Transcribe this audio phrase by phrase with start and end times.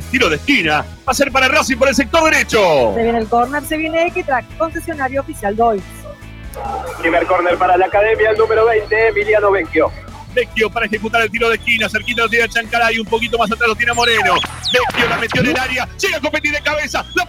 [0.00, 0.04] córner.
[0.04, 0.84] Estilo de esquina.
[1.06, 2.92] Va a ser para Racing por el sector derecho.
[2.94, 5.82] Se viene el corner, se viene Equitrack, concesionario oficial Dois.
[7.00, 9.90] Primer córner para la academia, el número 20, Emiliano Vecchio.
[10.34, 11.88] Vecchio para ejecutar el tiro de esquina.
[11.88, 12.98] Cerquita lo tiene Chancalay.
[12.98, 14.34] Un poquito más atrás lo tiene Moreno.
[14.34, 15.88] Vecchio la metió en el área.
[15.98, 17.04] Llega a competir de cabeza.
[17.14, 17.26] La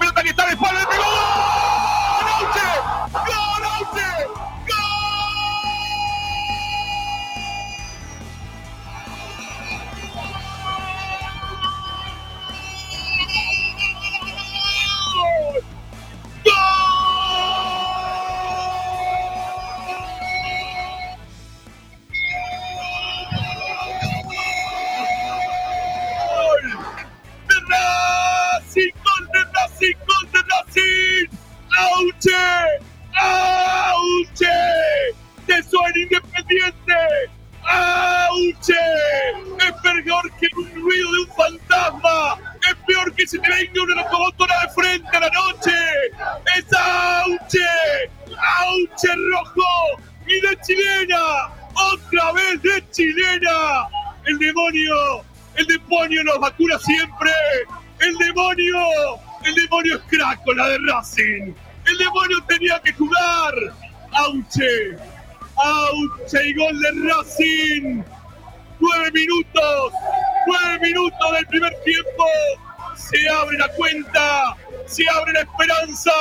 [64.52, 64.98] ¡Auche!
[65.56, 68.04] ¡Auche y gol de Racing!
[68.82, 69.94] ¡Nueve minutos!
[70.46, 72.26] ¡Nueve minutos del primer tiempo!
[72.98, 74.58] ¡Se abre la cuenta!
[74.88, 76.12] ¡Se abre la esperanza!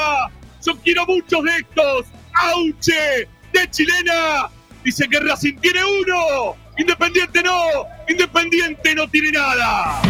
[0.64, 2.06] ¡Yo quiero muchos de estos!
[2.34, 3.28] ¡Auche!
[3.52, 4.48] ¡De chilena!
[4.84, 6.54] Dice que Racing tiene uno.
[6.78, 7.64] Independiente no.
[8.08, 10.02] Independiente no tiene nada.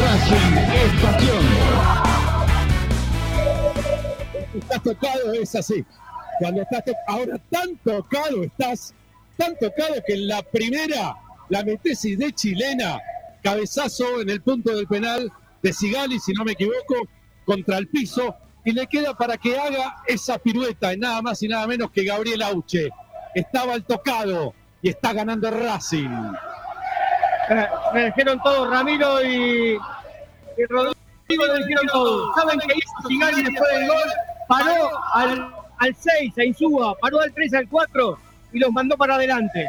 [0.00, 1.46] Racing es pasión.
[4.58, 5.84] Estás tocado, es así.
[6.38, 8.94] Cuando estás ahora tan tocado estás,
[9.36, 11.16] tan tocado que en la primera
[11.48, 12.98] la metes y de chilena,
[13.42, 15.30] cabezazo en el punto del penal
[15.62, 17.08] de Sigali, si no me equivoco,
[17.44, 18.34] contra el piso,
[18.64, 22.04] y le queda para que haga esa pirueta, y nada más y nada menos que
[22.04, 22.90] Gabriel Auche.
[23.34, 26.08] Estaba el tocado y está ganando Racing.
[27.50, 29.78] Eh, Me dijeron todo, Ramiro y,
[30.56, 30.94] y Rodrigo
[31.28, 32.34] me dijeron todo.
[32.34, 34.10] ¿Saben qué hizo Sigali después del gol?
[34.48, 38.18] Paró al, al 6, a Insúa, paró al 3, al 4
[38.52, 39.66] y los mandó para adelante.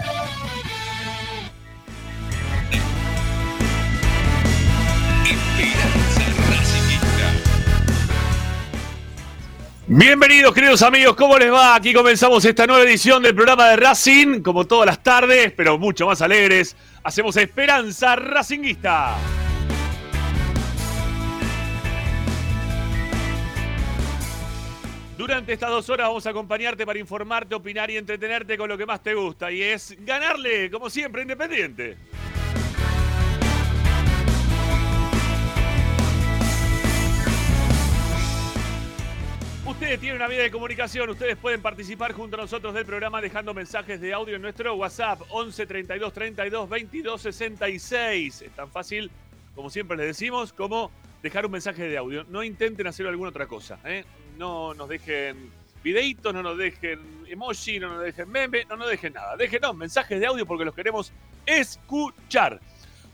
[9.89, 11.73] Bienvenidos, queridos amigos, ¿cómo les va?
[11.73, 16.07] Aquí comenzamos esta nueva edición del programa de Racing, como todas las tardes, pero mucho
[16.07, 16.75] más alegres.
[17.03, 19.15] Hacemos Esperanza Racinguista.
[25.27, 28.85] Durante estas dos horas vamos a acompañarte para informarte, opinar y entretenerte con lo que
[28.85, 31.97] más te gusta, y es ganarle, como siempre, Independiente.
[39.65, 43.53] Ustedes tienen una vía de comunicación, ustedes pueden participar junto a nosotros del programa dejando
[43.53, 48.43] mensajes de audio en nuestro WhatsApp 11 32 32 22 66.
[48.43, 49.11] Es tan fácil,
[49.53, 50.89] como siempre les decimos, como
[51.21, 52.23] dejar un mensaje de audio.
[52.29, 53.77] No intenten hacer alguna otra cosa.
[53.83, 54.05] ¿eh?
[54.37, 55.51] No nos dejen
[55.83, 59.35] videitos, no nos dejen emoji, no nos dejen meme, no nos dejen nada.
[59.35, 61.11] Déjenos mensajes de audio porque los queremos
[61.45, 62.59] escuchar.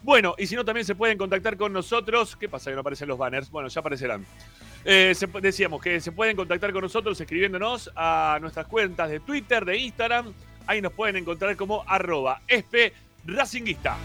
[0.02, 2.36] Bueno, y si no, también se pueden contactar con nosotros.
[2.36, 3.50] ¿Qué pasa que no aparecen los banners?
[3.50, 4.26] Bueno, ya aparecerán.
[4.84, 9.78] Eh, decíamos que se pueden contactar con nosotros escribiéndonos a nuestras cuentas de Twitter, de
[9.78, 10.34] Instagram.
[10.68, 12.94] Ahí nos pueden encontrar como arroba esp
[13.26, 13.98] racinguista.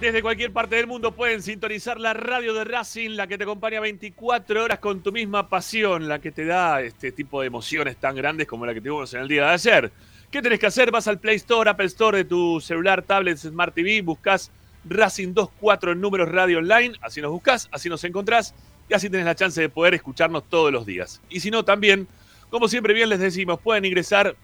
[0.00, 3.80] Desde cualquier parte del mundo pueden sintonizar la radio de Racing, la que te acompaña
[3.80, 8.16] 24 horas con tu misma pasión, la que te da este tipo de emociones tan
[8.16, 9.92] grandes como la que tuvimos en el día de ayer.
[10.30, 10.90] ¿Qué tenés que hacer?
[10.90, 14.50] Vas al Play Store, Apple Store de tu celular, tablet, Smart TV, buscas
[14.86, 18.54] Racing 24 en números radio online, así nos buscas, así nos encontrás
[18.88, 21.20] y así tenés la chance de poder escucharnos todos los días.
[21.28, 22.08] Y si no, también,
[22.48, 24.34] como siempre bien les decimos, pueden ingresar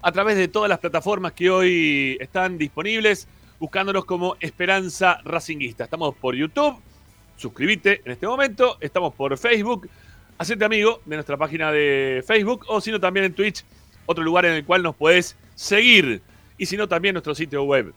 [0.00, 3.28] a través de todas las plataformas que hoy están disponibles,
[3.58, 5.84] buscándonos como Esperanza Racinguista.
[5.84, 6.76] Estamos por YouTube,
[7.36, 9.88] suscríbete en este momento, estamos por Facebook,
[10.38, 13.64] hacete amigo de nuestra página de Facebook o si no también en Twitch,
[14.06, 16.22] otro lugar en el cual nos podés seguir.
[16.56, 17.94] Y si no también nuestro sitio web,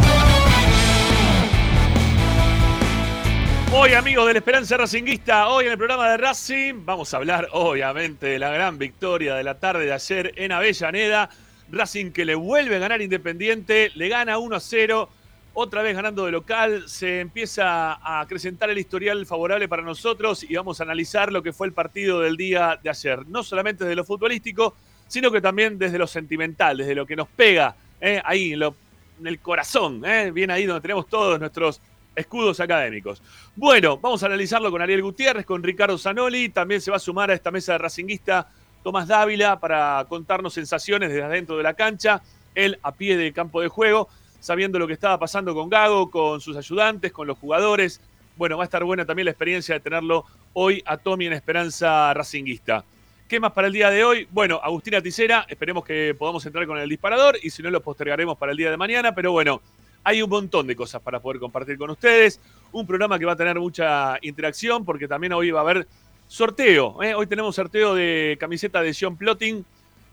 [3.71, 7.47] Hoy, amigos de la Esperanza Racinguista, hoy en el programa de Racing, vamos a hablar,
[7.53, 11.29] obviamente, de la gran victoria de la tarde de ayer en Avellaneda.
[11.71, 15.09] Racing que le vuelve a ganar Independiente, le gana 1 a 0,
[15.53, 20.55] otra vez ganando de local, se empieza a acrecentar el historial favorable para nosotros y
[20.55, 23.95] vamos a analizar lo que fue el partido del día de ayer, no solamente desde
[23.95, 24.75] lo futbolístico,
[25.07, 29.39] sino que también desde lo sentimental, desde lo que nos pega eh, ahí en, el
[29.39, 31.81] corazón, eh, bien ahí donde tenemos todos nuestros
[32.15, 33.21] escudos académicos.
[33.55, 37.31] Bueno, vamos a analizarlo con Ariel Gutiérrez, con Ricardo Zanoli, también se va a sumar
[37.31, 38.47] a esta mesa de racinguista
[38.83, 42.21] Tomás Dávila para contarnos sensaciones desde adentro de la cancha,
[42.55, 44.09] él a pie de campo de juego,
[44.39, 48.01] sabiendo lo que estaba pasando con Gago, con sus ayudantes, con los jugadores.
[48.37, 52.13] Bueno, va a estar buena también la experiencia de tenerlo hoy a Tommy en Esperanza
[52.13, 52.85] Racinguista.
[53.29, 54.27] ¿Qué más para el día de hoy?
[54.31, 58.35] Bueno, Agustina Ticera, esperemos que podamos entrar con el disparador y si no lo postergaremos
[58.39, 59.61] para el día de mañana, pero bueno,
[60.03, 62.41] hay un montón de cosas para poder compartir con ustedes.
[62.71, 65.87] Un programa que va a tener mucha interacción porque también hoy va a haber
[66.27, 67.03] sorteo.
[67.03, 67.13] ¿eh?
[67.13, 69.63] Hoy tenemos sorteo de camiseta de Sion Plotting.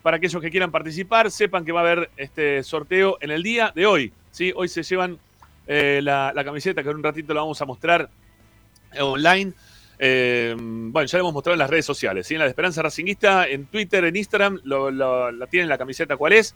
[0.03, 3.73] Para aquellos que quieran participar, sepan que va a haber este sorteo en el día
[3.75, 4.13] de hoy.
[4.31, 4.53] ¿sí?
[4.55, 5.19] Hoy se llevan
[5.67, 8.11] eh, la, camiseta que en un ratito la vamos a mostrar
[9.01, 9.55] online.
[9.99, 12.31] Eh, bueno, ya lo hemos mostrado en las redes sociales.
[12.31, 16.33] En la de Esperanza Racinguista, en Twitter, en Instagram, lo- la tienen la camiseta cuál
[16.35, 16.55] es.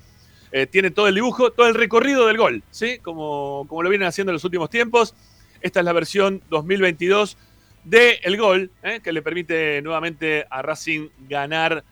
[0.53, 2.99] Eh, tiene todo el dibujo, todo el recorrido del gol, ¿sí?
[2.99, 5.15] Como, como lo vienen haciendo en los últimos tiempos.
[5.61, 7.37] Esta es la versión 2022
[7.85, 9.01] de El Gol, ¿eh?
[9.03, 11.85] que le permite nuevamente a Racing ganar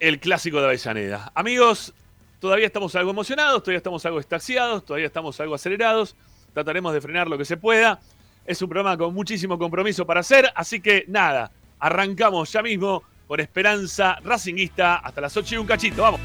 [0.00, 1.32] el clásico de Avellaneda.
[1.34, 1.94] Amigos,
[2.40, 6.14] todavía estamos algo emocionados, todavía estamos algo extasiados, todavía estamos algo acelerados.
[6.52, 8.00] Trataremos de frenar lo que se pueda.
[8.44, 13.38] Es un programa con muchísimo compromiso para hacer, así que nada, arrancamos ya mismo con
[13.38, 16.02] Esperanza Racinguista hasta las 8 y un cachito.
[16.02, 16.20] Vamos.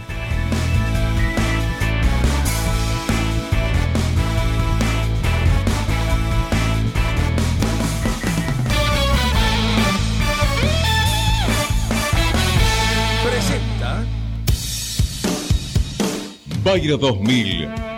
[13.24, 14.03] Presenta
[16.63, 17.69] Bayro 2000,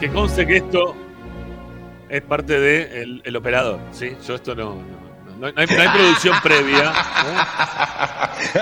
[0.00, 0.96] Que conste que esto
[2.08, 4.16] es parte del el operador, ¿sí?
[4.26, 4.76] Yo esto no.
[5.38, 6.92] No, no hay, no hay producción previa.
[8.54, 8.60] ¿eh?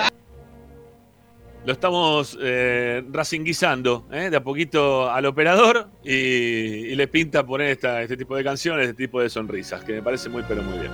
[1.65, 4.31] Lo estamos eh, racinguizando ¿eh?
[4.31, 8.89] de a poquito al operador y, y le pinta poner esta- este tipo de canciones,
[8.89, 10.93] este tipo de sonrisas, que me parece muy, pero muy bien.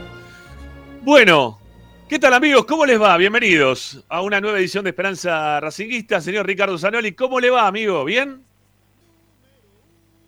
[1.02, 1.58] Bueno,
[2.08, 2.64] ¿qué tal amigos?
[2.66, 3.16] ¿Cómo les va?
[3.16, 6.20] Bienvenidos a una nueva edición de Esperanza Racinguista.
[6.20, 8.04] Señor Ricardo Zanoli, ¿cómo le va, amigo?
[8.04, 8.43] ¿Bien?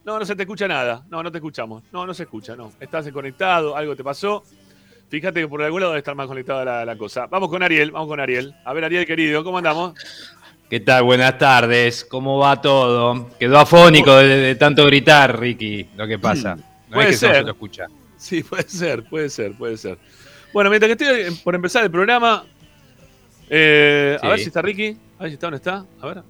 [0.06, 1.04] No, no se te escucha nada.
[1.10, 1.82] No, no te escuchamos.
[1.92, 2.72] No, no se escucha, no.
[2.78, 4.44] Estás desconectado, algo te pasó.
[5.08, 7.26] Fíjate que por algún lado debe estar más conectada la, la cosa.
[7.26, 8.54] Vamos con Ariel, vamos con Ariel.
[8.64, 9.94] A ver, Ariel, querido, ¿cómo andamos?
[10.70, 11.02] ¿Qué tal?
[11.02, 12.04] Buenas tardes.
[12.04, 13.30] ¿Cómo va todo?
[13.38, 16.54] Quedó afónico de, de tanto gritar, Ricky, lo que pasa.
[16.54, 16.62] No
[16.94, 17.40] Puede es que no ser.
[17.40, 17.86] se lo escucha.
[18.16, 19.98] Sí, puede ser, puede ser, puede ser.
[20.52, 22.44] Bueno, mientras que estoy por empezar el programa,
[23.50, 24.96] eh, a ver si está Ricky.
[25.18, 25.84] A ver si está, ¿dónde está?
[26.00, 26.22] A ver.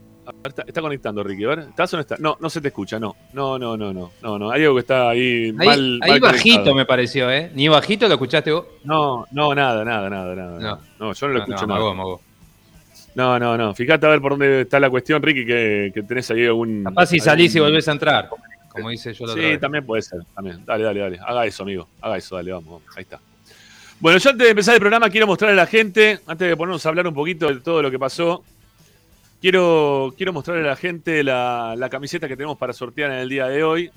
[0.45, 1.59] Está, está conectando Ricky, a ver.
[1.61, 2.17] ¿Estás o no está?
[2.19, 3.15] No, no se te escucha, no.
[3.33, 4.13] No, no, no, no.
[4.23, 4.51] No, no.
[4.51, 5.99] Hay algo que está ahí Ahí, mal.
[6.03, 6.75] ahí mal bajito conectado.
[6.77, 7.51] me pareció, ¿eh?
[7.55, 8.65] ¿Ni bajito lo escuchaste vos?
[8.85, 10.59] No, no, nada, nada, nada, nada.
[10.61, 10.81] No.
[10.99, 11.91] No, yo no lo escucho nada.
[11.91, 12.21] amagó.
[13.15, 13.75] No, no, no.
[13.75, 16.85] Fíjate a ver por dónde está la cuestión, Ricky, que, que tenés ahí algún.
[16.85, 18.29] Capaz si algún- salís y volvés a entrar,
[18.71, 19.61] como dice yo la Sí, vez.
[19.61, 20.21] también puede ser.
[20.35, 20.63] También.
[20.67, 21.19] Dale, dale, dale.
[21.27, 21.89] Haga eso, amigo.
[22.03, 22.83] Haga eso, dale, vamos, vamos.
[22.97, 23.19] Ahí está.
[24.01, 26.85] Bueno, yo antes de empezar el programa quiero mostrarle a la gente, antes de ponernos
[26.85, 28.45] a hablar un poquito de todo lo que pasó,
[29.47, 33.29] quiero, quiero mostrarle a la gente la, la camiseta que tenemos para sortear en el
[33.29, 33.93] día de hoy.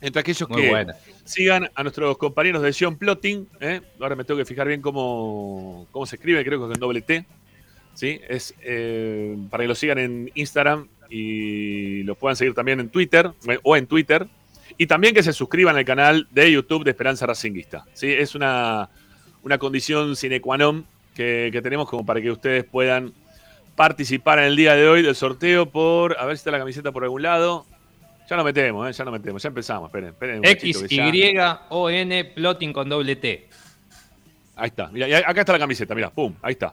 [0.00, 0.94] Entre aquellos Muy que buena.
[1.26, 3.82] sigan a nuestros compañeros de Sion Plotting, ¿eh?
[4.00, 7.02] ahora me tengo que fijar bien cómo, cómo se escribe, creo que es con doble
[7.02, 7.26] T.
[7.92, 8.18] ¿sí?
[8.26, 13.32] Es eh, para que lo sigan en Instagram y lo puedan seguir también en Twitter
[13.48, 14.26] eh, o en Twitter.
[14.78, 17.84] Y también que se suscriban al canal de YouTube de Esperanza Racinguista.
[17.92, 18.10] ¿sí?
[18.10, 18.88] Es una,
[19.42, 23.12] una condición sine qua non que, que tenemos como para que ustedes puedan
[23.76, 26.18] participar en el día de hoy del sorteo por.
[26.18, 27.66] A ver si está la camiseta por algún lado.
[28.28, 28.92] Ya nos metemos, ¿eh?
[28.92, 29.88] ya nos metemos, ya empezamos.
[29.88, 30.38] Esperen, esperen.
[30.40, 33.48] un X, cachito que ya- Y, O, N, plotting con doble T.
[34.56, 36.72] Ahí está, mira, acá está la camiseta, mira, pum, ahí está.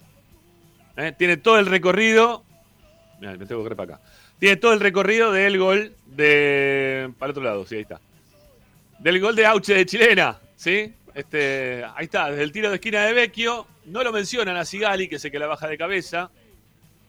[0.98, 1.14] ¿eh?
[1.18, 2.44] Tiene todo el recorrido.
[3.20, 4.04] Mirá, me tengo que correr para acá.
[4.40, 7.12] Tiene todo el recorrido del gol de.
[7.20, 8.00] Para el otro lado, sí, ahí está.
[9.00, 10.94] Del gol de Auche de Chilena, ¿sí?
[11.14, 13.68] Este, ahí está, desde el tiro de esquina de Vecchio.
[13.86, 16.32] No lo mencionan a Sigali, que sé que la baja de cabeza.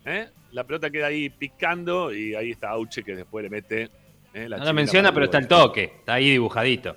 [0.04, 0.28] ¿Eh?
[0.52, 3.90] La pelota queda ahí picando y ahí está Auche que después le mete.
[4.32, 4.48] ¿eh?
[4.48, 5.84] La No lo menciona, pero está el toque.
[5.84, 6.96] Está ahí dibujadito.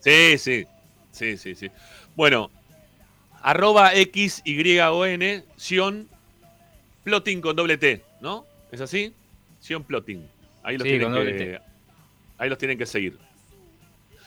[0.00, 0.66] Sí, sí.
[1.10, 1.70] Sí, sí, sí.
[2.14, 2.50] Bueno,
[3.42, 6.08] arroba XYON, Sion
[7.04, 8.46] Plotting con doble T, ¿no?
[8.70, 9.14] ¿Es así?
[9.60, 10.28] Sion Plotting.
[10.62, 11.60] Ahí los, Sí, tienen que,
[12.38, 13.18] ahí los tienen que seguir.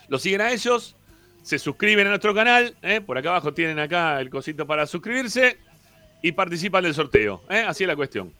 [0.07, 0.95] Los siguen a ellos,
[1.43, 3.01] se suscriben a nuestro canal, ¿eh?
[3.01, 5.57] por acá abajo tienen acá el cosito para suscribirse
[6.21, 7.41] y participan del sorteo.
[7.49, 7.63] ¿eh?
[7.67, 8.31] Así es la cuestión.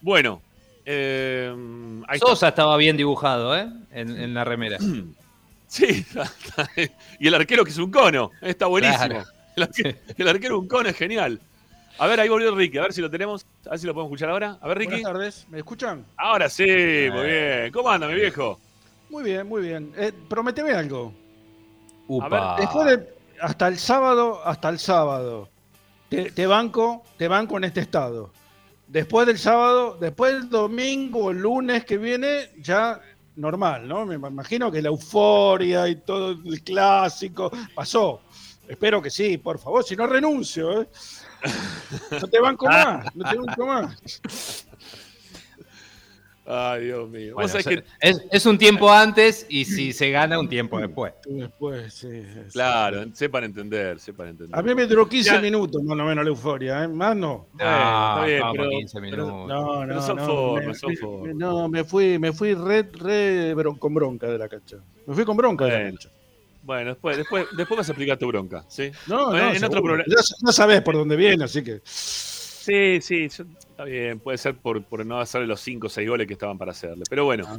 [0.00, 0.40] Bueno,
[0.84, 1.52] eh,
[2.08, 2.26] ahí está.
[2.28, 3.68] Sosa estaba bien dibujado, ¿eh?
[3.92, 4.78] En, en la remera.
[5.72, 6.04] Sí,
[7.18, 8.98] y el arquero que es un cono, está buenísimo.
[9.06, 9.24] Claro.
[9.56, 11.40] El, arque- el arquero un cono es genial.
[11.98, 14.10] A ver, ahí volvió Ricky, a ver si lo tenemos, a ver si lo podemos
[14.10, 14.58] escuchar ahora.
[14.60, 14.90] A ver, Ricky.
[15.00, 16.04] Buenas tardes, ¿me escuchan?
[16.18, 16.64] Ahora sí,
[17.10, 17.72] muy bien.
[17.72, 18.60] ¿Cómo anda, mi viejo?
[19.08, 19.90] Muy bien, muy bien.
[19.96, 21.14] Eh, prometeme algo.
[22.06, 22.56] Upa.
[22.60, 23.08] Después de,
[23.40, 25.48] hasta el sábado, hasta el sábado,
[26.12, 28.30] te, te banco, te banco en este estado.
[28.86, 33.00] Después del sábado, después del domingo, el lunes que viene, ya
[33.36, 34.04] normal, ¿no?
[34.04, 38.20] Me imagino que la euforia y todo el clásico pasó.
[38.68, 40.88] Espero que sí, por favor, si no renuncio, ¿eh?
[42.20, 44.66] No te banco más, no te banco más.
[46.44, 47.34] Ay, Dios mío.
[47.34, 50.80] Bueno, o sea, que- es, es un tiempo antes y si se gana, un tiempo
[50.80, 51.12] después.
[51.24, 52.08] Después, sí.
[52.10, 52.40] sí.
[52.52, 54.58] Claro, sepan entender, sepan entender.
[54.58, 55.40] A mí me duró 15 Ya.
[55.40, 56.88] minutos más o menos la euforia, ¿eh?
[56.88, 57.46] Más no.
[57.52, 59.48] Está bien, vamos, pero- 15 pero- minutos.
[59.48, 60.26] No, Pero no, son no.
[60.26, 61.34] formas, me, son formas.
[61.36, 64.78] no, me fui, me fui re, re bron- con bronca de la cancha.
[65.06, 66.08] Me fui con bronca de la cancha.
[66.64, 68.90] Bueno, después, después, después vas a explicar tu bronca, ¿sí?
[69.06, 71.80] No, no, en otro programa- Ya, ya sabés por dónde viene, así que.
[72.64, 76.08] Sí, sí, yo- está bien, puede ser por, por no hacerle los 5 o 6
[76.08, 77.04] goles que estaban para hacerle.
[77.08, 77.58] Pero bueno, Ah.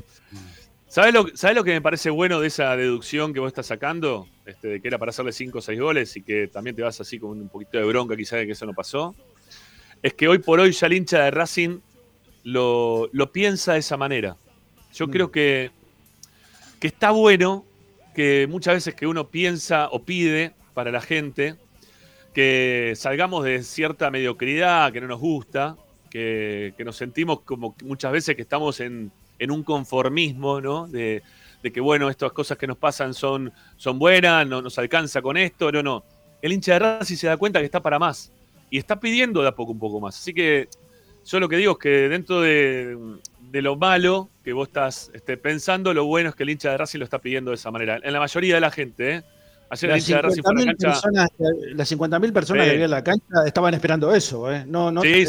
[0.88, 4.27] ¿sabes lo, ¿sabes lo que me parece bueno de esa deducción que vos estás sacando?
[4.45, 7.00] Este, de que era para hacerle 5 o 6 goles y que también te vas
[7.01, 9.15] así con un poquito de bronca quizás de que eso no pasó.
[10.01, 11.79] Es que hoy por hoy ya el hincha de Racing
[12.43, 14.36] lo, lo piensa de esa manera.
[14.93, 15.12] Yo Mm.
[15.12, 15.72] creo que,
[16.79, 17.65] que está bueno
[18.13, 21.55] que muchas veces que uno piensa o pide para la gente
[22.34, 25.78] que salgamos de cierta mediocridad que no nos gusta,
[26.10, 30.88] que, nos sentimos como muchas veces que estamos en, en un conformismo, ¿no?
[30.88, 31.24] De,
[31.63, 35.38] de que, bueno, estas cosas que nos pasan son, son buenas, no nos alcanza con
[35.38, 36.04] esto, no, no.
[36.42, 38.32] El hincha de Racing se da cuenta que está para más
[38.70, 40.18] y está pidiendo de a poco un poco más.
[40.18, 40.68] Así que
[41.25, 42.98] yo lo que digo es que dentro de,
[43.40, 46.78] de lo malo que vos estás este, pensando, lo bueno es que el hincha de
[46.78, 48.00] Racing lo está pidiendo de esa manera.
[48.04, 49.24] En la mayoría de la gente, ¿eh?
[49.70, 50.88] Ayer el Las hincha de Racing fue a la 50.000 cancha.
[50.89, 51.29] personas,
[51.75, 52.70] las 50.000 personas Sí.
[52.70, 54.65] que había en la cancha estaban esperando eso, ¿eh?
[54.67, 55.25] No, no, Sí, eh,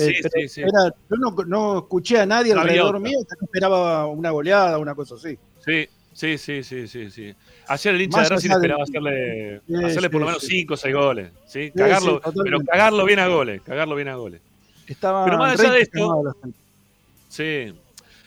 [0.48, 4.76] sí, era- yo no, no escuché a nadie No alrededor mío que esperaba una goleada,
[4.78, 5.38] una cosa así.
[5.64, 7.34] Sí, sí, sí, sí, sí, sí.
[7.68, 10.48] Ayer el hincha Más de Racing allá de- esperaba hacerle, hacerle por lo menos sí.
[10.48, 11.30] 5 o 6 goles.
[11.46, 11.70] ¿sí?
[11.74, 13.62] Cagarlo, pero cagarlo bien a goles.
[13.62, 14.40] Cagarlo bien a goles.
[14.86, 16.36] Estaba Pero más allá de esto-.
[17.28, 17.72] Sí.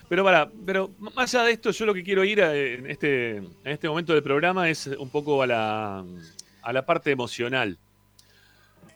[0.10, 3.48] Pero para, pero más allá de esto, yo lo que quiero ir en este, en
[3.66, 6.06] este momento del programa es un poco a la,
[6.62, 7.78] a la parte emocional.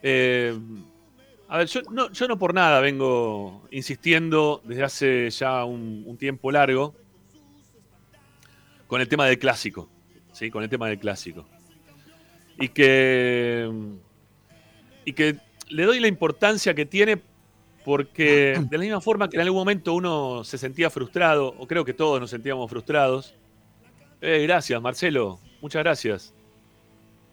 [0.01, 0.57] Eh,
[1.49, 6.17] a ver, yo no, yo no por nada vengo insistiendo desde hace ya un, un
[6.17, 6.95] tiempo largo
[8.87, 9.89] con el tema del clásico.
[10.31, 10.49] ¿sí?
[10.49, 11.45] Con el tema del clásico.
[12.59, 13.69] Y que,
[15.05, 15.37] y que
[15.69, 17.21] le doy la importancia que tiene
[17.83, 21.85] porque de la misma forma que en algún momento uno se sentía frustrado, o creo
[21.85, 23.35] que todos nos sentíamos frustrados.
[24.21, 25.39] Eh, gracias, Marcelo.
[25.61, 26.33] Muchas gracias.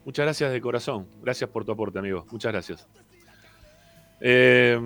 [0.05, 1.07] Muchas gracias de corazón.
[1.23, 2.27] Gracias por tu aporte, amigo.
[2.31, 2.89] Muchas gracias.
[4.21, 4.79] Eh,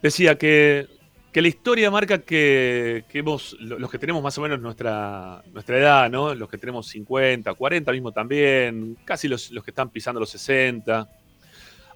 [0.00, 0.88] decía que,
[1.32, 6.10] que la historia marca que, que los que tenemos más o menos nuestra, nuestra edad,
[6.10, 6.34] ¿no?
[6.34, 11.08] Los que tenemos 50, 40 mismo también, casi los, los que están pisando los 60.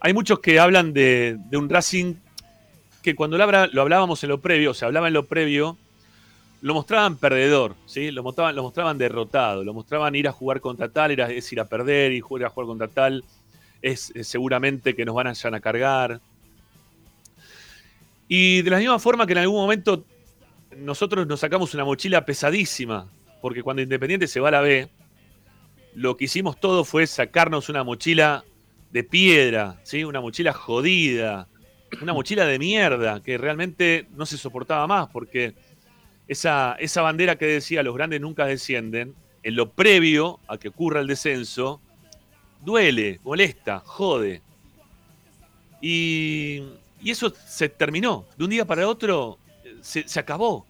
[0.01, 2.15] Hay muchos que hablan de, un Racing
[3.03, 3.45] que cuando lo,
[3.81, 5.77] hablábamos en lo previo, o se hablaba en lo previo,
[6.61, 8.11] lo mostraban perdedor, ¿sí?
[8.11, 11.61] Lo mostraban, lo mostraban derrotado, lo mostraban ir a jugar contra tal, era, es ir
[11.61, 13.25] a perder, y ir a jugar contra tal,
[13.83, 16.21] es, seguramente que nos van a, vayan a cargar.
[18.29, 20.05] Y de la misma forma que en algún momento
[20.77, 23.07] nosotros nos sacamos una mochila pesadísima,
[23.41, 24.89] porque cuando Independiente se va a la B,
[25.95, 28.45] lo que hicimos todo fue sacarnos una mochila
[28.91, 30.05] de piedra, ¿sí?
[30.05, 31.49] una mochila jodida,
[32.01, 35.55] una mochila de mierda que realmente no se soportaba más, porque
[36.27, 41.01] esa, esa bandera que decía los grandes nunca descienden, en lo previo a que ocurra
[41.01, 41.81] el descenso,
[42.65, 44.43] duele, molesta, jode.
[45.81, 46.63] Y,
[47.01, 48.27] Y eso se terminó.
[48.37, 50.67] De un día para el otro eh, se, se acabó.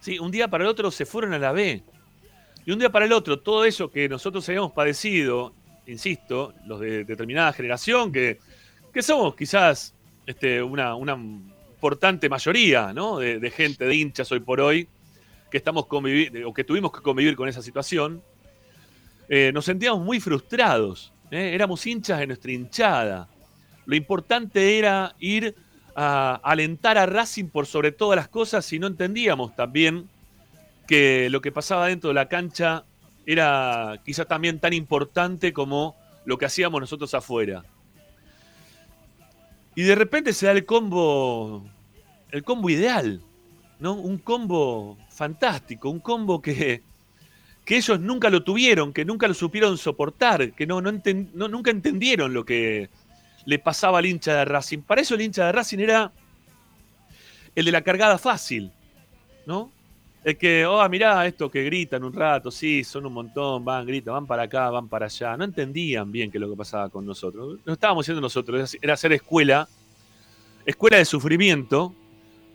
[0.00, 0.18] ¿sí?
[0.18, 1.82] Un día para el otro se fueron a la B.
[2.64, 5.52] Y un día para el otro, todo eso que nosotros habíamos padecido,
[5.86, 8.38] insisto, los de determinada generación, que,
[8.92, 9.94] que somos quizás
[10.26, 13.18] este, una, una importante mayoría ¿no?
[13.18, 14.88] de, gente, de hinchas hoy por hoy,
[15.50, 18.22] que estamos o que tuvimos que convivir con esa situación,
[19.28, 21.12] eh, nos sentíamos muy frustrados.
[21.30, 21.50] ¿eh?
[21.54, 23.28] Éramos hinchas de nuestra hinchada.
[23.84, 25.56] Lo importante era ir
[25.96, 30.08] a alentar a Racing por sobre todas las cosas y no entendíamos también
[30.86, 32.84] que lo que pasaba dentro de la cancha
[33.26, 37.64] era quizá también tan importante como lo que hacíamos nosotros afuera.
[39.74, 41.64] Y de repente se da el combo,
[42.30, 43.22] el combo ideal,
[43.78, 43.94] ¿no?
[43.94, 46.82] Un combo fantástico, un combo que,
[47.64, 50.92] que ellos nunca lo tuvieron, que nunca lo supieron soportar, que no, no-
[51.48, 52.90] nunca entendieron lo que
[53.46, 54.80] le pasaba al hincha de Racing.
[54.80, 56.12] Para eso el hincha de Racing era
[57.54, 58.70] el de la cargada fácil,
[59.46, 59.70] ¿no?
[60.24, 64.14] El que, oh, mirá esto que gritan un rato, sí, son un montón, van, gritan,
[64.14, 65.36] van para acá, van para allá.
[65.36, 67.58] No entendían bien qué es lo que pasaba con nosotros.
[67.64, 69.68] No estábamos haciendo nosotros, era hacer escuela,
[70.64, 71.92] escuela de sufrimiento,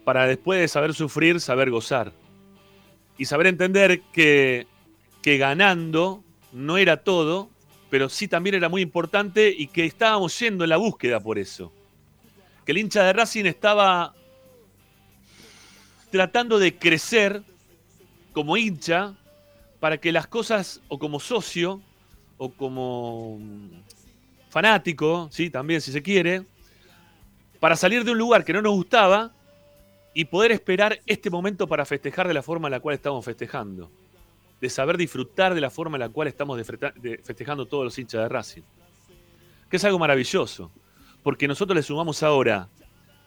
[0.06, 2.14] para después de saber sufrir, saber gozar.
[3.18, 4.66] Y saber entender que,
[5.22, 7.50] que ganando no era todo,
[7.90, 11.74] pero sí también era muy importante y que estábamos yendo en la búsqueda por eso.
[12.66, 14.14] Que el hincha de Racing estaba
[16.10, 17.42] tratando de crecer
[18.38, 19.16] como hincha
[19.80, 21.82] para que las cosas, o como socio,
[22.38, 23.82] o como mm,
[24.48, 25.50] fanático, ¿sí?
[25.50, 26.46] también si se quiere,
[27.60, 29.32] para salir de un lugar que no nos gustaba
[30.14, 33.90] y poder esperar este momento para festejar de la forma en la cual estamos festejando.
[34.62, 36.62] De saber disfrutar de la forma en la cual estamos
[37.24, 38.64] festejando todos los hinchas de Racing.
[39.68, 40.72] Que es algo maravilloso.
[41.24, 42.70] Porque nosotros le sumamos ahora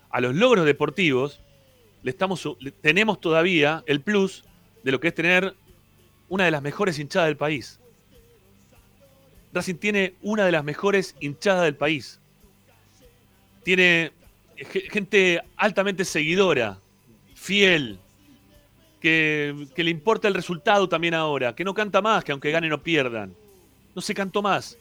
[0.08, 1.40] a los logros deportivos,
[2.04, 2.48] le estamos,
[2.80, 4.44] tenemos todavía el plus
[4.82, 5.54] de lo que es tener
[6.28, 7.78] una de las mejores hinchadas del país.
[9.52, 12.20] Racing tiene una de las mejores hinchadas del país.
[13.64, 14.12] Tiene
[14.56, 16.78] ge- gente altamente seguidora,
[17.34, 17.98] fiel,
[19.00, 22.72] que, que le importa el resultado también ahora, que no canta más, que aunque ganen
[22.72, 23.34] o pierdan.
[23.94, 24.78] No se cantó más.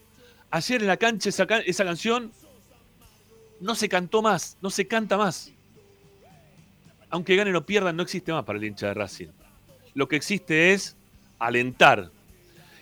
[0.51, 2.31] Ayer en la cancha esa, esa canción
[3.59, 5.51] no se cantó más, no se canta más.
[7.09, 9.29] Aunque ganen o pierdan, no existe más para el hincha de Racing.
[9.93, 10.95] Lo que existe es
[11.39, 12.11] alentar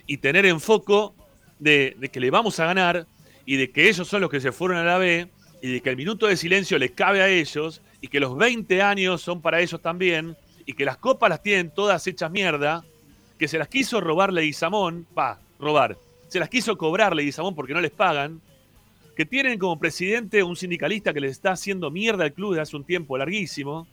[0.06, 1.16] y tener en foco
[1.60, 3.08] de, que le vamos a ganar
[3.46, 5.28] y de que ellos son los que se fueron a la B
[5.62, 8.82] y de que el minuto de silencio les cabe a ellos y que los 20
[8.82, 12.84] años son para ellos también y que las copas las tienen todas hechas mierda,
[13.40, 17.82] que se las quiso robar Leguizamón, va, robar, se las quiso cobrar Leguizamón porque no
[17.82, 18.42] les pagan,
[19.16, 22.76] que tienen como presidente un sindicalista que les está haciendo mierda al club desde hace
[22.76, 23.88] un tiempo larguísimo,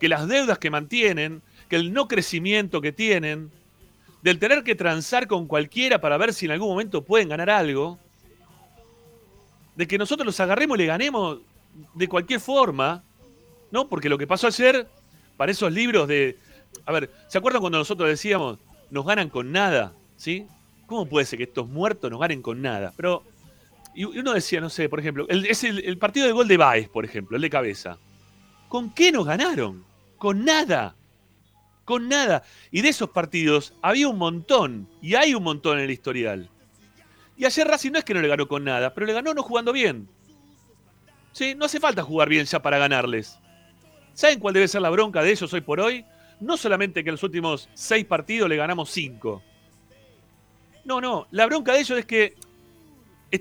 [0.00, 3.50] que las deudas que mantienen, que el no crecimiento que tienen,
[4.22, 7.98] del tener que transar con cualquiera para ver si en algún momento pueden ganar algo,
[9.76, 11.38] de que nosotros los agarremos y le ganemos
[11.94, 13.04] de cualquier forma,
[13.70, 13.88] ¿no?
[13.88, 14.88] Porque lo que pasó ayer,
[15.36, 16.36] para esos libros de...
[16.84, 18.58] A ver, ¿se acuerdan cuando nosotros decíamos,
[18.90, 19.92] nos ganan con nada?
[20.16, 20.46] ¿Sí?
[20.86, 22.92] ¿Cómo puede ser que estos muertos nos ganen con nada?
[22.96, 23.22] Pero,
[23.94, 26.88] y uno decía, no sé, por ejemplo, el, es el partido de gol de Baez,
[26.88, 27.98] por ejemplo, el de cabeza.
[28.68, 29.84] ¿Con qué nos ganaron?
[30.16, 30.96] Con nada.
[31.88, 32.42] Con nada.
[32.70, 36.50] Y de esos partidos había un montón, y hay un montón en el historial.
[37.34, 39.42] Y ayer Racing no es que no le ganó con nada, pero le ganó no
[39.42, 40.06] jugando bien.
[41.32, 41.54] ¿Sí?
[41.54, 43.38] No hace falta jugar bien ya para ganarles.
[44.12, 46.04] ¿Saben cuál debe ser la bronca de ellos hoy por hoy?
[46.40, 49.42] No solamente que en los últimos seis partidos le ganamos cinco.
[50.84, 51.26] No, no.
[51.30, 52.34] La bronca de ellos es que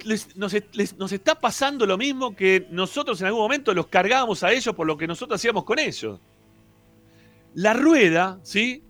[0.06, 0.54] nos,
[0.98, 4.88] nos está pasando lo mismo que nosotros en algún momento los cargábamos a ellos por
[4.88, 6.22] lo que nosotros hacíamos con ellos.
[7.58, 8.84] La rueda, ¿sí?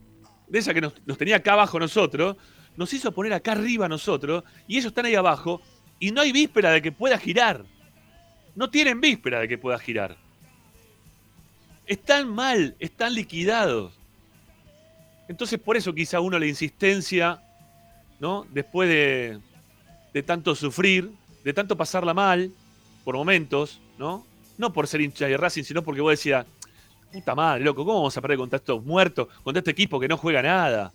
[0.50, 2.36] De esa que nos, tenía acá abajo nosotros,
[2.76, 5.62] nos hizo poner acá arriba nosotros y ellos están ahí abajo
[6.02, 7.64] y no hay víspera de que pueda girar.
[8.56, 10.18] No tienen víspera de que pueda girar.
[11.86, 13.94] Están mal, están liquidados.
[15.30, 17.42] Entonces por eso quizá uno la insistencia,
[18.20, 18.46] ¿no?
[18.52, 19.40] Después de,
[20.14, 21.10] de tanto sufrir,
[21.46, 22.52] de tanto pasarla mal,
[23.06, 24.26] por momentos, ¿no?
[24.58, 26.46] No por ser hincha de Racing, sino porque vos decías,
[27.18, 30.18] puta madre, loco, ¿cómo vamos a perder contra estos muertos, contra este equipo que no
[30.18, 30.94] juega nada?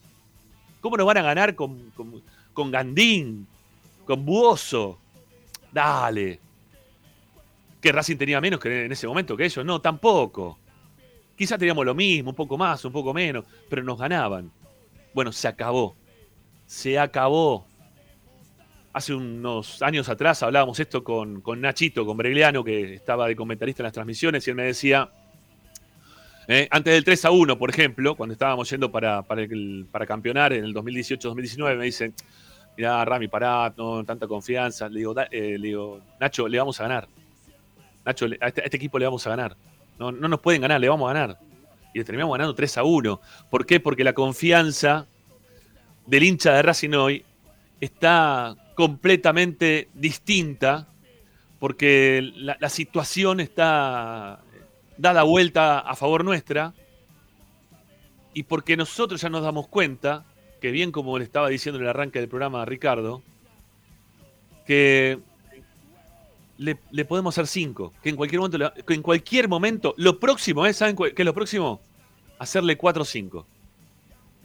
[0.81, 1.93] ¿Cómo nos van a ganar con,
[2.55, 3.47] con, Gandín,
[4.07, 4.99] con Buoso?
[5.73, 6.39] Dale.
[7.81, 9.65] Que Racing tenía menos que en ese momento que ellos.
[9.65, 10.59] No, tampoco.
[11.37, 14.51] Quizá teníamos lo mismo, un poco más, un poco menos, pero nos ganaban.
[15.13, 15.97] Bueno, se acabó.
[16.67, 17.67] Se acabó.
[18.93, 23.83] hace unos años atrás hablábamos esto con, con Nachito, con Bregliano, que estaba de comentarista
[23.83, 25.11] en las transmisiones, y él me decía,
[26.49, 30.07] eh, antes del 3 a 1, por ejemplo, cuando estábamos yendo para, para, el- para
[30.07, 32.13] campeonar en el 2018-2019, me dice,
[32.77, 34.89] mirá, Rami, pará, no tanta confianza.
[34.89, 37.09] Le digo, "Da- eh, le digo, Nacho, le vamos a ganar.
[38.05, 39.57] Nacho, este, a este equipo le vamos a ganar.
[39.99, 41.39] No, no nos pueden ganar, le vamos a ganar.
[41.95, 43.21] Y le terminamos ganando 3 a 1.
[43.51, 43.79] ¿Por qué?
[43.79, 45.07] Porque la confianza
[46.07, 47.25] del hincha de Racing hoy
[47.81, 50.89] está completamente distinta
[51.61, 54.41] porque la situación está
[54.97, 56.75] dada vuelta a favor nuestra
[58.35, 60.25] y porque nosotros ya nos damos cuenta
[60.61, 63.23] que bien como le estaba diciendo en el arranque del programa a Ricardo,
[64.67, 65.19] que
[66.57, 70.73] le, podemos hacer cinco, que en cualquier momento, que en cualquier momento, lo próximo, ¿eh?
[70.73, 71.81] ¿saben qué es lo próximo?
[72.39, 73.47] Hacerle 4 o 5.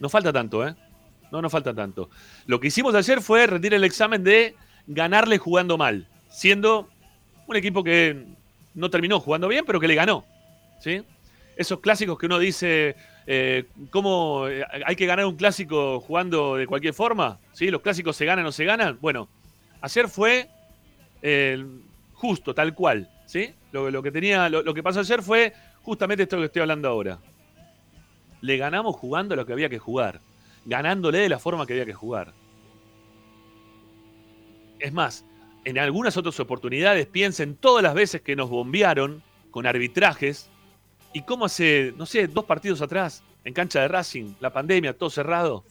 [0.00, 0.74] No falta tanto, ¿eh?
[1.30, 2.10] No nos falta tanto.
[2.46, 4.56] Lo que hicimos ayer fue rendir el examen de
[4.86, 6.88] ganarle jugando mal, siendo
[7.46, 8.26] un equipo que
[8.74, 10.24] no terminó jugando bien, pero que le ganó.
[10.80, 11.02] ¿Sí?
[11.56, 16.66] Esos clásicos que uno dice, eh, ¿cómo eh, hay que ganar un clásico jugando de
[16.66, 17.38] cualquier forma?
[17.52, 17.70] ¿sí?
[17.70, 18.98] ¿Los clásicos se ganan o se ganan?
[19.00, 19.28] Bueno,
[19.80, 20.48] ayer fue
[22.12, 23.10] justo, tal cual.
[23.26, 23.54] ¿sí?
[23.72, 27.18] Lo, que tenía, lo que pasó ayer fue justamente esto que estoy hablando ahora.
[28.40, 30.20] Le ganamos jugando lo que había que jugar,
[30.64, 32.32] ganándole de la forma que había que jugar.
[34.78, 35.24] Es más,
[35.64, 40.50] en algunas otras oportunidades piensen todas las veces que nos bombearon con arbitrajes
[41.12, 45.10] y cómo hace, no sé, dos partidos atrás, en cancha de Racing, la pandemia, todo
[45.10, 45.64] cerrado,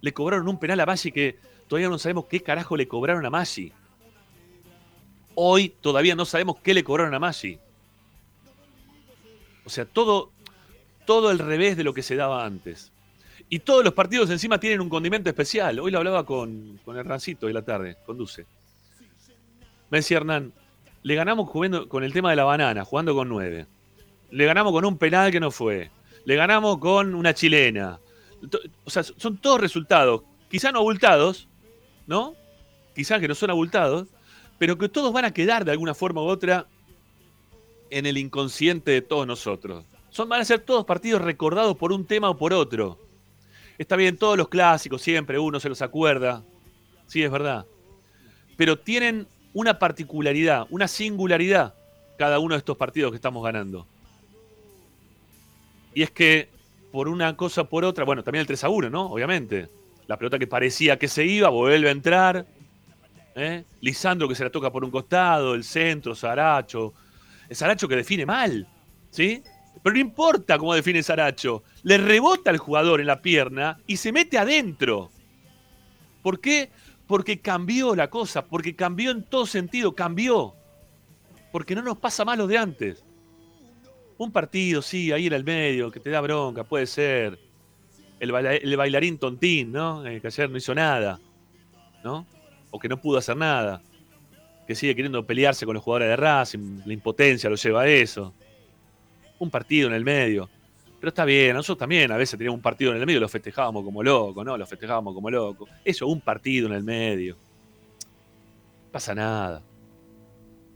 [0.00, 3.30] le cobraron un penal a Maggi que todavía no sabemos qué carajo le cobraron a
[3.30, 3.72] Maggi.
[5.34, 7.58] Hoy todavía no sabemos qué le cobraron a Maggi.
[9.64, 10.30] O sea, todo,
[11.06, 12.92] todo el revés de lo que se daba antes.
[13.48, 15.80] Y todos los partidos encima tienen un condimento especial.
[15.80, 18.46] Hoy lo hablaba con, con Hernancito hoy la tarde, conduce.
[19.90, 20.52] Me decía Hernán,
[21.02, 23.66] le ganamos jugando con el tema de la banana, jugando con nueve.
[24.34, 25.92] Le ganamos con un penal que no fue.
[26.24, 28.00] Le ganamos con una chilena.
[28.82, 31.48] O sea, son todos resultados, quizá no abultados,
[32.08, 32.34] ¿no?
[32.96, 34.08] Quizá que no son abultados,
[34.58, 36.66] pero que todos van a quedar de alguna forma u otra
[37.90, 39.84] en el inconsciente de todos nosotros.
[40.10, 42.98] Son, van a ser todos partidos recordados por un tema o por otro.
[43.78, 46.42] Está bien, todos los clásicos, siempre uno se los acuerda.
[47.06, 47.66] Sí, es verdad.
[48.56, 51.74] Pero tienen una particularidad, una singularidad
[52.18, 53.86] cada uno de estos partidos que estamos ganando.
[55.94, 56.48] Y es que
[56.92, 59.06] por una cosa por otra, bueno, también el 3 a 1, ¿no?
[59.06, 59.68] Obviamente.
[60.06, 62.46] La pelota que parecía que se iba, vuelve a entrar.
[63.34, 63.64] ¿eh?
[63.80, 66.94] Lisandro que se la toca por un costado, el centro, Saracho.
[67.48, 68.68] El Saracho que define mal,
[69.10, 69.42] ¿sí?
[69.82, 71.62] Pero no importa cómo define Saracho.
[71.82, 75.10] Le rebota al jugador en la pierna y se mete adentro.
[76.22, 76.70] ¿Por qué?
[77.06, 80.54] Porque cambió la cosa, porque cambió en todo sentido, cambió.
[81.52, 83.03] Porque no nos pasa más lo de antes.
[84.16, 87.38] Un partido, sí, ahí en el medio, que te da bronca, puede ser.
[88.20, 90.06] El, baila- el bailarín tontín, ¿no?
[90.06, 91.20] Eh, que ayer no hizo nada,
[92.04, 92.24] ¿no?
[92.70, 93.82] O que no pudo hacer nada.
[94.66, 98.32] Que sigue queriendo pelearse con los jugadores de Racing, la impotencia lo lleva a eso.
[99.38, 100.48] Un partido en el medio.
[101.00, 103.28] Pero está bien, nosotros también a veces teníamos un partido en el medio y lo
[103.28, 104.56] festejábamos como loco, ¿no?
[104.56, 105.68] Lo festejábamos como loco.
[105.84, 107.36] Eso, un partido en el medio.
[108.90, 109.60] Pasa nada.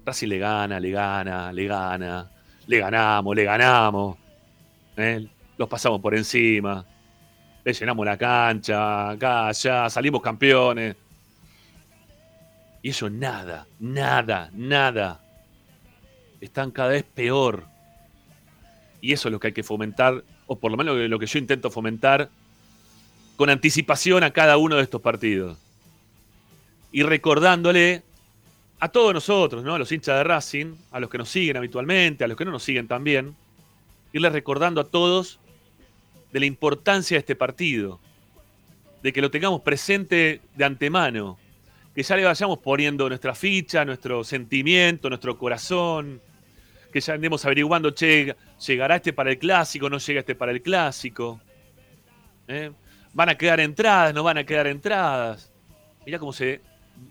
[0.04, 2.30] Racing le gana, le gana, le gana.
[2.68, 4.16] Le ganamos, le ganamos.
[4.96, 5.26] ¿eh?
[5.56, 6.84] Los pasamos por encima.
[7.64, 10.94] Le llenamos la cancha, acá, allá, salimos campeones.
[12.82, 15.20] Y ellos nada, nada, nada.
[16.42, 17.64] Están cada vez peor.
[19.00, 21.38] Y eso es lo que hay que fomentar, o por lo menos lo que- yo
[21.38, 22.28] intento fomentar,
[23.36, 25.56] con anticipación a cada uno de estos partidos.
[26.92, 28.02] Y recordándole
[28.80, 29.74] a todos nosotros, ¿no?
[29.74, 32.52] A los hinchas de Racing, a los que nos siguen habitualmente, a los que no
[32.52, 33.34] nos siguen también,
[34.12, 35.40] irles recordando a todos
[36.32, 38.00] de la importancia de este partido,
[39.02, 41.38] de que lo tengamos presente de antemano,
[41.94, 46.20] que ya le vayamos poniendo nuestra ficha, nuestro sentimiento, nuestro corazón,
[46.92, 49.90] que ya andemos averiguando, che, ¿llegará este para el clásico?
[49.90, 51.40] ¿No llega este para el clásico?
[52.46, 52.70] ¿Eh?
[53.12, 54.14] ¿Van a quedar entradas?
[54.14, 55.50] ¿No van a quedar entradas?
[56.06, 56.60] Mirá cómo se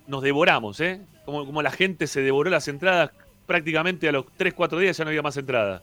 [0.07, 1.01] nos devoramos, ¿eh?
[1.25, 3.11] Como, la gente se devoró las entradas
[3.45, 5.81] prácticamente a los 3, 4 días ya no había más entradas.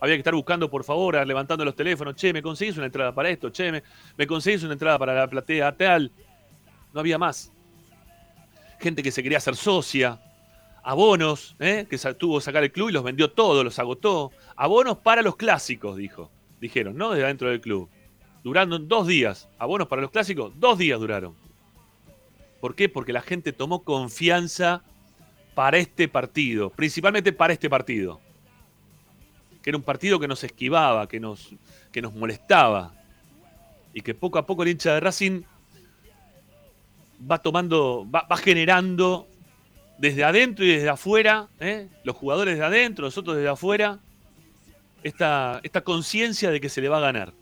[0.00, 2.14] Había que estar buscando, por favor, levantando los teléfonos.
[2.16, 3.50] Che, ¿me conseguís una entrada para esto?
[3.50, 3.82] Che, ¿me,
[4.16, 6.12] me conseguís una entrada para la platea tal?
[6.92, 7.52] No había más.
[8.78, 10.20] Gente que se quería hacer socia.
[10.84, 11.86] Abonos, ¿eh?
[11.90, 14.30] que tuvo que sacar el club y los vendió todos, los agotó.
[14.54, 16.30] Abonos para los clásicos, dijo.
[16.60, 17.10] Dijeron, ¿no?
[17.10, 17.88] Desde adentro del club.
[18.44, 19.48] Durando dos días.
[19.58, 21.34] Abonos para los clásicos, dos días duraron.
[22.60, 22.88] ¿Por qué?
[22.88, 24.82] Porque la gente tomó confianza
[25.54, 28.20] para este partido, principalmente para este partido.
[29.62, 31.54] Que era un partido que nos esquivaba, que nos,
[31.92, 32.92] que nos molestaba.
[33.92, 35.42] Y que poco a poco el hincha de Racing
[37.30, 39.26] va tomando, va, generando
[39.98, 41.88] desde adentro y desde afuera, ¿eh?
[42.04, 43.98] los jugadores de adentro, nosotros desde afuera,
[45.02, 47.32] esta, esta conciencia de que se le va a ganar.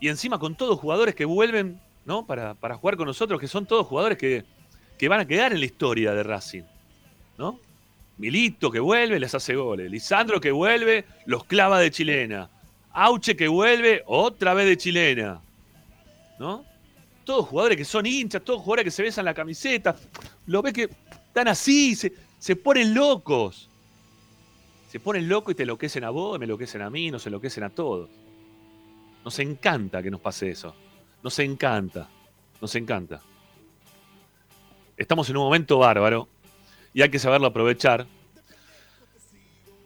[0.00, 2.26] Y encima con todos jugadores que vuelven ¿no?
[2.26, 4.44] para, para jugar con nosotros, que son todos jugadores que,
[4.98, 6.64] que van a quedar en la historia de Racing.
[7.38, 7.58] ¿no?
[8.18, 9.90] Milito que vuelve, les hace goles.
[9.90, 12.48] Lisandro que vuelve, los clava de chilena.
[12.92, 15.40] Auche que vuelve, otra vez de chilena.
[16.38, 16.64] ¿No?
[17.24, 19.96] Todos jugadores que son hinchas, todos jugadores que se besan la camiseta.
[20.46, 20.90] Lo ve que
[21.26, 23.68] están así, se, se ponen locos.
[24.90, 27.70] Se ponen locos y te enloquecen a vos, me enloquecen a mí, nos enloquecen a
[27.70, 28.08] todos.
[29.24, 30.72] Nos encanta que nos pase eso.
[31.24, 32.06] Nos encanta.
[32.60, 33.22] Nos encanta.
[34.94, 36.28] Estamos en un momento bárbaro
[36.92, 38.06] y hay que saberlo aprovechar.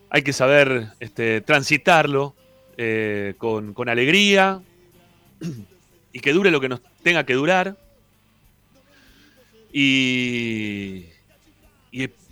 [0.09, 2.35] Hay que saber este, transitarlo
[2.75, 4.61] eh, con, alegría
[6.11, 7.77] y que dure lo que nos tenga que durar.
[9.71, 11.05] Y,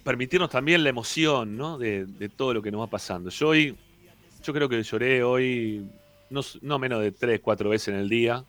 [0.04, 1.78] permitirnos también la emoción ¿no?
[1.78, 3.30] de, de todo lo que nos va pasando.
[3.30, 3.76] Yo hoy,
[4.44, 5.86] yo creo que lloré hoy
[6.30, 8.44] no, no menos de tres, cuatro veces en el día.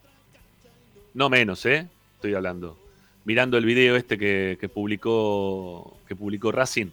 [1.19, 1.89] No menos, ¿eh?
[2.15, 2.79] Estoy hablando.
[3.25, 6.87] Mirando el video este que, que publicó, que publicó Racing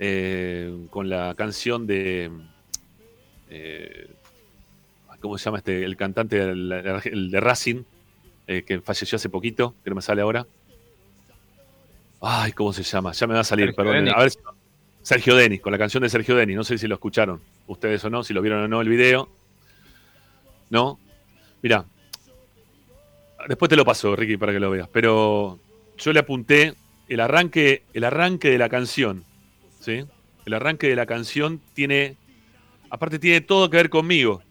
[0.00, 2.32] eh, con la canción de.
[3.48, 4.10] eh,
[5.20, 5.84] ¿Cómo se llama este?
[5.84, 7.84] El cantante el de Racing,
[8.48, 10.44] eh, que falleció hace poquito, que no me sale ahora.
[12.20, 13.12] Ay, ¿cómo se llama?
[13.12, 14.08] Ya me va a salir, Sergio perdón.
[14.08, 14.38] A ver si-
[15.02, 16.56] Sergio Denis, con la canción de Sergio Denis.
[16.56, 19.28] No sé si lo escucharon ustedes o no, si lo vieron o no el video.
[20.70, 20.98] ¿No?
[21.62, 21.84] Mirá.
[23.48, 24.88] Después te lo paso, Ricky, para que lo veas.
[24.92, 25.58] Pero
[25.98, 26.74] yo le apunté
[27.08, 29.24] el arranque, el arranque de la canción.
[29.80, 30.04] ¿Sí?
[30.44, 32.16] El arranque de la canción tiene.
[32.90, 34.42] Aparte, tiene todo que ver conmigo.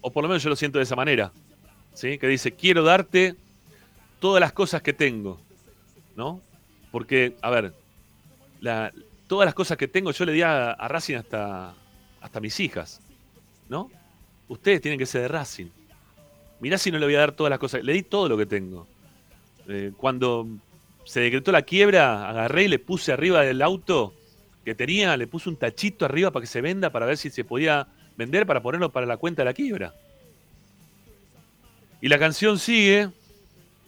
[0.00, 1.32] O por lo menos yo lo siento de esa manera.
[1.94, 2.18] ¿Sí?
[2.18, 3.34] Que dice: Quiero darte
[4.20, 5.40] todas las cosas que tengo.
[6.16, 6.40] ¿No?
[6.90, 7.74] Porque, a ver,
[8.60, 8.92] la-
[9.26, 11.74] todas las cosas que tengo yo le di a, Racing hasta,
[12.20, 13.00] hasta mis hijas.
[13.68, 13.90] ¿No?
[14.48, 15.66] Ustedes tienen que ser de Racing.
[16.62, 17.82] Mirá si no le voy a dar todas las cosas.
[17.82, 18.86] Le di todo lo que tengo.
[19.66, 20.46] Eh, cuando
[21.04, 24.14] se decretó la quiebra, agarré y le puse arriba del auto
[24.64, 27.42] que tenía, le puse un tachito arriba para que se venda, para ver si se
[27.42, 29.92] podía vender, para ponerlo para la cuenta de la quiebra.
[32.00, 33.10] Y la canción sigue,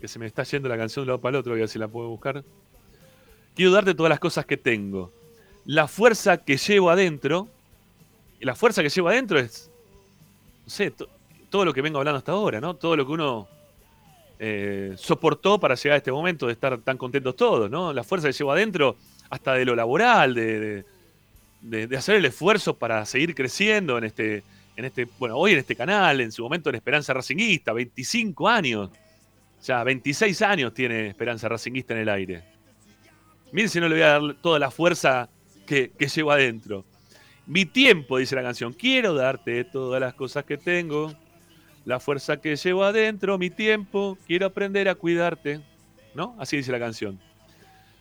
[0.00, 1.62] que se me está yendo la canción de un lado para el otro, voy a
[1.62, 2.42] ver si la puedo buscar.
[3.54, 5.12] Quiero darte todas las cosas que tengo.
[5.64, 7.46] La fuerza que llevo adentro,
[8.40, 9.70] y la fuerza que llevo adentro es,
[10.64, 10.92] no sé,
[11.54, 12.74] todo lo que vengo hablando hasta ahora, ¿no?
[12.74, 13.46] Todo lo que uno
[14.40, 17.92] eh, soportó para llegar a este momento de estar tan contentos todos, ¿no?
[17.92, 18.96] La fuerza que llevo adentro,
[19.30, 20.84] hasta de lo laboral, de,
[21.60, 24.42] de- hacer el esfuerzo para seguir creciendo en este,
[24.74, 28.90] en este, bueno, hoy en este canal, en su momento en Esperanza Racinguista, 25 años,
[29.62, 32.42] ya 26 años tiene Esperanza Racinguista en el aire.
[33.52, 35.28] Miren si no le voy a dar toda la fuerza
[35.68, 36.84] que, que llevo adentro.
[37.46, 41.14] Mi tiempo, dice la canción, quiero darte todas las cosas que tengo.
[41.84, 45.60] La fuerza que llevo adentro, mi tiempo, quiero aprender a cuidarte.
[46.14, 46.36] ¿No?
[46.38, 47.18] Así dice la canción.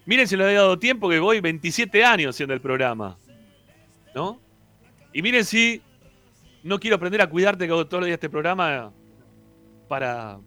[0.06, 3.18] Miren si le he dado tiempo que voy 27 años haciendo el programa.
[4.14, 4.40] ¿No?
[5.12, 5.82] Y miren si
[6.64, 8.92] no quiero aprender a cuidarte que hago todos los días este programa
[9.88, 10.40] para,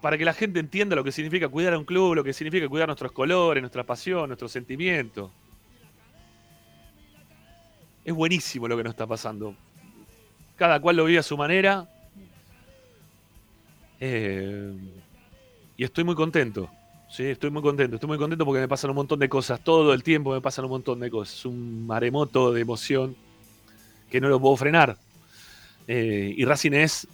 [0.00, 2.68] para que la gente entienda lo que significa cuidar a un club, lo que significa
[2.68, 5.30] cuidar nuestros colores, nuestra pasión, nuestros sentimientos.
[8.04, 9.54] Es buenísimo lo que nos está pasando.
[10.56, 11.88] Cada cual lo vive a su manera.
[14.00, 14.72] Eh,
[15.76, 16.70] y estoy muy contento.
[17.10, 17.96] Sí, estoy muy contento.
[17.96, 19.62] Estoy muy contento porque me pasan un montón de cosas.
[19.62, 21.36] Todo el tiempo me pasan un montón de cosas.
[21.36, 23.16] Es un maremoto de emoción
[24.10, 24.96] que no lo puedo frenar.
[25.86, 27.06] Eh, y Racing es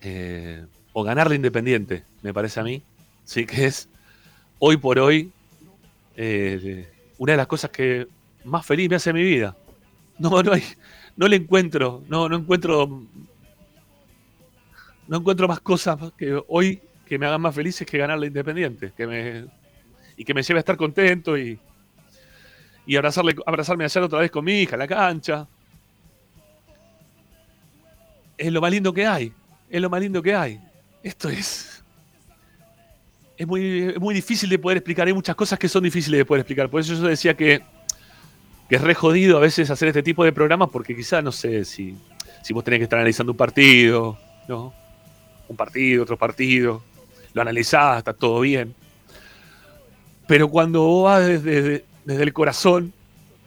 [0.00, 2.82] eh, o ganarle Independiente, me parece a mí.
[3.24, 3.88] Sí, que es
[4.58, 5.30] hoy por hoy
[6.16, 8.08] eh, una de las cosas que
[8.44, 9.56] más feliz me hace mi vida.
[10.18, 10.64] No, no hay,
[11.16, 13.04] no le encuentro, no, no encuentro,
[15.08, 19.06] no encuentro más cosas que hoy que me hagan más felices que ganarle Independiente, que
[19.06, 19.46] me
[20.16, 21.58] y que me lleve a estar contento y
[22.86, 25.46] y abrazarle, abrazarme ayer otra vez con mi hija en la cancha.
[28.36, 29.32] Es lo más lindo que hay,
[29.68, 30.60] es lo más lindo que hay.
[31.02, 31.78] Esto es
[33.38, 35.06] es muy, es muy difícil de poder explicar.
[35.06, 36.68] Hay muchas cosas que son difíciles de poder explicar.
[36.68, 37.62] Por eso yo decía que,
[38.68, 41.64] que es re jodido a veces hacer este tipo de programas porque quizás no sé
[41.64, 41.96] si,
[42.42, 44.18] si vos tenés que estar analizando un partido,
[44.48, 44.74] ¿no?
[45.48, 46.82] Un partido, otro partido.
[47.32, 48.74] lo analizás, está todo bien.
[50.26, 52.92] Pero cuando vos vas desde, desde el corazón,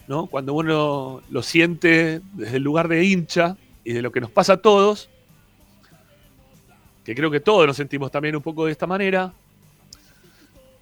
[0.07, 0.27] ¿no?
[0.27, 4.53] Cuando uno lo siente desde el lugar de hincha y de lo que nos pasa
[4.53, 5.09] a todos,
[7.03, 9.33] que creo que todos nos sentimos también un poco de esta manera,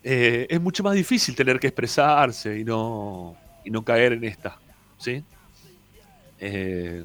[0.03, 4.57] eh, es mucho más difícil tener que expresarse y no, y no caer en esta.
[4.97, 5.23] ¿sí?
[6.39, 7.03] Eh,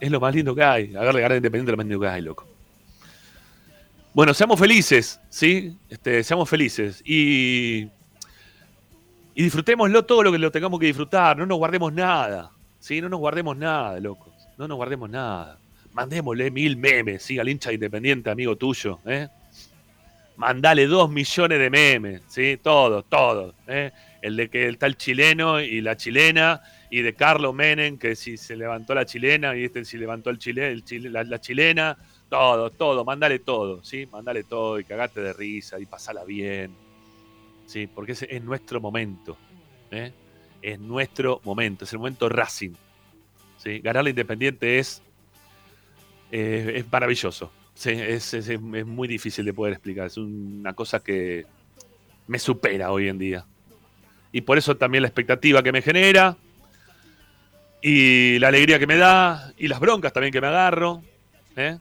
[0.00, 0.94] es lo más lindo que hay.
[0.94, 2.46] Agarre ganar independiente lo más lindo que hay, loco.
[4.16, 5.76] Bueno, seamos felices, ¿sí?
[5.90, 7.02] Este, seamos felices.
[7.04, 7.86] Y,
[9.34, 11.36] y disfrutémoslo todo lo que lo tengamos que disfrutar.
[11.36, 12.50] No nos guardemos nada.
[12.78, 13.02] ¿sí?
[13.02, 14.32] No nos guardemos nada, loco.
[14.56, 15.58] No nos guardemos nada.
[15.92, 17.38] Mandémosle mil memes, ¿sí?
[17.38, 19.28] Al hincha independiente, amigo tuyo, ¿eh?
[20.36, 22.58] Mandale dos millones de memes, ¿sí?
[22.62, 23.90] Todos, todos, ¿eh?
[24.22, 28.36] El de que está el chileno y la chilena, y de Carlos Menem, que si
[28.36, 31.96] se levantó la chilena, y este si levantó el chile, la, chilena,
[32.28, 34.06] todo, todo, mandale todo, ¿sí?
[34.06, 36.70] Mandale todo y cagate de risa y pasala bien,
[37.66, 37.86] ¿sí?
[37.86, 39.36] Porque ese es nuestro momento,
[39.90, 40.12] ¿eh?
[40.62, 42.72] Es nuestro momento, es el momento Racing,
[43.58, 43.80] ¿sí?
[43.80, 45.02] Ganar la Independiente es,
[46.30, 47.90] es maravilloso, ¿sí?
[47.90, 51.44] Es, es- es muy difícil de poder explicar, es una cosa que
[52.26, 53.44] me supera hoy en día.
[54.32, 56.36] Y por eso también la expectativa que me genera,
[57.82, 61.02] y la alegría que me da, y las broncas también que me agarro,
[61.56, 61.78] ¿eh?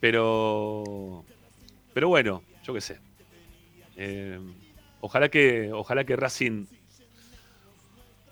[0.00, 1.24] Pero,
[1.92, 2.98] pero bueno, yo qué sé.
[3.96, 4.38] Eh,
[5.00, 6.66] ojalá que, ojalá que Racing,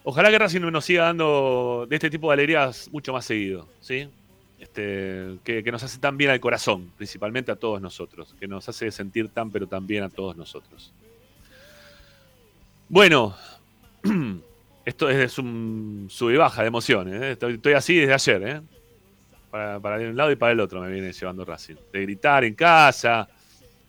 [0.05, 4.09] ojalá que Racing nos siga dando de este tipo de alegrías mucho más seguido, ¿sí?
[4.59, 8.69] Este, que, que nos hace tan bien al corazón, principalmente a todos nosotros, que nos
[8.69, 10.93] hace sentir tan pero tan bien a todos nosotros.
[12.89, 13.35] Bueno,
[14.85, 17.23] esto es un sube y baja de emociones.
[17.23, 17.31] ¿eh?
[17.33, 18.61] Estoy, así desde ayer, ¿eh?
[19.51, 21.77] Para, para de un lado y para el otro me viene llevando Racing.
[21.93, 23.29] De gritar en casa.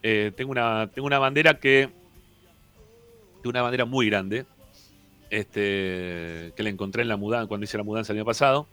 [0.02, 1.90] Eh, tengo, una, tengo una bandera que.
[3.38, 4.46] Tengo una bandera muy grande.
[5.30, 8.68] Este, que la encontré en la mudanza, cuando hice la mudanza el año pasado.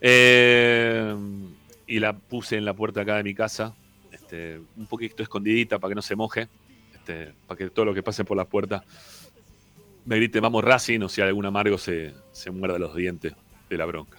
[0.00, 1.14] Eh,
[1.86, 3.74] y la puse en la puerta acá de mi casa.
[4.10, 6.48] Este, un poquito escondidita para que no se moje.
[6.94, 8.84] Este, para que todo lo que pase por la puerta
[10.10, 13.32] me grite vamos Racing o si algún amargo se, se muerda los dientes
[13.68, 14.18] de la bronca.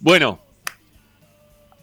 [0.00, 0.40] Bueno,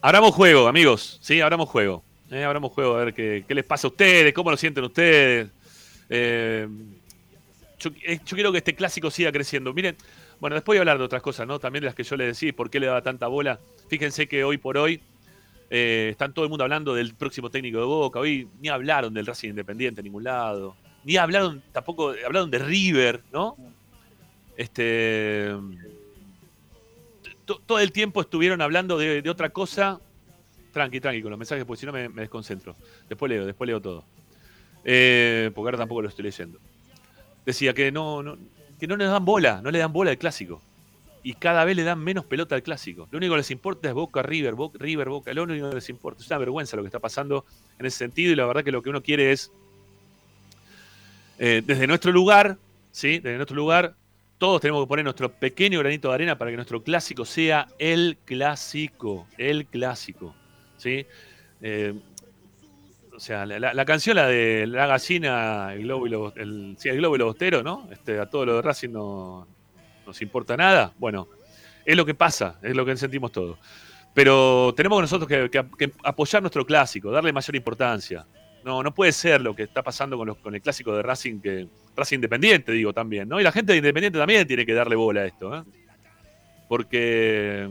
[0.02, 1.18] abramos juego, amigos.
[1.22, 2.04] Sí, abramos juego.
[2.30, 5.48] Eh, abramos juego a ver qué, qué les pasa a ustedes, cómo lo sienten ustedes.
[6.10, 6.68] Eh,
[7.78, 9.72] yo, eh, yo quiero que este clásico siga creciendo.
[9.72, 9.96] Miren,
[10.38, 11.58] bueno, después voy a hablar de otras cosas, ¿no?
[11.58, 13.60] También de las que yo les decía, por qué le daba tanta bola.
[13.88, 15.00] Fíjense que hoy por hoy
[15.70, 18.18] eh, están todo el mundo hablando del próximo técnico de Boca.
[18.18, 20.76] Hoy ni hablaron del Racing Independiente en ningún lado.
[21.04, 23.56] Ni hablaron, tampoco hablaron de River, ¿no?
[24.56, 25.50] Este.
[27.44, 30.00] to- Todo el tiempo estuvieron hablando de, otra cosa.
[30.72, 32.74] Tranqui, tranqui con los mensajes, porque si no me, desconcentro.
[33.08, 34.04] Después leo, después leo todo.
[34.84, 36.58] Eh, porque ahora tampoco lo estoy leyendo.
[37.46, 38.36] Decía que no, no,
[38.78, 40.60] que no le dan bola, no le dan bola al clásico.
[41.22, 43.08] Y cada vez le dan menos pelota al clásico.
[43.10, 45.32] Lo único que les importa es Boca, River, Boca, River, Boca.
[45.32, 46.22] Lo único que les importa.
[46.22, 47.46] Es una vergüenza lo que está pasando
[47.78, 48.32] en ese sentido.
[48.32, 49.50] Y la verdad que lo que uno quiere es,
[51.38, 52.56] eh, desde nuestro lugar,
[52.90, 53.18] ¿sí?
[53.18, 53.94] Desde nuestro lugar,
[54.38, 58.18] todos tenemos que poner nuestro pequeño granito de arena para que nuestro clásico sea el
[58.24, 59.26] clásico.
[59.38, 60.34] El clásico.
[60.76, 61.06] ¿Sí?
[61.60, 61.94] Eh,
[63.14, 66.96] o sea, la, canción, la de la gallina, el globo y lo, el, sí, el
[66.96, 67.88] globo y lo bostero, ¿no?
[67.90, 69.46] Este, a todo lo de Racing no
[70.04, 70.92] nos importa nada.
[70.98, 71.28] Bueno,
[71.84, 73.58] es lo que pasa, es lo que sentimos todos.
[74.14, 78.26] Pero tenemos nosotros que apoyar nuestro clásico, darle mayor importancia.
[78.64, 81.40] No, no puede ser lo que está pasando con, los- con el clásico de Racing,
[81.40, 83.38] que Racing Independiente, digo también, ¿no?
[83.38, 85.62] Y la gente de Independiente también tiene que darle bola a esto, ¿eh?
[86.68, 87.68] Porque,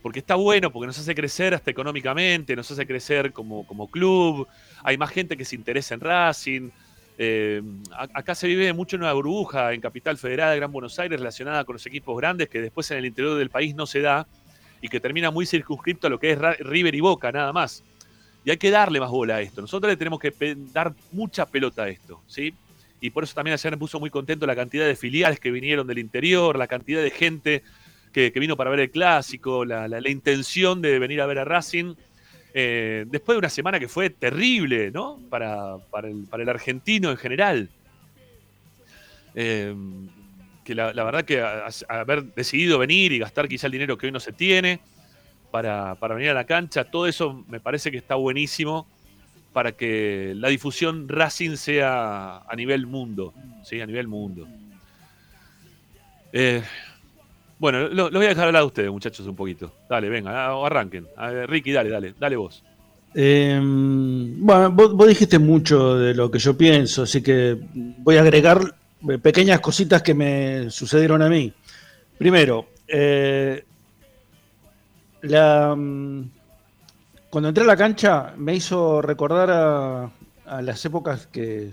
[0.00, 4.46] porque está bueno, porque nos hace crecer hasta económicamente, nos hace crecer como, como club,
[4.84, 6.70] hay más gente que se interesa en Racing.
[7.18, 7.60] Eh,
[7.90, 11.74] acá se vive mucho una burbuja en Capital Federal de Gran Buenos Aires relacionada con
[11.74, 14.26] los equipos grandes que después en el interior del país no se da
[14.80, 17.84] y que termina muy circunscripto a lo que es River y Boca, nada más.
[18.44, 19.60] Y hay que darle más bola a esto.
[19.60, 20.32] Nosotros le tenemos que
[20.72, 22.54] dar mucha pelota a esto, ¿sí?
[23.00, 25.86] Y por eso también ayer me puso muy contento la cantidad de filiales que vinieron
[25.86, 27.62] del interior, la cantidad de gente
[28.12, 31.94] que, vino para ver el clásico, la, intención de venir a ver a Racing.
[32.54, 35.18] eh, después de una semana que fue terrible, ¿no?
[35.30, 37.68] Para, el, argentino en general.
[39.34, 39.74] Eh,
[40.64, 41.42] que la, la verdad que
[41.88, 44.80] haber decidido venir y gastar quizá el dinero que hoy no se tiene
[45.52, 48.88] para, para venir a la cancha, todo eso me parece que está buenísimo
[49.52, 53.80] para que la difusión Racing sea a nivel mundo, ¿sí?
[53.80, 54.48] A nivel mundo.
[56.32, 56.62] Eh,
[57.58, 59.72] bueno, lo, voy a dejar hablar a ustedes, muchachos, un poquito.
[59.88, 61.06] Dale, venga, a- arranquen.
[61.16, 62.62] A Ricky, dale, dale, dale vos.
[63.14, 67.58] Eh, bueno, vos, vos dijiste mucho de lo que yo pienso, así que
[67.98, 68.74] voy a agregar
[69.06, 71.52] eh, pequeñas cositas que me sucedieron a mí.
[72.16, 73.64] Primero, eh,
[75.22, 76.30] la, mm,
[77.30, 80.10] cuando entré a la cancha me hizo recordar a,
[80.46, 81.70] a las épocas que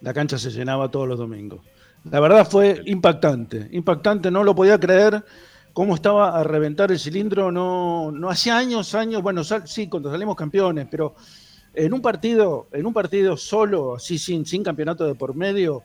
[0.00, 1.60] la cancha se llenaba todos los domingos.
[2.10, 5.24] La verdad fue impactante, impactante, no lo podía creer
[5.72, 10.10] cómo estaba a reventar el cilindro, no, no hacía años, años, bueno, sal- sí, cuando
[10.10, 11.14] salimos campeones, pero
[11.74, 15.82] en un partido, en un partido solo, así sin, sin campeonato de por medio,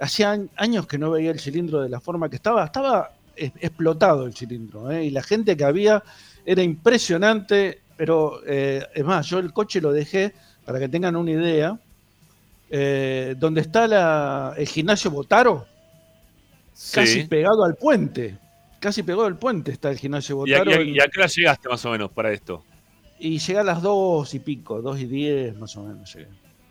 [0.00, 3.52] hacía añ- años que no veía el cilindro de la forma que estaba, estaba es-
[3.60, 5.04] explotado el cilindro, ¿eh?
[5.04, 6.02] y la gente que había
[6.50, 10.32] era impresionante, pero eh, es más, yo el coche lo dejé,
[10.64, 11.78] para que tengan una idea,
[12.70, 15.66] eh, donde está la- el gimnasio Botaro,
[16.92, 17.26] casi Sí.
[17.26, 18.38] pegado al puente.
[18.80, 20.82] Casi pegado al puente está el gimnasio ¿Y a, Botaro.
[20.82, 22.64] y a- y a qué hora llegaste más o menos para esto?
[23.18, 26.14] Y llega a las dos y pico, dos y diez más o menos.
[26.14, 26.28] llegué.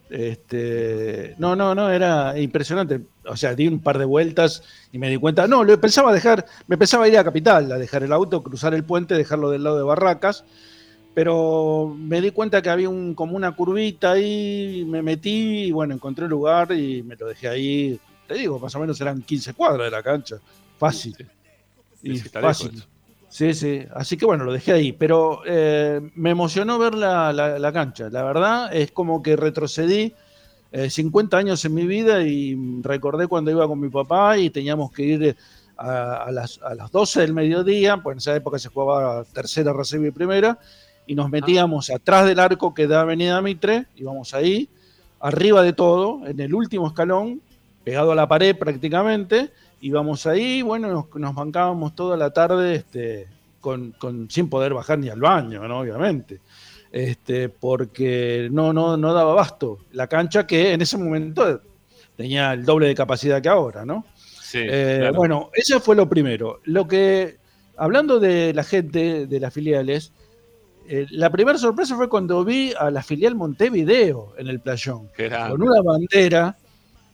[0.10, 3.02] Este, no, no, no, era impresionante.
[3.26, 5.48] O sea, di un par de vueltas y me di cuenta.
[5.48, 8.84] No, lo pensaba dejar, me pensaba ir a Capital, a dejar el auto, cruzar el
[8.84, 10.46] puente, dejarlo del lado de Barracas.
[11.14, 15.96] Pero me di cuenta que había un, como una curvita ahí, me metí y bueno,
[15.96, 18.00] encontré el lugar y me lo dejé ahí.
[18.28, 20.38] Te digo, más o menos eran 15 cuadras de la cancha.
[20.78, 21.16] Fácil.
[22.04, 22.84] Y fácil.
[23.30, 23.84] Sí, sí.
[23.94, 24.92] Así que bueno, lo dejé ahí.
[24.94, 28.10] Pero eh, me emocionó ver la, la- la cancha.
[28.10, 30.14] La verdad es como que retrocedí
[30.72, 34.92] eh, 50 años en mi vida y recordé cuando iba con mi papá y teníamos
[34.92, 35.36] que ir
[35.78, 39.74] a, a las, a las 12 del mediodía, pues en esa época se jugaba tercera,
[39.74, 40.58] reserva y primera,
[41.06, 44.68] y nos metíamos atrás del arco que da Avenida Mitre, íbamos ahí,
[45.20, 47.42] arriba de todo, en el último escalón,
[47.84, 49.52] pegado a la pared prácticamente,
[49.82, 53.28] íbamos ahí, bueno, nos, nos bancábamos toda la tarde este,
[53.62, 55.80] con, con- sin poder bajar ni al baño, ¿no?
[55.80, 56.40] obviamente,
[56.92, 59.80] este, porque no, no, no daba abasto.
[59.92, 61.62] La cancha que en ese momento
[62.16, 64.06] tenía el doble de capacidad que ahora, ¿no?
[64.42, 65.14] Sí, Eh, claro.
[65.16, 66.62] Bueno, eso fue lo primero.
[66.64, 67.38] Lo que,
[67.76, 70.14] hablando de la gente de las filiales,
[70.88, 75.10] eh, la primera sorpresa fue cuando vi a la filial Montevideo en el playón,
[75.50, 76.58] con una bandera,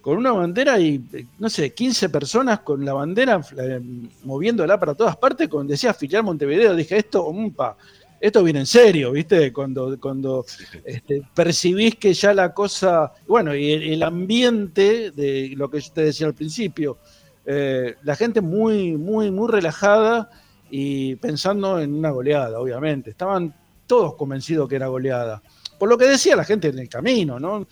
[0.04, 3.80] con una bandera y, eh, no sé, 15 personas con la bandera eh,
[4.26, 6.76] moviéndola para todas partes, con decía filial Montevideo.
[6.76, 7.78] Dije, esto, umpa,
[8.20, 9.54] esto viene en serio, ¿viste?
[9.54, 10.46] Cuando, cuando
[10.84, 15.94] este, percibís que ya la cosa, bueno, y el, el ambiente de lo que yo
[15.94, 16.98] te decía al principio,
[17.46, 20.30] eh, la gente muy, muy, muy relajada
[20.70, 23.12] y pensando en una goleada, obviamente.
[23.12, 23.56] Estaban
[23.88, 25.42] todos convencidos que era goleada.
[25.80, 27.68] Por lo que decía la gente en el camino, ¿no?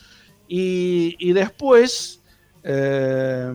[0.47, 2.20] Y, y después,
[2.63, 3.53] eh,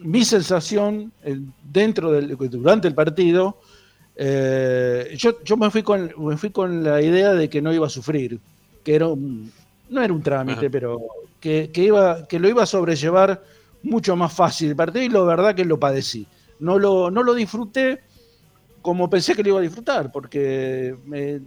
[0.00, 3.58] mi sensación eh, dentro del, durante el partido,
[4.16, 7.86] eh, yo, yo me, fui con, me fui con la idea de que no iba
[7.86, 8.40] a sufrir,
[8.82, 9.50] que era un-
[9.90, 10.68] no era un trámite, Ajá.
[10.70, 11.00] pero
[11.40, 13.42] que, que iba, que lo iba a sobrellevar
[13.82, 16.26] mucho más fácil el partido y la verdad que lo padecí.
[16.58, 18.00] No lo, no lo disfruté
[18.80, 21.40] como pensé que lo iba a disfrutar, porque me-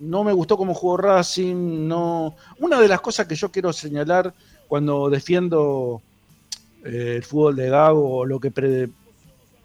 [0.00, 1.86] no me gustó cómo jugó Racing.
[1.86, 2.34] No...
[2.58, 4.34] Una de las cosas que yo quiero señalar
[4.66, 6.02] cuando defiendo
[6.84, 8.88] eh, el fútbol de Gago o lo que pre-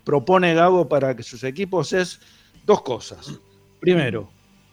[0.03, 2.20] propone Gago para que sus equipos es
[2.65, 3.39] dos cosas.
[3.80, 4.30] Primero,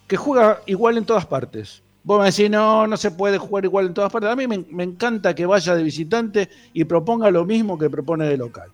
[0.07, 1.83] que juega igual en todas partes.
[2.03, 4.29] Vos me decís, no, no se puede jugar igual en todas partes.
[4.29, 8.25] A mí me, me encanta que vaya de visitante y proponga lo mismo que propone
[8.25, 8.69] de local.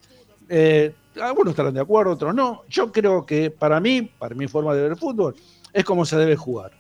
[0.50, 2.62] Eh, algunos estarán de acuerdo, otros no.
[2.70, 5.36] Yo creo que para mí, para mi forma de ver el fútbol,
[5.72, 6.72] es como se debe jugar.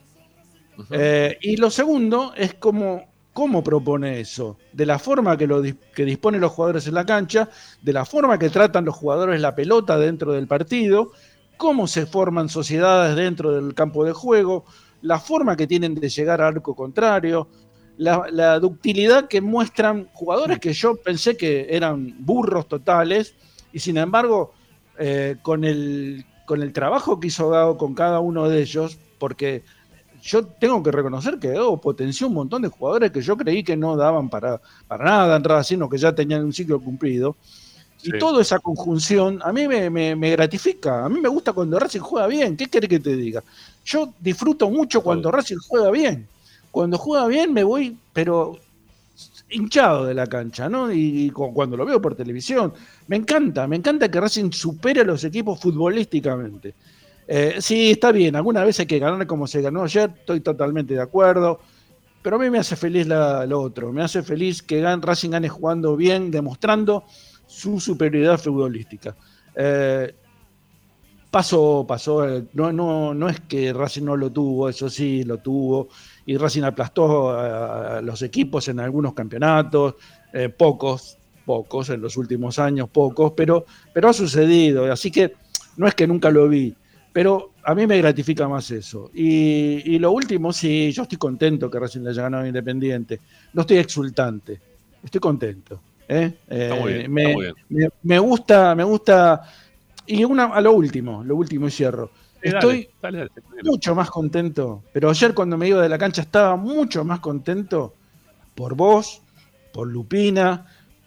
[0.91, 6.05] Eh, y lo segundo es cómo, cómo propone eso, de la forma que, lo, que
[6.05, 7.49] disponen los jugadores en la cancha,
[7.81, 11.11] de la forma que tratan los jugadores la pelota dentro del partido,
[11.57, 14.65] cómo se forman sociedades dentro del campo de juego,
[15.01, 17.47] la forma que tienen de llegar al arco contrario,
[17.97, 23.35] la, ductilidad que muestran jugadores que yo pensé que eran burros totales,
[23.71, 24.53] y sin embargo,
[24.99, 29.63] eh, con, el, con el trabajo que hizo Gago con cada uno de ellos, porque
[30.23, 33.75] yo tengo que reconocer que Gago potenció un montón de jugadores que yo creí que
[33.75, 37.35] no daban para, para nada en Racing o que ya tenían un ciclo cumplido.
[37.97, 38.11] Sí.
[38.13, 41.03] Y toda esa conjunción a mí me, me- me gratifica.
[41.05, 42.55] A mí me gusta cuando Racing juega bien.
[42.55, 43.43] ¿Qué querés que te diga?
[43.85, 46.25] Yo disfruto mucho cuando Racing juega bien.
[46.71, 48.57] Cuando juega bien me voy, pero
[49.49, 50.91] hinchado de la cancha, ¿no?
[50.91, 52.73] Y, y cu- cuando lo veo por televisión,
[53.07, 56.73] me encanta, me encanta que Racing supere a los equipos futbolísticamente.
[57.27, 60.93] Eh, sí, está bien, alguna vez hay que ganar como se ganó ayer, estoy totalmente
[60.93, 61.59] de acuerdo,
[62.21, 65.49] pero a mí me hace feliz lo otro, me hace feliz que gan- Racing gane
[65.49, 67.03] jugando bien, demostrando
[67.45, 69.15] su superioridad futbolística.
[69.55, 70.13] Eh,
[71.31, 72.27] pasó, pasó.
[72.27, 75.89] eh, No, no, no es que Racing no lo tuvo, eso sí, lo tuvo.
[76.25, 79.95] Y Racing aplastó a, los equipos en algunos campeonatos,
[80.57, 84.91] pocos, pocos en los últimos años, pocos, pero, pero ha sucedido.
[84.91, 85.33] Así que
[85.77, 86.75] no es que nunca lo vi,
[87.13, 89.11] pero a mí me gratifica más eso.
[89.13, 93.21] Y, y lo último, sí, yo estoy contento que Racing le haya ganado Independiente.
[93.53, 94.63] No estoy exultante,
[95.03, 95.85] estoy contento.
[96.07, 96.41] ¿eh?
[96.61, 97.55] Está muy Eh, bien, me, está muy bien.
[97.69, 99.41] me- me gusta, me gusta.
[100.05, 102.13] Y una, a lo último, lo último y cierro.
[102.41, 103.43] Sí, Estoy dale, dale, dale.
[103.61, 104.85] mucho más contento.
[104.91, 107.99] Pero ayer cuando me iba de la cancha estaba mucho más contento
[108.55, 109.21] por vos,
[109.71, 110.65] por Lupina,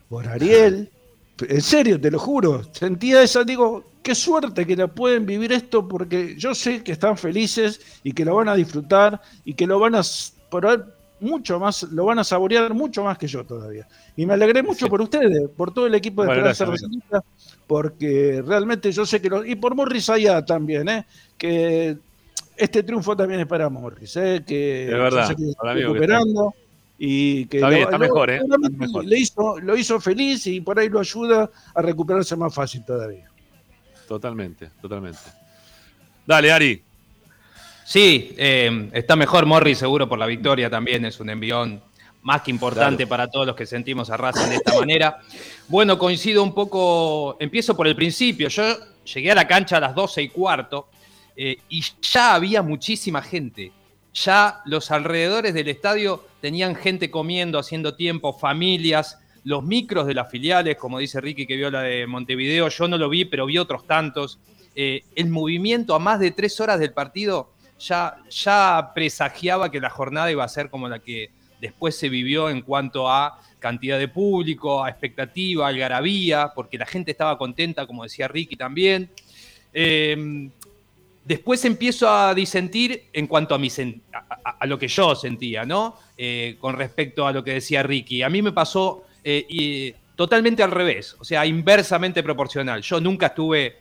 [0.09, 0.93] por Ariel.
[1.49, 2.63] En serio, te lo juro.
[2.73, 7.19] Sentía esa, digo, qué suerte que la pueden vivir esto porque yo sé que están
[7.19, 10.03] felices y que lo van a disfrutar y que lo van a
[10.49, 13.89] ahí mucho más, lo van a saborear mucho más que yo todavía.
[14.17, 16.67] Y me alegré mucho por ustedes, por todo el equipo de Bueno, Esperanza
[17.67, 21.05] porque realmente yo sé que lo, y por Morris allá también, ¿eh?
[21.37, 21.97] que
[22.57, 24.45] este triunfo también es para Morris, ¿eh?
[24.47, 26.55] que Es yo verdad, sé que está que recuperando
[26.97, 28.37] y que Está bien, lo- está mejor, ¿eh?
[28.41, 29.05] Está mejor.
[29.05, 33.29] Le hizo, lo hizo feliz y por ahí lo ayuda a recuperarse más fácil todavía.
[34.07, 35.21] Totalmente, totalmente.
[36.27, 36.83] Dale, Ari.
[37.85, 41.81] Sí, eh, está mejor Morri seguro por la victoria también, es un envión
[42.23, 45.21] más que importante para todos los que sentimos a Racing de esta manera.
[45.69, 48.65] Bueno, coincido un poco, empiezo por el principio, yo
[49.05, 50.89] llegué a la cancha a las 12 y cuarto
[51.37, 53.71] eh, y ya había muchísima gente,
[54.13, 60.29] ya los alrededores del estadio tenían gente comiendo, haciendo tiempo, familias, los micros de las
[60.29, 63.59] filiales, como dice Ricky que vio la de Montevideo, yo no lo vi, pero vi
[63.59, 64.41] otros tantos.
[64.75, 69.89] Eh, el movimiento a más de tres horas del partido ya, ya presagiaba que la
[69.89, 71.31] jornada iba a ser como la que
[71.61, 77.13] después se vivió en cuanto a cantidad de público, a expectativa, algarabía, porque la gente
[77.13, 79.11] estaba contenta, como decía Ricky también.
[79.73, 80.51] Eh,
[81.25, 83.69] después empiezo a disentir en cuanto a, mi
[84.63, 85.97] lo que yo sentía, ¿no?
[86.19, 88.25] Eh, con respecto a lo que decía Ricky.
[88.25, 92.81] A mí me pasó eh, y, totalmente al revés, o sea, inversamente proporcional.
[92.83, 93.79] Yo nunca estuve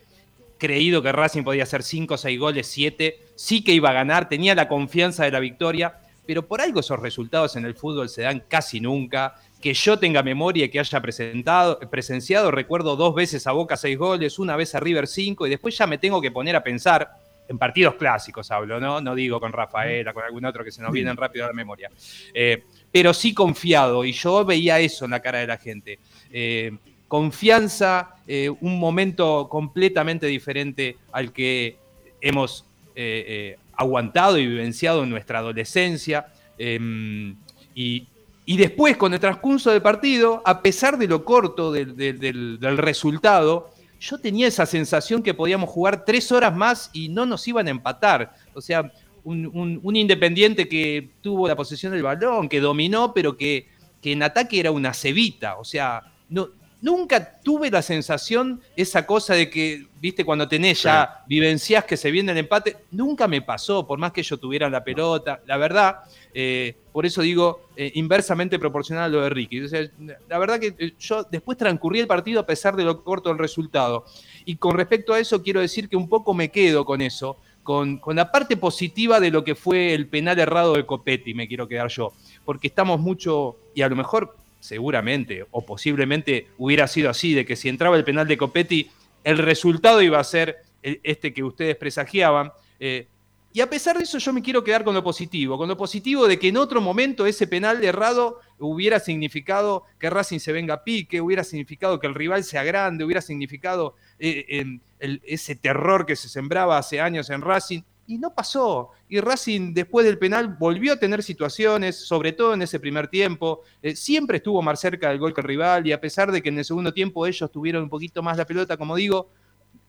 [0.58, 4.56] creído que Racing podía hacer 5, 6 goles, 7, sí que iba a ganar, tenía
[4.56, 8.42] la confianza de la victoria, pero por algo esos resultados en el fútbol se dan
[8.48, 9.36] casi nunca.
[9.62, 13.96] Que yo tenga memoria y que haya presentado, presenciado, recuerdo dos veces a Boca 6
[13.96, 17.08] goles, una vez a River 5, y después ya me tengo que poner a pensar,
[17.48, 19.00] en partidos clásicos hablo, ¿no?
[19.00, 21.88] No digo con Rafaela, con algún otro que se nos vienen rápido a la memoria.
[22.34, 25.98] Eh, pero sí confiado, y yo veía eso en la cara de la gente.
[26.32, 26.72] Eh,
[27.08, 31.76] confianza, eh, un momento completamente diferente al que
[32.20, 32.64] hemos
[32.94, 36.26] eh, aguantado y vivenciado en nuestra adolescencia.
[36.58, 37.34] eh,
[37.74, 43.70] y, después, con el transcurso del partido, a pesar de lo corto del- del resultado,
[44.00, 47.70] yo tenía esa sensación que podíamos jugar tres horas más y no nos iban a
[47.70, 48.34] empatar.
[48.54, 48.90] O sea,
[49.26, 53.66] un, un- un independiente que tuvo la posesión del balón, que dominó, pero que,
[54.00, 55.56] que en ataque era una cebita.
[55.58, 56.48] O sea, no,
[56.80, 62.10] nunca tuve la sensación, esa cosa de que, viste, cuando tenés ya vivencias que se
[62.10, 65.40] viene el empate, nunca me pasó, por más que yo tuviera la pelota.
[65.46, 65.96] La verdad,
[66.32, 69.62] eh, por eso digo, eh, inversamente proporcional a lo de Ricky.
[69.62, 69.80] O sea,
[70.28, 73.38] la verdad que eh, yo después transcurrí el partido a pesar de lo corto del
[73.38, 74.04] resultado.
[74.44, 77.98] Y con respecto a eso, quiero decir que un poco me quedo con eso, con,
[77.98, 81.66] con la parte positiva de lo que fue el penal errado de Copetti, me quiero
[81.68, 82.12] quedar yo.
[82.44, 87.56] Porque estamos mucho, y a lo mejor seguramente o posiblemente hubiera sido así, de que
[87.56, 88.88] si entraba el penal de Copetti,
[89.24, 92.52] el resultado iba a ser el- este que ustedes presagiaban.
[92.78, 93.08] Eh,
[93.52, 96.28] y a pesar de eso, yo me quiero quedar con lo positivo, con lo positivo
[96.28, 100.84] de que en otro momento ese penal errado hubiera significado que Racing se venga a
[100.84, 106.28] pique, hubiera significado que el rival sea grande, hubiera significado eh, ese terror que se
[106.28, 107.82] sembraba hace años en Racing.
[108.08, 108.90] Y no pasó.
[109.08, 113.62] Y Racing, después del penal, volvió a tener situaciones, sobre todo en ese primer tiempo.
[113.82, 116.50] Eh, siempre estuvo más cerca del gol que el rival, y a pesar de que
[116.50, 119.30] en el segundo tiempo ellos tuvieron un poquito más la pelota, como digo,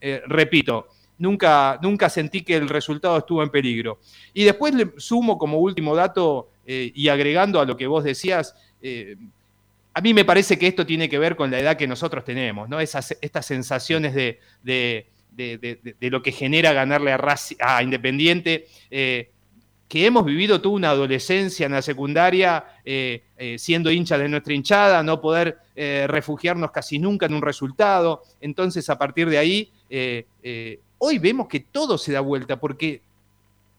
[0.02, 0.88] eh, repito,
[1.20, 4.00] nunca, nunca sentí que el resultado estuvo en peligro.
[4.34, 8.54] Y después le sumo como último dato, y agregando a lo que vos decías,
[9.98, 12.70] a mí me parece que esto tiene que ver con la edad que nosotros tenemos,
[12.70, 12.80] ¿no?
[12.80, 15.08] Esas, estas sensaciones de, de-
[16.00, 19.32] de- lo que genera ganarle a, Raci- Independiente, eh,
[19.88, 24.54] que hemos vivido toda una adolescencia en la secundaria, eh, eh, siendo hinchas de nuestra
[24.54, 28.22] hinchada, no poder refugiarnos casi nunca en un resultado.
[28.42, 29.72] Entonces, a partir de ahí,
[31.00, 33.02] hoy vemos que todo se da vuelta, porque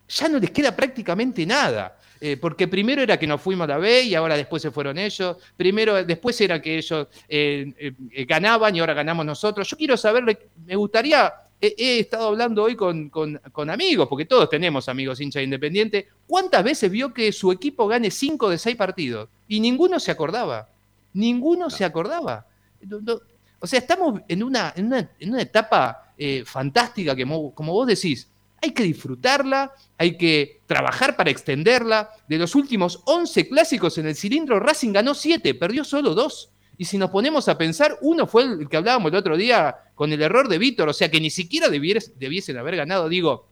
[0.09, 1.98] ya no les queda prácticamente nada.
[2.21, 4.99] Eh, porque primero era que nos fuimos a la B y ahora después se fueron
[4.99, 5.37] ellos.
[5.57, 7.73] Primero, después era que ellos eh,
[8.13, 9.69] eh, ganaban y ahora ganamos nosotros.
[9.69, 10.25] Yo quiero saber,
[10.67, 15.41] me gustaría he, estado hablando hoy con, con- con amigos, porque todos tenemos amigos hincha
[15.41, 19.29] de Independiente, ¿cuántas veces vio que su equipo gane 5 de 6 partidos?
[19.49, 20.69] Y ninguno se acordaba.
[21.15, 22.47] Ninguno se acordaba.
[22.83, 23.21] No- no-
[23.61, 26.13] o sea, estamos en una, en una, en una etapa
[26.45, 28.29] fantástica que, mo- como vos decís,
[28.61, 32.11] hay que disfrutarla, hay que trabajar para extenderla.
[32.29, 36.51] De los últimos 11 clásicos en el cilindro, Racing ganó 7, perdió solo 2.
[36.77, 40.13] Y si nos ponemos a pensar, uno fue el que hablábamos el otro día con
[40.13, 43.09] el error de Víctor, o sea que ni siquiera debieres- debiesen haber ganado.
[43.09, 43.49] Digo,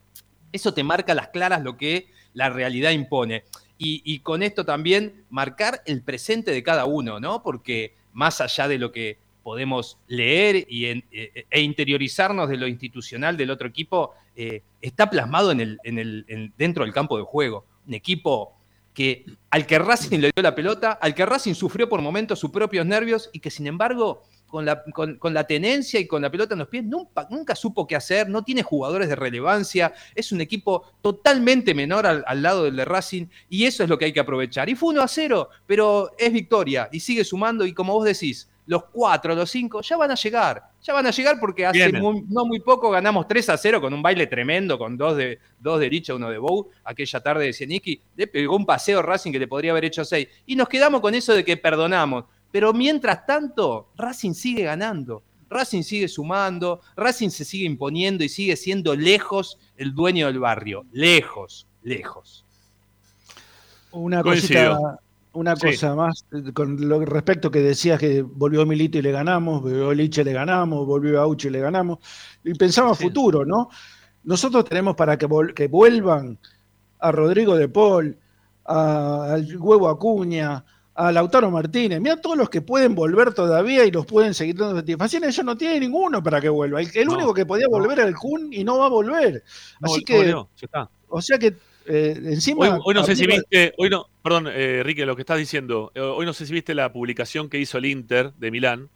[0.53, 3.45] eso te marca las claras lo que la realidad impone.
[3.79, 7.43] Y con esto también marcar el presente de cada uno, ¿no?
[7.43, 12.67] Porque más allá de lo que podemos leer y en- e, e interiorizarnos de lo
[12.67, 17.17] institucional del otro equipo, eh, está plasmado en el, en el- en- dentro del campo
[17.17, 17.65] de juego.
[17.87, 18.57] Un equipo
[18.93, 22.51] que al que Racing le dio la pelota, al que Racing sufrió por momentos sus
[22.51, 26.69] propios nervios y que sin embargo con la, tenencia y con la pelota en los
[26.69, 31.73] pies nunca, nunca supo qué hacer, no tiene jugadores de relevancia, es un equipo totalmente
[31.73, 34.69] menor al, al lado del de Racing y eso es lo que hay que aprovechar.
[34.69, 38.49] Y fue 1 a 0, pero es victoria y sigue sumando y como vos decís,
[38.67, 42.25] los cuatro, los cinco, ya van a llegar, ya van a llegar porque hace muy-
[42.29, 45.79] no muy poco ganamos 3 a 0 con un baile tremendo, con dos de, dos
[45.79, 49.39] de Richa, uno de Bow, aquella tarde de Cieniki, le pegó un paseo Racing que
[49.39, 50.27] le podría haber hecho 6.
[50.47, 52.25] Y nos quedamos con eso de que perdonamos.
[52.51, 58.57] Pero mientras tanto, Racing sigue ganando, Racing sigue sumando, Racing se sigue imponiendo y sigue
[58.57, 60.85] siendo lejos el dueño del barrio.
[60.93, 62.45] Lejos, lejos.
[63.93, 64.77] Una Coincido.
[64.77, 65.01] cosita,
[65.37, 65.69] una Sí.
[65.69, 69.93] cosa más eh, con lo respecto que decías que volvió Milito y le ganamos, volvió
[69.95, 71.99] Liche y le ganamos, volvió Auchi y le ganamos.
[72.45, 73.69] Y pensamos futuro, ¿no?
[74.25, 76.39] Nosotros tenemos para que, vol- que vuelvan
[76.99, 78.19] a Rodrigo de Paul,
[78.65, 80.65] a- al huevo Acuña,
[80.95, 82.01] a Lautaro Martínez.
[82.01, 85.25] Mira todos los que pueden volver todavía y los pueden seguir dando satisfacción.
[85.25, 86.81] Ellos no tienen ninguno para que vuelva.
[86.81, 89.45] El, el No, único que podía volver era el Kun y no va a volver.
[89.81, 90.49] No, Así no, que, no,
[91.09, 91.55] o sea que
[91.87, 92.75] eh, encima.
[92.75, 95.93] Hoy, hoy no sé si viste, hoy no, perdón, eh, Rique, lo que estás diciendo.
[95.95, 98.91] eh, hoy no sé si viste la publicación que hizo el Inter de Milán,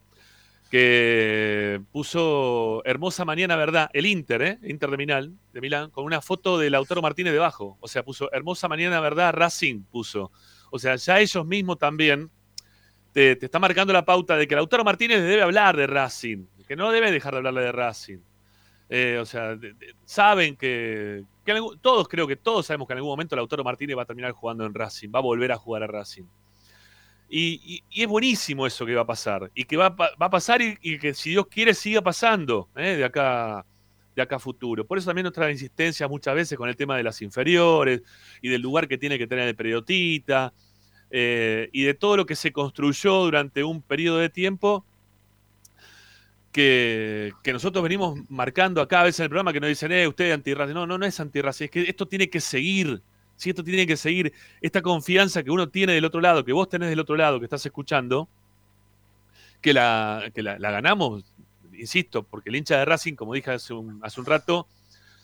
[0.70, 4.58] que puso hermosa mañana, verdad, el Inter, ¿eh?
[4.62, 7.76] Inter de Milán, de Milán, con una foto de Lautaro Martínez debajo.
[7.80, 10.30] O sea, puso hermosa mañana, verdad, Racing puso.
[10.70, 12.30] O sea, ya ellos mismos también
[13.12, 16.76] te, te está marcando la pauta de que Lautaro Martínez debe hablar de Racing, que
[16.76, 18.18] no debe dejar de hablarle de Racing.
[18.92, 19.56] Eh, o sea,
[20.04, 21.24] saben que,
[21.80, 24.66] todos creo que todos sabemos que en algún momento Lautaro Martínez va a terminar jugando
[24.66, 26.24] en Racing, va a volver a jugar a Racing.
[27.28, 29.48] Y, es buenísimo eso que va a pasar.
[29.54, 32.96] Y que va, a pasar y, que si Dios quiere siga pasando ¿eh?
[32.96, 33.64] de, acá,
[34.16, 34.84] de acá a futuro.
[34.84, 38.02] Por eso también nuestra insistencia muchas veces con el tema de las inferiores
[38.42, 40.52] y del lugar que tiene que tener el periodista
[41.12, 44.84] eh, y de todo lo que se construyó durante un periodo de tiempo
[46.52, 50.26] que, nosotros venimos marcando acá a veces en el programa que nos dicen, eh, usted
[50.26, 50.80] es antirracismo.
[50.80, 53.02] No, no, no es antirracismo, es que esto tiene que seguir.
[53.36, 54.32] Sí, esto tiene que seguir.
[54.60, 57.46] Esta confianza que uno tiene del otro lado, que vos tenés del otro lado, que
[57.46, 58.28] estás escuchando,
[59.62, 61.24] que la, que la ganamos,
[61.80, 64.66] insisto, porque el hincha de Racing, como dije hace un, hace un rato,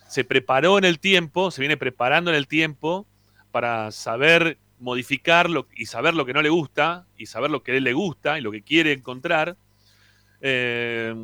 [0.09, 3.07] se preparó en el tiempo, se viene preparando en el tiempo
[3.51, 7.77] para saber modificarlo y saber lo que no le gusta y saber lo que a
[7.77, 9.57] él le gusta y lo que quiere encontrar.
[10.41, 11.14] Eh,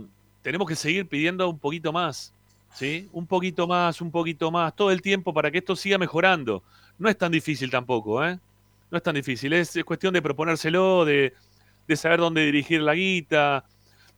[0.43, 2.33] tenemos que seguir pidiendo un poquito más,
[2.75, 3.09] ¿sí?
[3.13, 6.63] Un poquito más, un poquito más, todo el tiempo para que esto siga mejorando.
[6.99, 8.39] No es tan difícil tampoco, ¿eh?
[8.91, 11.33] No es tan difícil, es, es cuestión de proponérselo, de,
[11.89, 13.65] de saber dónde dirigir la guita,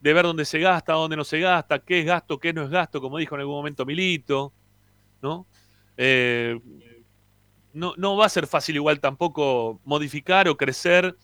[0.01, 2.71] de ver dónde se gasta, dónde no se gasta, qué es gasto, qué no es
[2.71, 4.53] gasto, como dijo en algún momento Milito,
[5.23, 5.47] ¿no?
[5.97, 6.59] Eh,
[7.73, 11.17] no, no va a ser fácil igual tampoco modificar o crecer.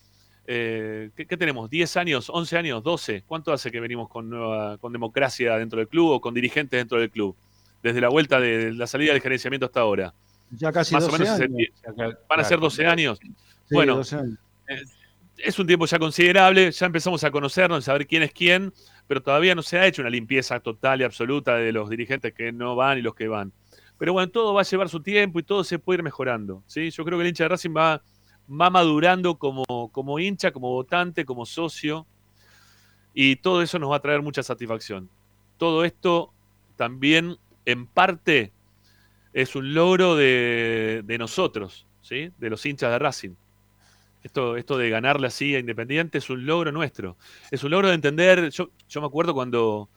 [0.52, 1.70] Eh, ¿qué, qué tenemos?
[1.70, 2.28] ¿10 años?
[2.28, 2.82] ¿11 años?
[2.82, 3.22] ¿12?
[3.24, 6.98] ¿Cuánto hace que venimos con, nueva, con democracia dentro del club o con dirigentes dentro
[6.98, 7.36] del club?
[7.84, 10.12] Desde la vuelta de la salida del gerenciamiento hasta ahora.
[10.50, 12.16] Ya casi Más 12 o menos años.
[12.28, 13.20] van a ser 12 años.
[13.20, 13.30] Sí,
[13.70, 14.38] bueno, 12 años.
[15.38, 18.72] es un tiempo ya considerable, ya empezamos a conocernos, a saber quién es quién,
[19.06, 22.50] pero todavía no se ha hecho una limpieza total y absoluta de los dirigentes que
[22.50, 23.52] no van y los que van.
[23.98, 26.64] Pero bueno, todo va a llevar su tiempo y todo se puede ir mejorando.
[26.66, 26.90] ¿sí?
[26.90, 28.02] Yo creo que el hincha de Racing va,
[28.50, 32.06] va madurando como, como hincha, como votante, como socio,
[33.14, 35.08] y todo eso nos va a traer mucha satisfacción.
[35.58, 36.32] Todo esto
[36.76, 38.52] también, en parte,
[39.32, 42.30] es un logro de, de nosotros, ¿sí?
[42.38, 43.34] de los hinchas de Racing.
[44.22, 47.16] Esto, esto de ganarle así a Independiente es un logro nuestro.
[47.50, 48.50] Es un logro de entender.
[48.50, 49.88] Yo, yo me acuerdo cuando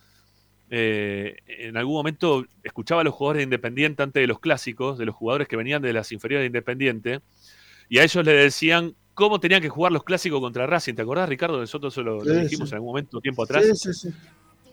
[0.70, 5.06] eh, en algún momento escuchaba a los jugadores de Independiente antes de los clásicos, de
[5.06, 7.22] los jugadores que venían de las inferiores de Independiente,
[7.89, 10.95] y a ellos le decían cómo tenían que jugar los clásicos contra Racing.
[10.95, 11.59] ¿Te acordás, Ricardo?
[11.59, 12.73] Nosotros lo, lo dijimos sí.
[12.73, 13.63] en algún momento, tiempo atrás.
[13.65, 14.17] Sí, sí, sí.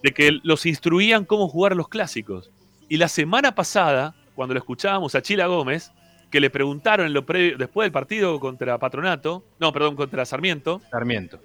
[0.02, 2.50] de que los instruían cómo jugar los clásicos.
[2.88, 5.92] Y la semana pasada, cuando lo escuchábamos a Chila Gómez,
[6.30, 10.80] que le preguntaron en lo previo- después del partido contra Patronato, no, perdón, contra Sarmiento,
[10.90, 11.40] Sarmiento.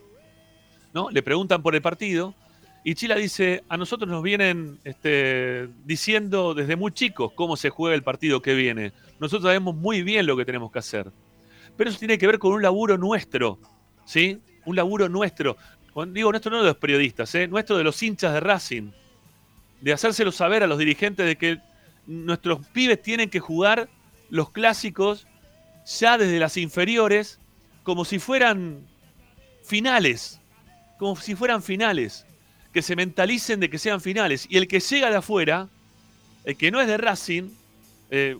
[0.93, 1.09] ¿no?
[1.09, 2.33] Le preguntan por el partido
[2.83, 7.95] y Chila dice, a nosotros nos vienen este, diciendo desde muy chicos cómo se juega
[7.95, 8.93] el partido que viene.
[9.19, 11.11] Nosotros sabemos muy bien lo que tenemos que hacer.
[11.77, 13.59] Pero eso tiene que ver con un laburo nuestro,
[14.05, 14.39] ¿sí?
[14.65, 15.57] Un laburo nuestro.
[16.07, 17.47] Digo nuestro no de los periodistas, ¿eh?
[17.47, 18.91] Nuestro de los hinchas de Racing.
[19.81, 21.59] De hacérselo saber a los dirigentes de que
[22.07, 23.89] nuestros pibes tienen que jugar
[24.29, 25.27] los clásicos
[25.99, 27.39] ya desde las inferiores
[27.83, 28.87] como si fueran
[29.63, 30.39] finales
[30.97, 32.25] como si fueran finales,
[32.73, 34.47] que se mentalicen de que sean finales.
[34.49, 35.69] Y el que llega de afuera,
[36.43, 37.49] el que no es de Racing,
[38.11, 38.37] eh,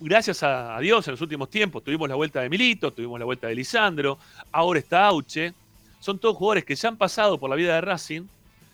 [0.00, 3.48] gracias a, Dios en los últimos tiempos, tuvimos la vuelta de Milito, tuvimos la vuelta
[3.48, 4.18] de Lisandro,
[4.50, 5.52] ahora está Auche,
[6.00, 8.22] son todos jugadores que ya han pasado por la vida de Racing,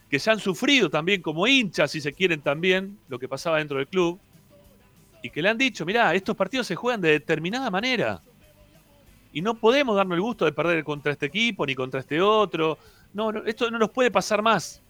[0.08, 3.78] que ya han sufrido también como hinchas, si se quieren también, lo que pasaba dentro
[3.78, 4.20] del club,
[5.22, 8.22] y que le han dicho, mirá, estos partidos se juegan de determinada manera.
[9.32, 12.78] Y no podemos darnos el gusto de perder contra este equipo ni contra este otro.
[13.12, 14.80] No, no, esto no nos puede pasar más.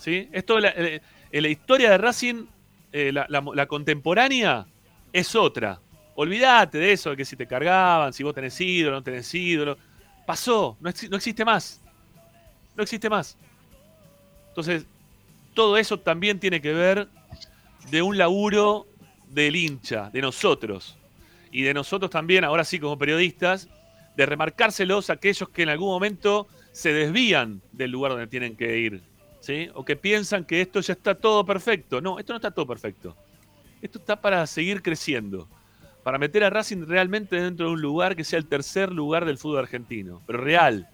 [0.00, 0.28] ¿sí?
[0.32, 2.46] Esto, la, eh, en la historia de Racing,
[2.92, 4.66] eh, la contemporánea,
[5.14, 5.80] es otra.
[6.16, 9.78] Olvídate de eso, de que si te cargaban, si vos tenés ídolo, no tenés ídolo.
[10.26, 11.80] Pasó, no, no existe más.
[12.76, 13.38] No existe más.
[14.48, 14.86] Entonces,
[15.54, 17.08] todo eso también tiene que ver
[17.90, 18.88] de un laburo
[19.28, 20.96] del hincha, de nosotros.
[21.52, 23.68] Y de nosotros también, ahora sí como periodistas,
[24.16, 28.78] de remarcárselos a aquellos que en algún momento se desvían del lugar donde tienen que
[28.78, 29.00] ir.
[29.38, 29.68] ¿sí?
[29.74, 32.00] O que piensan que esto ya está todo perfecto.
[32.00, 33.16] No, esto no está todo perfecto.
[33.84, 35.46] Esto está para seguir creciendo.
[36.02, 39.36] Para meter a Racing realmente dentro de un lugar que sea el tercer lugar del
[39.36, 40.22] fútbol argentino.
[40.26, 40.88] Pero real.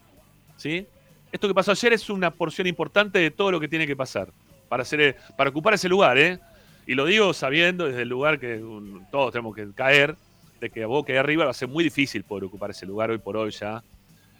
[0.57, 0.88] ¿sí?
[1.30, 4.32] Esto que pasó ayer es una porción importante de todo lo que tiene que pasar.
[4.68, 6.41] Para, hacer, para ocupar ese lugar, ¿eh?
[6.84, 10.16] Y lo digo sabiendo desde el lugar que un- todos tenemos que caer,
[10.61, 13.12] de que a que ahí arriba va a ser muy difícil poder ocupar ese lugar
[13.12, 13.84] hoy por hoy ya.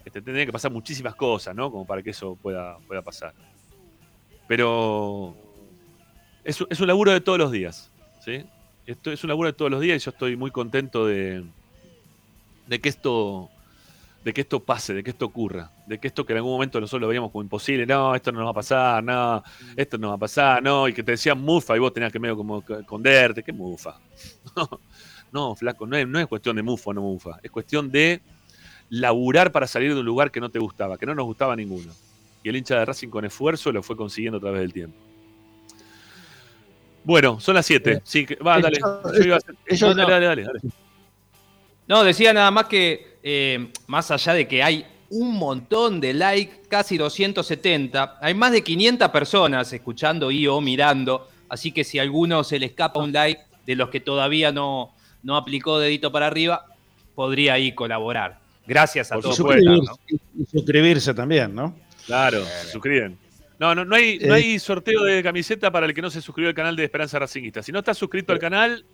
[0.05, 1.71] Este, tendrían que pasar muchísimas cosas, ¿no?
[1.71, 3.33] Como para que eso pueda, pasar.
[4.49, 5.37] Pero
[6.43, 7.90] es, es un laburo de todos los días,
[8.25, 8.45] ¿sí?
[8.87, 11.45] Esto es un laburo de todos los días y yo estoy muy contento de,
[12.67, 13.51] de que esto
[14.25, 16.79] de que esto pase, de que esto ocurra, de que esto que en algún momento
[16.79, 19.43] nosotros lo veíamos como imposible, no, esto no nos va a pasar, no,
[19.77, 22.19] esto no va a pasar, no, y que te decían mufa y vos tenías que
[22.19, 23.99] medio como esconderte, ¿qué mufa?
[25.33, 28.21] No, flaco, no es, no es cuestión de mufa o no mufa, es cuestión de
[28.89, 31.93] laburar para salir de un lugar que no te gustaba, que no nos gustaba ninguno.
[32.43, 34.99] Y el hincha de Racing con esfuerzo lo fue consiguiendo a través del tiempo.
[37.05, 38.01] Bueno, son las 7.
[38.05, 38.79] Sí, que- va, dale.
[38.81, 40.09] Yo iba a hacer- ellos no, no.
[40.11, 40.61] dale, dale, dale.
[41.89, 46.63] No, decía nada más que, eh, más allá de que hay un montón de likes,
[46.69, 52.03] casi 270, hay más de 500 personas escuchando y o mirando, así que si a
[52.03, 54.95] alguno se le escapa un like de los que todavía no,
[55.25, 56.67] no aplicó dedito para arriba,
[57.17, 58.39] podría ahí colaborar.
[58.67, 59.37] Gracias a Por todos.
[59.37, 60.19] Suscribirse, estar, ¿no?
[60.39, 61.75] y suscribirse también, ¿no?
[62.07, 63.19] Claro, se suscriben.
[63.61, 64.39] No, no, no hay, no Eh.
[64.39, 67.63] hay sorteo de camiseta para el que no se suscribió al canal de Esperanza Racingista.
[67.63, 68.87] Si no estás suscrito al canal,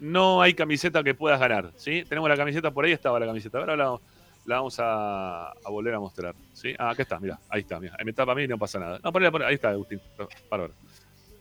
[0.00, 1.72] no hay camiseta que puedas ganar.
[1.76, 2.04] ¿sí?
[2.08, 3.58] Tenemos la camiseta por ahí, estaba la camiseta.
[3.58, 3.98] Ahora la,
[4.46, 6.34] la vamos a, a volver a mostrar.
[6.54, 6.74] ¿sí?
[6.78, 7.96] Ah, acá está, mira, ahí está, mira.
[7.98, 8.98] Ahí me tapa a mí y no pasa nada.
[9.04, 10.00] No, ponela, ponela, ahí está, Agustín.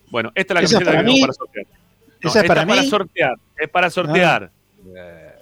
[0.09, 1.65] Bueno, esta es la ¿Esa es camiseta para que tenemos para sortear.
[1.67, 3.35] No, ¿Esa es esta para para sortear.
[3.57, 4.51] Es para sortear.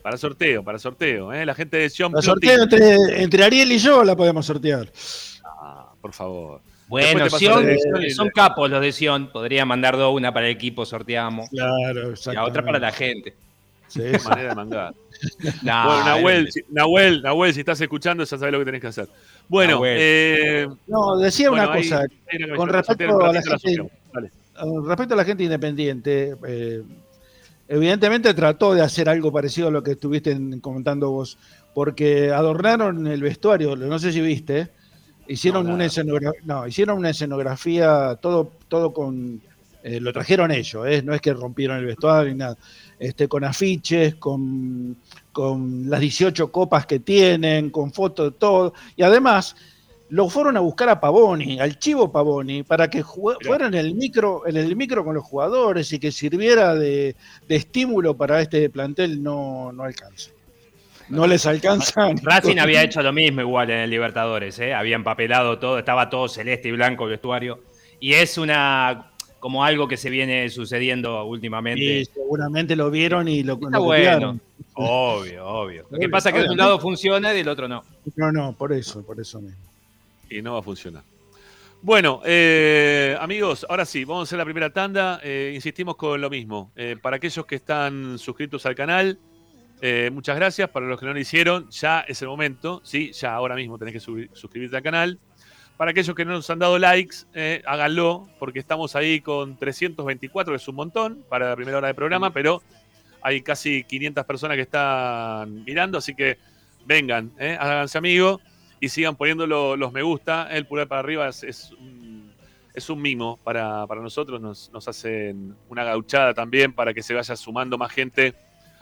[0.04, 1.34] Para sorteo, para sorteo.
[1.34, 1.44] ¿eh?
[1.44, 4.92] La gente de John La sorteo entre, entre Ariel y yo la podemos sortear.
[5.44, 6.62] Ah, por favor.
[6.88, 7.66] Bueno, Sion,
[8.16, 9.32] son capos los de Sion.
[9.32, 11.50] Podría mandar dos, una para el equipo, sorteamos.
[11.50, 13.34] Claro, Y la otra para la gente.
[13.88, 14.94] Sí, manera de mangar.
[15.64, 18.88] Nah, bueno, Nahuel, si, Nahuel, Nahuel, si estás escuchando, ya sabes lo que tenés que
[18.88, 19.08] hacer.
[19.48, 22.02] Bueno, eh, No, decía bueno, una cosa.
[22.02, 23.92] ahí con respecto a la gente- sorteamos.
[24.14, 24.32] Dale.
[24.60, 26.82] Con respecto a la gente independiente, eh,
[27.68, 31.38] evidentemente trató de hacer algo parecido a lo que estuviste en- comentando vos,
[31.74, 34.70] porque adornaron el vestuario, no sé si viste,
[35.28, 39.42] hicieron No, una escenografía, no, hicieron una escenografía, todo, todo con,
[39.84, 41.02] eh, lo trajeron ellos, ¿eh?
[41.04, 42.58] no es que rompieron el vestuario ni nada,
[43.00, 44.98] este, con afiches, con,
[45.32, 49.56] con las 18 copas que tienen, con fotos de todo, y además
[50.10, 54.48] lo fueron a buscar a Pavoni, al chivo Pavoni, para que fuera en el micro,
[54.48, 57.16] en el micro con los jugadores y que sirviera de,
[57.48, 60.35] de estímulo para este plantel no, no alcanza.
[61.10, 62.14] No les alcanza.
[62.24, 64.74] Racing había hecho lo mismo igual en el Libertadores, ¿eh?
[64.74, 67.60] había empapelado todo, estaba todo celeste y blanco el vestuario.
[68.00, 71.84] Y es una como algo que se viene sucediendo últimamente.
[71.84, 74.04] Y seguramente lo vieron y lo, Está lo bueno.
[74.04, 74.42] copiaron.
[74.74, 75.86] Obvio, obvio.
[75.92, 77.84] Lo que pasa es que de un lado funciona y del otro no.
[78.16, 79.62] No, no, por eso, por eso mismo.
[80.30, 81.04] Y no va a funcionar.
[81.82, 85.20] Bueno, eh, amigos, ahora sí, vamos a hacer la primera tanda.
[85.24, 86.72] Eh, insistimos con lo mismo.
[86.76, 89.20] Eh, para aquellos que están suscritos al canal,
[89.82, 90.70] eh, muchas gracias.
[90.70, 92.82] Para los que no lo hicieron, ya es el momento.
[92.84, 94.00] Sí, ya ahora mismo tenés que
[94.34, 95.20] suscribirte al canal.
[95.78, 100.54] Para aquellos que no nos han dado likes, eh, háganlo, porque estamos ahí con 324,
[100.54, 102.62] que es un montón para la primera hora de programa, pero
[103.22, 106.38] hay casi 500 personas que están mirando, así que
[106.86, 108.40] vengan, eh, háganse amigos
[108.80, 110.48] y sigan poniendo lo- los me gusta.
[110.50, 112.32] El pulgar para arriba es, es un,
[112.74, 117.14] es un mimo para, para nosotros, nos, nos hacen una gauchada también para que se
[117.14, 118.34] vaya sumando más gente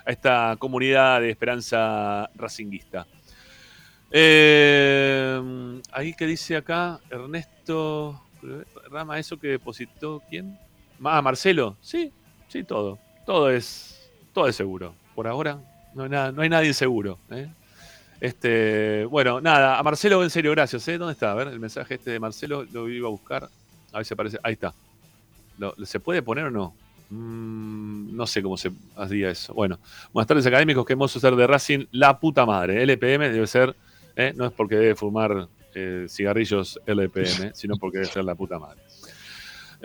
[0.05, 3.05] a esta comunidad de esperanza racinguista.
[4.15, 8.21] Eh, ahí que dice acá, Ernesto
[8.91, 10.57] Rama, eso que depositó, ¿quién?
[11.03, 12.11] Ah, Marcelo, sí,
[12.47, 12.99] sí, todo.
[13.25, 14.93] Todo es, todo es seguro.
[15.15, 15.57] Por ahora
[15.95, 17.17] no hay, nada, no hay nadie seguro.
[17.31, 17.47] ¿eh?
[18.21, 20.87] Este, bueno, nada, a Marcelo, en serio, gracias.
[20.87, 20.97] ¿eh?
[20.97, 21.31] ¿Dónde está?
[21.31, 23.49] A ver, el mensaje este de Marcelo lo iba a buscar.
[23.91, 24.39] A ver si aparece.
[24.43, 24.73] Ahí está.
[25.57, 26.75] ¿Lo- ¿Se puede poner o no?
[27.13, 29.53] Mm, no sé cómo se hacía eso.
[29.53, 29.79] Bueno,
[30.11, 32.81] buenas tardes académicos, que hermoso ser de Racing, la puta madre.
[32.83, 33.75] LPM debe ser,
[34.15, 34.33] ¿eh?
[34.35, 38.81] no es porque debe fumar eh, cigarrillos LPM, sino porque debe ser la puta madre.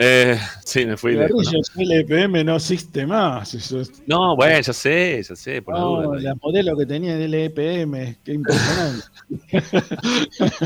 [0.01, 1.13] Eh, sí, me fui.
[1.13, 3.53] Cigarrillos LPM no existe más.
[3.53, 6.21] Eso es- No, bueno, ya sé, ya sé, por la No, duda.
[6.21, 9.05] la modelo que tenía el LPM, qué impresionante.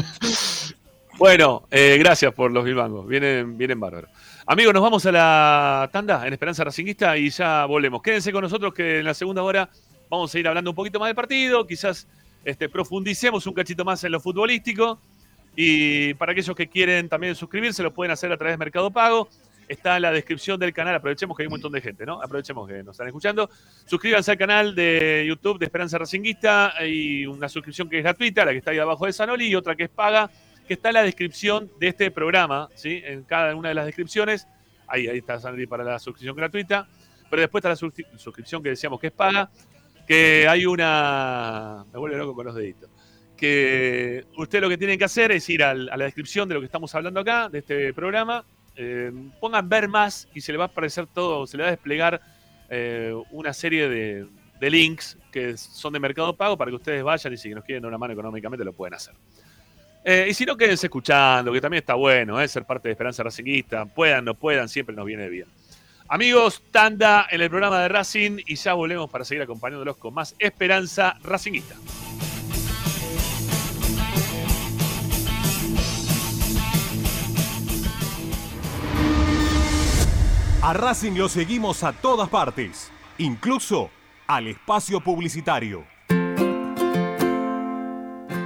[1.19, 3.07] Bueno, eh, gracias por los bilbangos.
[3.07, 4.11] Vienen, vienen bárbaros.
[4.45, 8.03] Amigos, nos vamos a la tanda en Esperanza Racinguista y ya volvemos.
[8.03, 9.71] Quédense con nosotros que en la segunda hora
[10.11, 11.65] vamos a ir hablando un poquito más del partido.
[11.65, 12.09] Quizás
[12.45, 14.99] este, profundicemos un cachito más en lo futbolístico.
[15.55, 19.29] Y para aquellos que quieren también suscribirse, lo pueden hacer a través de Mercado Pago.
[19.69, 20.97] Está en la descripción del canal.
[20.97, 22.21] Aprovechemos que hay un montón de gente, ¿no?
[22.21, 23.49] Aprovechemos que nos están escuchando.
[23.87, 26.77] Suscríbanse al canal de YouTube de Esperanza Racinguista.
[26.77, 29.77] Hay una suscripción que es gratuita, la que está ahí abajo de Sanoli, y otra
[29.77, 30.29] que es paga,
[30.67, 33.03] que está en la descripción de este programa, ¿sí?
[33.05, 34.47] En cada una de las descripciones.
[34.87, 36.87] Ahí, ahí está Sanoli para la suscripción gratuita.
[37.31, 39.51] Pero después está la suscri- suscripción que decíamos que es paga,
[40.07, 41.85] que hay una...
[41.93, 42.91] Me vuelve loco con los deditos.
[43.37, 46.67] Que usted lo que tiene que hacer es ir a la descripción de lo que
[46.67, 48.45] estamos hablando acá, de este programa.
[48.77, 51.73] eh, pongan ver más y se le va a aparecer todo, se le va a
[51.73, 52.21] desplegar
[52.69, 54.27] eh, una serie de,
[54.61, 57.83] de links que son de Mercado Pago para que ustedes vayan y si nos quieren
[57.83, 59.15] dar una mano económicamente lo pueden hacer.
[60.05, 62.49] Eh, y si no, quédense escuchando, que también está bueno, ¿eh?
[62.49, 63.85] ser parte de Esperanza Racingista.
[63.87, 65.47] Puedan, no puedan, siempre nos viene bien.
[66.09, 70.35] Amigos, tanda en el programa de Racing y ya volvemos para seguir acompañándolos con más
[70.39, 71.77] Esperanza Racingista.
[80.63, 83.91] A Racing lo seguimos a todas partes, incluso
[84.27, 85.92] al espacio publicitario.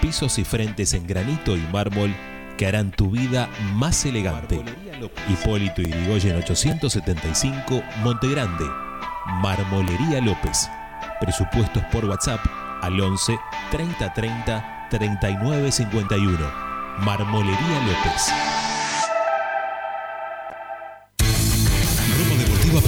[0.00, 2.14] pisos y frentes en granito y mármol
[2.56, 4.62] que harán tu vida más elegante.
[5.28, 8.64] Hipólito Yrigoyen 875, Montegrande.
[9.42, 10.68] Marmolería López.
[11.20, 12.40] Presupuestos por WhatsApp
[12.82, 13.38] al 11
[13.70, 16.38] 30 30 39 51.
[16.98, 18.69] Marmolería López.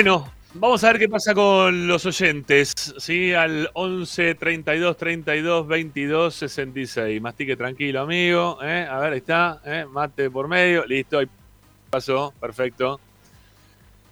[0.00, 2.72] Bueno, vamos a ver qué pasa con los oyentes.
[2.98, 3.34] ¿sí?
[3.34, 7.20] Al 11 32 32 22 66.
[7.20, 8.60] Mastique tranquilo, amigo.
[8.62, 8.86] ¿eh?
[8.88, 9.60] A ver, ahí está.
[9.64, 9.86] ¿eh?
[9.90, 10.86] Mate por medio.
[10.86, 11.26] Listo, ahí
[11.90, 12.32] pasó.
[12.40, 13.00] Perfecto.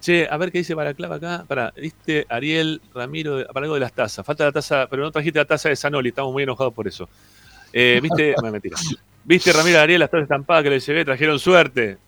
[0.00, 1.44] Che, a ver qué dice Balaclava acá.
[1.46, 4.26] Para, viste, Ariel, Ramiro, para algo de las tazas.
[4.26, 6.08] Falta la taza, pero no trajiste la taza de Sanoli.
[6.08, 7.08] Estamos muy enojados por eso.
[7.72, 8.76] Eh, viste, no, mentira.
[9.22, 11.98] Viste, Ramiro, Ariel, las tazas estampadas que le llevé, trajeron suerte.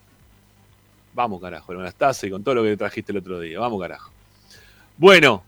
[1.19, 3.59] Vamos, carajo, las tazas y con todo lo que trajiste el otro día.
[3.59, 4.09] Vamos, carajo.
[4.95, 5.43] Bueno,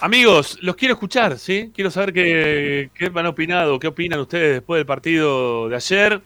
[0.00, 1.70] amigos, los quiero escuchar, ¿sí?
[1.74, 6.22] Quiero saber qué, qué han opinado, qué opinan ustedes después del partido de ayer.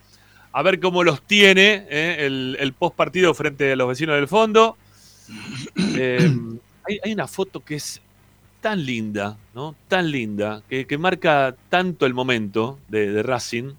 [0.52, 2.18] A ver cómo los tiene ¿eh?
[2.20, 4.76] el, el post partido frente a los vecinos del fondo.
[5.96, 6.32] Eh,
[7.02, 8.00] hay, una foto que es
[8.60, 9.74] tan linda, ¿no?
[9.88, 13.72] Tan linda, que, que marca tanto el momento de Racing,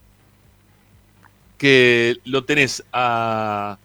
[1.58, 3.78] que lo tenés a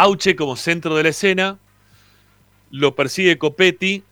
[0.00, 1.58] Auche como centro de la escena,
[2.70, 4.02] lo persigue Copetti,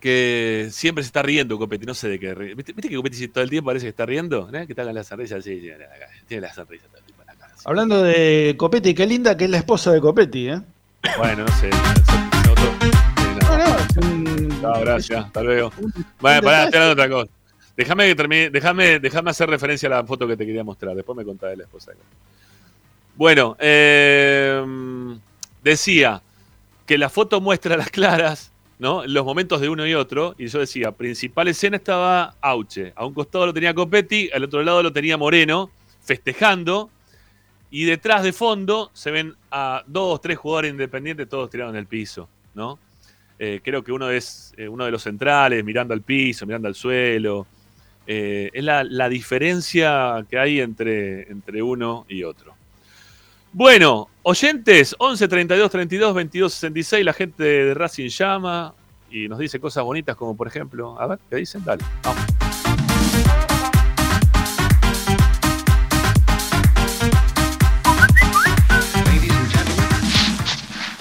[0.00, 2.32] que siempre se está riendo Copetti, no sé de qué.
[2.32, 4.48] ¿Viste, viste que Copetti todo el tiempo parece que está riendo?
[4.54, 4.66] ¿Eh?
[4.66, 5.42] ¿Qué tal la sonrisa?
[5.42, 5.70] Sí, sí,
[6.26, 7.54] tiene la sonrisa todo el tiempo en la cara.
[7.66, 10.62] Hablando de Copetti, qué linda que es la esposa de Copetti, ¿eh?
[11.18, 11.70] Bueno, no sé.
[11.70, 12.16] sí,
[14.00, 14.72] no.
[14.72, 15.70] No, gracias, hasta luego.
[16.18, 17.30] Bueno, pará, estoy hablando de otra cosa.
[17.76, 20.96] Déjame que termine, déjame, déjame hacer referencia a la foto que te quería mostrar.
[20.96, 21.90] Después me contás de la esposa.
[21.90, 22.16] de Copetti.
[23.16, 24.62] Bueno, eh,
[25.64, 26.22] decía
[26.84, 29.06] que la foto muestra las claras, ¿no?
[29.06, 30.34] Los momentos de uno y otro.
[30.36, 32.92] Y yo decía, principal escena estaba Auche.
[32.94, 35.70] A un costado lo tenía Copetti, al otro lado lo tenía Moreno,
[36.04, 36.90] festejando.
[37.70, 41.86] Y detrás de fondo se ven a dos, tres jugadores independientes, todos tirados en el
[41.86, 42.78] piso, ¿no?
[43.38, 46.74] Eh, creo que uno es eh, uno de los centrales, mirando al piso, mirando al
[46.74, 47.46] suelo.
[48.06, 52.55] Eh, es la, la diferencia que hay entre, entre uno y otro.
[53.66, 58.74] Bueno, oyentes, 11 32 32 22 66, la gente de Racing llama
[59.10, 61.64] y nos dice cosas bonitas como por ejemplo, a ver, ¿qué dicen?
[61.64, 62.22] Dale, vamos.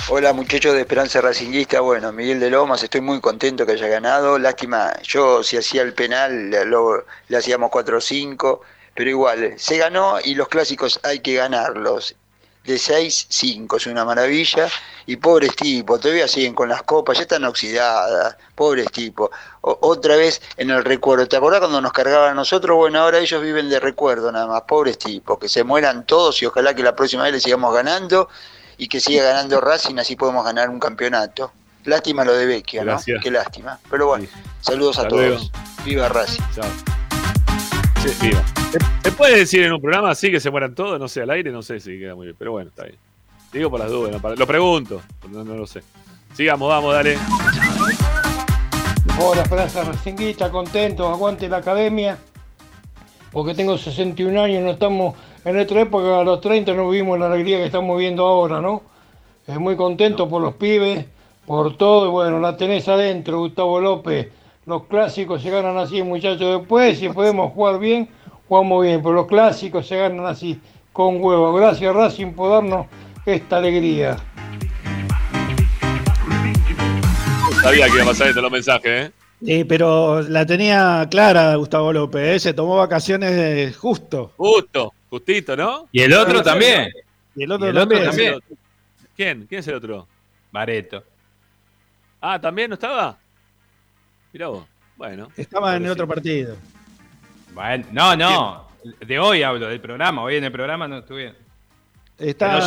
[0.07, 4.37] Hola muchachos de Esperanza Racingista, bueno, Miguel de Lomas, estoy muy contento que haya ganado,
[4.37, 8.61] lástima, yo si hacía el penal lo- le hacíamos 4 o 5,
[8.93, 12.15] pero igual, se ganó y los clásicos hay que ganarlos,
[12.65, 14.67] de 6, 5, es una maravilla,
[15.05, 19.29] y pobres tipos, todavía siguen con las copas, ya están oxidadas, pobres tipos,
[19.61, 22.75] O- otra vez en el recuerdo, ¿te acordás cuando nos cargaban a nosotros?
[22.75, 26.45] Bueno, ahora ellos viven de recuerdo nada más, pobres tipos, que se mueran todos y
[26.45, 28.29] ojalá que la próxima vez le sigamos ganando
[28.77, 31.51] y que siga ganando Racing, así podemos ganar un campeonato.
[31.85, 32.91] Lástima lo de Vecchia, ¿no?
[32.93, 33.21] Gracias.
[33.23, 33.79] Qué lástima.
[33.91, 34.27] Pero bueno,
[34.59, 35.21] saludos a todos.
[35.21, 35.43] luego.
[35.83, 36.41] Viva Racing.
[36.55, 36.65] Chao.
[38.03, 38.43] Sí, viva.
[39.03, 40.99] ¿Se puede decir en un programa así que se mueran todos?
[40.99, 42.97] No sé, al aire no sé si queda muy bien, pero bueno, está bien.
[43.53, 45.01] Digo por las dudas, lo pregunto,
[45.31, 45.81] no, lo sé.
[46.33, 47.17] Sigamos, vamos, dale.
[49.17, 52.17] Hola, Esperanza Racinguista, contento, aguante la academia.
[53.31, 55.15] porque tengo 61 años, no estamos
[55.45, 58.81] en nuestra época, a los 30 no vivimos la alegría que estamos viendo ahora, ¿no?
[59.47, 61.05] Es muy contento por los pibes,
[61.45, 64.29] por todo, y bueno, la tenés adentro, Gustavo López.
[64.65, 66.59] Los clásicos se ganan así, muchachos.
[66.59, 68.09] Después, si podemos jugar bien,
[68.47, 70.59] jugamos bien, pero los clásicos se ganan así,
[70.93, 71.53] con huevo.
[71.53, 72.87] Gracias, Racing, por darnos
[73.25, 74.17] esta alegría.
[77.61, 79.11] Sabía que iba a pasar esto los mensajes, ¿eh?
[79.43, 82.39] Sí, pero la tenía clara Gustavo López, ¿eh?
[82.39, 84.31] se tomó vacaciones justo.
[84.37, 85.87] Justo, justito, ¿no?
[85.91, 86.89] Y el otro también.
[87.35, 88.09] Y el otro Y el otro también.
[88.09, 88.39] también.
[89.15, 89.45] ¿Quién?
[89.47, 90.07] ¿Quién es el otro?
[90.51, 91.03] Bareto.
[92.21, 93.17] Ah, ¿también no estaba?
[94.31, 94.65] Mirá vos.
[94.95, 95.27] Bueno.
[95.35, 96.55] Estaba en el otro partido.
[97.55, 98.65] Bueno, no, no.
[99.07, 100.21] De hoy hablo, del programa.
[100.21, 101.33] Hoy en el programa no estuve.
[102.19, 102.59] Está,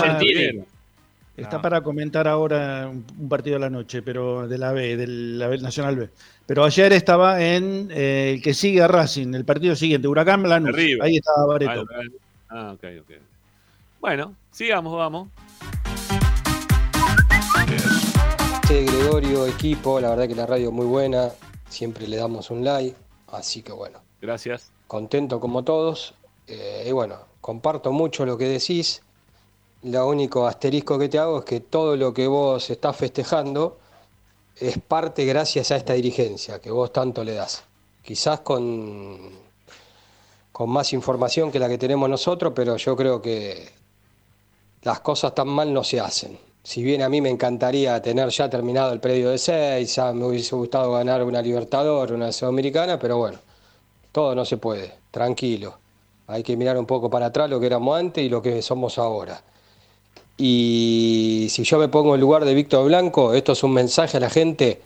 [1.37, 1.63] está No.
[1.63, 5.59] para comentar ahora un partido de la noche, pero de la B, de la B
[5.59, 6.09] Nacional B.
[6.47, 10.75] Pero ayer estaba en eh, el que sigue a Racing, el partido siguiente, Huracán Lanús.
[10.75, 11.03] River.
[11.03, 11.85] Ahí estaba Bareto.
[12.49, 13.11] Ah, ok, ok.
[14.01, 15.29] Bueno, sigamos, vamos.
[18.67, 21.29] Sí, Gregorio, equipo, la verdad que la radio es muy buena,
[21.69, 22.97] siempre le damos un like,
[23.33, 23.99] así que bueno.
[24.21, 24.73] Gracias.
[24.89, 26.15] Contento como todos,
[26.47, 29.03] eh, y bueno, comparto mucho lo que decís,
[29.83, 33.79] lo único asterisco que te hago es que todo lo que vos estás festejando
[34.57, 37.63] es parte gracias a esta dirigencia que vos tanto le das.
[38.03, 39.31] Quizás con,
[40.51, 43.69] con más información que la que tenemos nosotros, pero yo creo que
[44.83, 46.39] las cosas tan mal no se hacen.
[46.63, 50.25] Si bien a mí me encantaría tener ya terminado el predio de seis, ya me
[50.25, 53.39] hubiese gustado ganar una Libertador, una Sudamericana, pero bueno,
[54.13, 55.79] todo no se puede, tranquilo.
[56.27, 58.99] Hay que mirar un poco para atrás lo que éramos antes y lo que somos
[58.99, 59.43] ahora.
[60.37, 64.21] Y si yo me pongo en lugar de Víctor Blanco, esto es un mensaje a
[64.21, 64.81] la gente,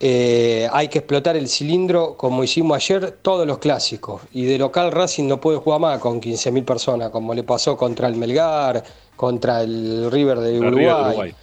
[0.00, 4.22] eh, hay que explotar el cilindro como hicimos ayer todos los clásicos.
[4.32, 8.08] Y de local Racing no puede jugar más con 15.000 personas, como le pasó contra
[8.08, 8.82] el Melgar,
[9.14, 11.08] contra el River de El River de Uruguay.
[11.08, 11.34] Uruguay.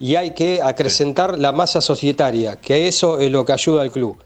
[0.00, 4.16] Y hay que acrecentar la masa societaria, que eso es lo que ayuda al club.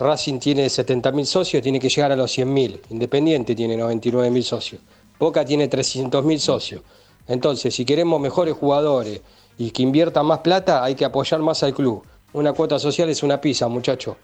[0.00, 2.80] Racing tiene 70.000 socios, tiene que llegar a los 100.000.
[2.88, 4.80] Independiente tiene 99.000 socios.
[5.18, 6.82] Boca tiene 300.000 socios.
[7.28, 9.20] Entonces, si queremos mejores jugadores
[9.58, 12.02] y que inviertan más plata, hay que apoyar más al club.
[12.32, 14.16] Una cuota social es una pizza, muchacho.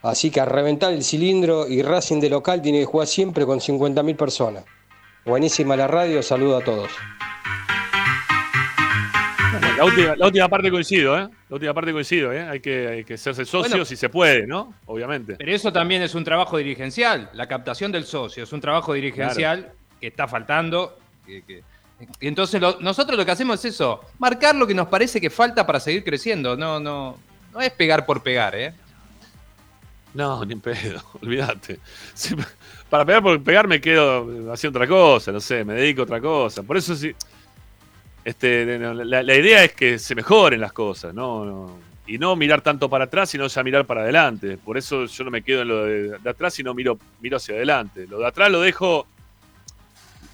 [0.00, 3.60] Así que a reventar el cilindro y Racing de local tiene que jugar siempre con
[3.60, 4.64] 50.000 personas.
[5.26, 6.90] Buenísima la radio, saludo a todos.
[9.76, 11.28] La última, la última parte coincido, ¿eh?
[11.48, 12.42] La última parte coincido, ¿eh?
[12.42, 13.84] Hay que, hay que hacerse socios Bueno.
[13.84, 14.74] si se puede, ¿no?
[14.86, 15.36] Obviamente.
[15.36, 17.30] Pero eso también es un trabajo dirigencial.
[17.32, 20.98] La captación del socio es un trabajo dirigencial que está faltando.
[21.26, 21.62] que- que-
[22.20, 25.30] y entonces lo- nosotros lo que hacemos es eso, marcar lo que nos parece que
[25.30, 26.56] falta para seguir creciendo.
[26.56, 27.16] No, no,
[27.52, 28.74] no es pegar por pegar, ¿eh?
[30.14, 31.78] No, ni en pedo, olvídate.
[32.12, 32.34] Si-
[32.90, 36.20] para pegar por pegar me quedo haciendo otra cosa, no sé, me dedico a otra
[36.20, 36.62] cosa.
[36.62, 37.14] Por eso sí.
[38.24, 41.44] Este, la, la idea es que se mejoren las cosas, ¿no?
[41.44, 44.58] no- Y no mirar tanto para atrás, sino ya mirar para adelante.
[44.58, 47.54] Por eso yo no me quedo en lo de, de atrás, sino miro, miro hacia
[47.54, 48.06] adelante.
[48.08, 49.06] Lo de atrás lo dejo.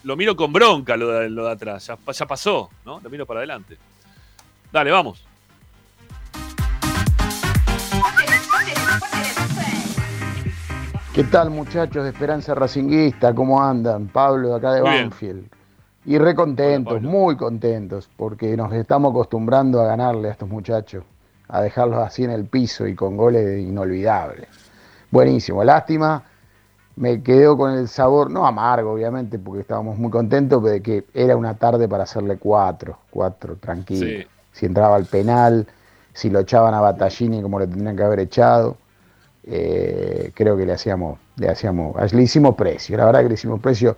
[0.05, 1.86] Lo miro con bronca, lo de, lo de atrás.
[1.86, 3.01] Ya, ya pasó, ¿no?
[3.02, 3.77] Lo miro para adelante.
[4.73, 5.24] Dale, vamos.
[11.15, 13.35] ¿Qué tal muchachos de Esperanza Racinguista?
[13.35, 14.06] ¿Cómo andan?
[14.09, 15.10] Pablo de acá de Muy bien.
[16.05, 21.05] Y re contentos, muy contentos, porque nos estamos acostumbrando a ganarle a estos muchachos,
[21.49, 24.49] a dejarlos así en el piso y con goles inolvidables.
[25.11, 26.23] Buenísimo, lástima,
[26.97, 31.05] me quedo con el sabor, no amargo obviamente, porque estábamos muy contentos, pero de que
[31.12, 34.07] era una tarde para hacerle cuatro, cuatro, tranquilo.
[34.07, 34.27] Sí.
[34.53, 35.66] Si entraba al penal,
[36.12, 38.77] si lo echaban a Battaglini como lo tendrían que haber echado
[39.51, 43.61] eh, creo que le hacíamos, le hacíamos, le hicimos precio, la verdad que le hicimos
[43.61, 43.97] precio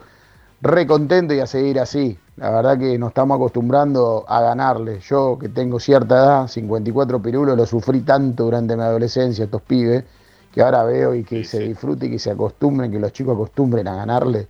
[0.63, 2.19] re contento y a seguir así.
[2.37, 5.01] La verdad que nos estamos acostumbrando a ganarle.
[5.01, 10.05] Yo que tengo cierta edad, 54 pirulos, lo sufrí tanto durante mi adolescencia, estos pibes,
[10.53, 13.87] que ahora veo y que se disfrute y que se acostumbren, que los chicos acostumbren
[13.89, 14.49] a ganarle.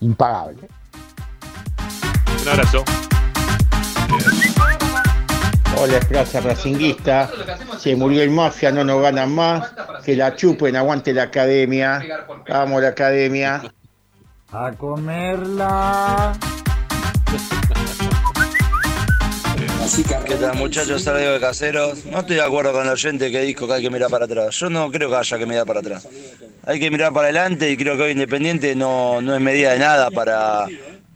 [0.00, 0.68] Impagable.
[2.42, 2.84] Un abrazo.
[5.80, 7.30] Hola, Esperanza Racinguista.
[7.78, 9.72] Se murió el mafia, no nos ganan más.
[10.04, 12.00] Que la chupen, aguante la academia.
[12.48, 13.62] Vamos, la academia.
[14.50, 16.32] A comerla.
[20.26, 21.02] ¿Qué tal muchachos?
[21.02, 22.06] Salgo de caseros.
[22.06, 24.58] No estoy de acuerdo con el oyente que dijo que hay que mirar para atrás.
[24.58, 26.08] Yo no creo que haya que mirar para atrás.
[26.64, 29.80] Hay que mirar para adelante y creo que hoy Independiente no, no es medida de
[29.80, 30.66] nada para,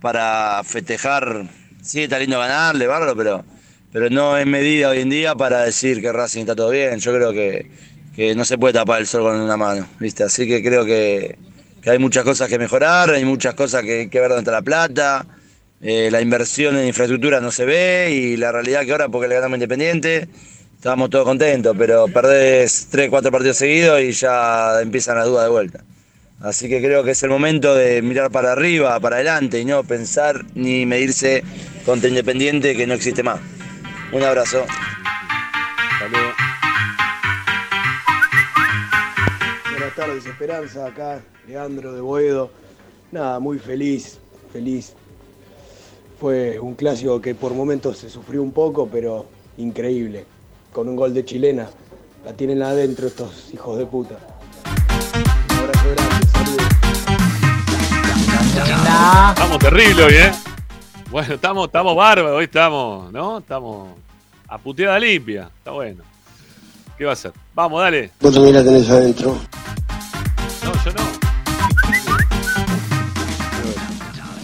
[0.03, 1.47] para festejar.
[1.83, 3.45] Sí, está lindo ganarle, bárbaro, pero,
[3.93, 6.99] pero no es medida hoy en día para decir que Racing está todo bien.
[6.99, 7.71] Yo creo que,
[8.15, 10.23] que no se puede tapar el sol con una mano, ¿viste?
[10.23, 11.39] Así que creo que,
[11.83, 14.63] que hay muchas cosas que mejorar, hay muchas cosas que, que ver dónde está la
[14.63, 15.27] plata,
[15.81, 19.35] eh, la inversión en infraestructura no se ve y la realidad que ahora porque le
[19.35, 20.29] ganamos Independiente
[20.83, 25.51] estábamos todos contentos, pero perdés 3, 4 partidos seguidos y ya empiezan las dudas de
[25.51, 25.85] vuelta.
[26.41, 29.85] Así que creo que es el momento de mirar para arriba, para adelante y no
[29.85, 31.45] pensar ni medirse
[31.87, 33.39] contra Independiente que no existe más.
[34.11, 34.67] Un abrazo.
[39.95, 42.51] Buenas tardes, Esperanza, acá, Leandro de Boedo.
[43.11, 44.19] Nada, muy feliz,
[44.51, 44.95] feliz.
[46.19, 49.27] Fue un clásico que por momentos se sufrió un poco, pero
[49.59, 50.25] increíble.
[50.73, 51.69] Con un gol de chilena.
[52.25, 54.17] La tienen adentro estos hijos de puta.
[55.51, 56.63] Un abrazo grande, saludos.
[59.35, 60.33] Estamos terribles hoy, ¿eh?
[61.11, 63.39] Bueno, estamos, estamos bárbaros, hoy estamos, ¿no?
[63.39, 63.91] Estamos
[64.49, 65.51] a puteada limpia.
[65.59, 66.03] Está bueno.
[66.97, 67.33] ¿Qué va a hacer?
[67.55, 68.11] Vamos, dale.
[68.21, 69.39] Vos también la tenés adentro.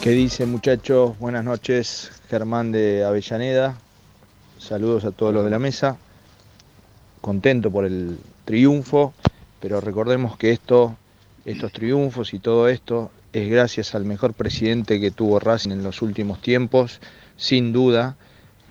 [0.09, 1.18] ¿Qué dice muchachos?
[1.18, 3.76] Buenas noches, Germán de Avellaneda.
[4.56, 5.98] Saludos a todos los de la mesa.
[7.20, 9.12] Contento por el triunfo,
[9.60, 10.97] pero recordemos que esto,
[11.44, 16.01] estos triunfos y todo esto es gracias al mejor presidente que tuvo Racing en los
[16.01, 17.02] últimos tiempos,
[17.36, 18.16] sin duda,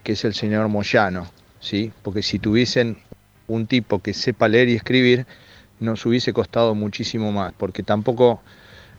[0.03, 1.27] que es el señor Moyano,
[1.59, 1.91] ¿sí?
[2.01, 2.97] Porque si tuviesen
[3.47, 5.27] un tipo que sepa leer y escribir,
[5.79, 8.41] nos hubiese costado muchísimo más, porque tampoco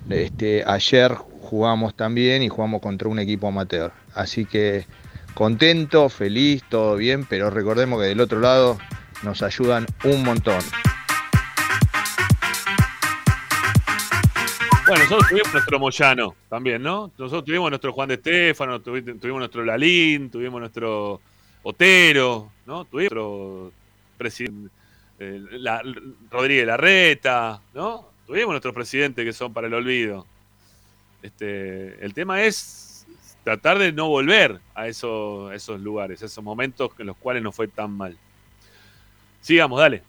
[0.08, 1.16] este, ayer
[1.48, 3.90] jugamos también y jugamos contra un equipo amateur.
[4.14, 4.86] Así que
[5.34, 8.76] contento, feliz, todo bien, pero recordemos que del otro lado
[9.22, 10.60] nos ayudan un montón.
[14.86, 17.10] Bueno, nosotros tuvimos nuestro Moyano también, ¿no?
[17.18, 21.20] Nosotros tuvimos nuestro Juan de Estefano, tuvi- tuvimos nuestro Lalín, tuvimos nuestro
[21.62, 22.84] Otero, ¿no?
[22.84, 23.72] Tuvimos nuestro
[24.16, 24.70] presidente
[25.18, 25.42] eh,
[26.30, 28.08] Rodríguez Larreta, ¿no?
[28.26, 30.26] Tuvimos nuestros presidentes que son para el olvido.
[31.22, 33.06] Este, el tema es
[33.42, 37.42] tratar de no volver a esos, a esos lugares, a esos momentos en los cuales
[37.42, 38.16] no fue tan mal.
[39.40, 40.02] Sigamos, dale.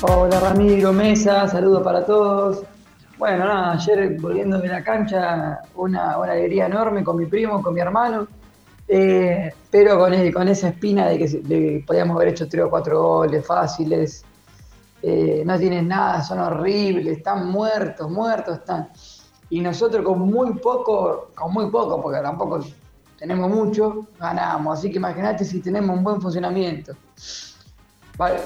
[0.00, 2.64] Hola Ramiro, Mesa, saludos para todos.
[3.18, 7.72] Bueno, nada, ayer volviendo de la cancha, una, una alegría enorme con mi primo, con
[7.72, 8.26] mi hermano,
[8.88, 12.70] eh, pero con, con esa espina de que, de que podíamos haber hecho tres o
[12.70, 14.24] cuatro goles fáciles.
[15.02, 18.88] Eh, no tienen nada, son horribles, están muertos, muertos están.
[19.50, 22.60] Y nosotros con muy poco, con muy poco, porque tampoco
[23.18, 24.78] tenemos mucho, ganamos.
[24.78, 26.94] Así que imagínate si tenemos un buen funcionamiento.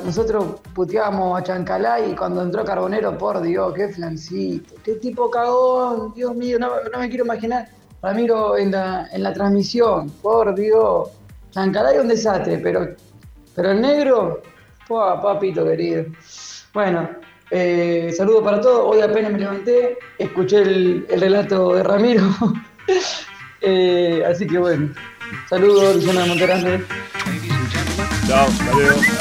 [0.05, 6.15] Nosotros puteábamos a Chancalay y cuando entró Carbonero, por Dios, qué flancito, qué tipo cagón,
[6.15, 7.69] Dios mío, no, me quiero imaginar.
[8.01, 11.11] Ramiro en la, en la transmisión, por Dios.
[11.51, 12.95] Chancalay un desastre, pero,
[13.55, 14.43] pero el negro,
[14.87, 16.05] ¡pua, papito querido.
[16.77, 17.09] Bueno,
[17.51, 18.95] eh, saludo para todos.
[18.95, 22.23] Hoy apenas me levanté, escuché el, el relato de Ramiro.
[23.63, 24.93] Eh, así que bueno,
[25.49, 26.85] saludos, Luciana de Monterrey.
[28.29, 28.47] Chao,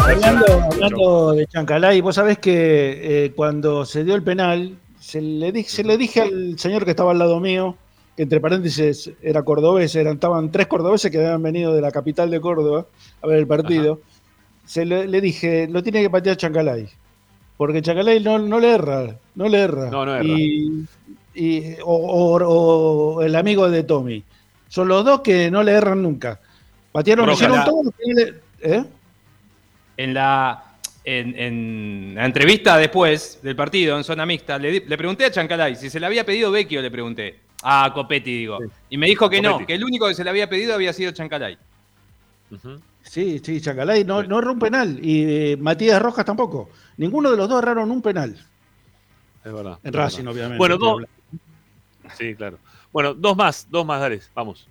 [0.06, 5.52] Hablando, hablando de Chancalay, vos sabés que eh, cuando se dio el penal, se le,
[5.54, 7.78] di- se le dije al señor que estaba al lado mío,
[8.18, 12.30] que entre paréntesis era cordobés, eran, estaban tres cordobeses que habían venido de la capital
[12.30, 12.86] de Córdoba
[13.24, 14.02] a ver el partido,
[14.66, 16.88] se le, le dije, lo tiene que patear Chancalay,
[17.58, 19.90] porque Chancalay no, no le erra, no le erra.
[19.90, 20.24] No, no erra.
[20.28, 20.86] Y,
[21.34, 24.24] y- o, o- o el amigo de Tommy.
[24.68, 26.40] Son los dos que no le erran nunca.
[26.92, 27.94] Patearon, hicieron todo
[28.62, 28.84] ¿eh?
[29.98, 30.64] En la,
[31.04, 35.76] en, en la entrevista después del partido, en zona mixta, le, le pregunté a Chancalay
[35.76, 37.40] si se le había pedido Vecchio, le pregunté.
[37.64, 38.60] A Copetti, digo.
[38.90, 41.12] Y me dijo que no, que el único que se le había pedido había sido
[41.12, 41.58] Chancalay.
[43.08, 45.00] Sí, sí, Chancalay no, no erró un penal.
[45.02, 46.70] Y eh, Matías Rojas tampoco.
[46.98, 48.36] Ninguno de los dos erraron un penal.
[49.44, 49.80] Es verdad.
[49.84, 50.34] En es Racing, verdad.
[50.34, 50.58] obviamente.
[50.58, 51.04] Bueno, dos.
[52.18, 52.58] Sí, claro.
[52.92, 54.68] Bueno, dos más, dos más, dale, vamos.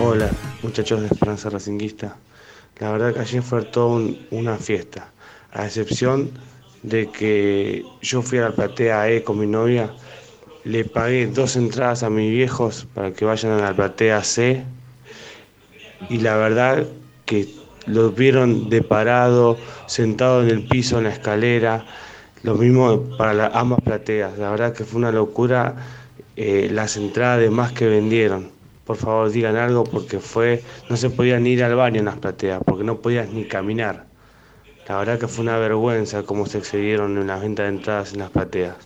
[0.00, 0.30] Hola,
[0.62, 2.16] muchachos de Esperanza Racinguista.
[2.78, 5.10] La verdad que ayer fue todo un- una fiesta,
[5.52, 6.30] a excepción
[6.82, 9.90] de que yo fui a la platea E con mi novia,
[10.66, 14.64] le pagué dos entradas a mis viejos para que vayan a la platea C
[16.08, 16.86] y la verdad
[17.24, 17.48] que
[17.86, 21.86] los vieron de parado, sentado en el piso, en la escalera,
[22.42, 24.38] lo mismo para la- ambas plateas.
[24.38, 25.76] La verdad que fue una locura
[26.36, 28.50] eh, las entradas de más que vendieron.
[28.84, 32.60] Por favor, digan algo porque fue, no se podían ir al baño en las plateas,
[32.64, 34.06] porque no podías ni caminar.
[34.88, 38.20] La verdad que fue una vergüenza cómo se excedieron en las ventas de entradas en
[38.20, 38.76] las plateas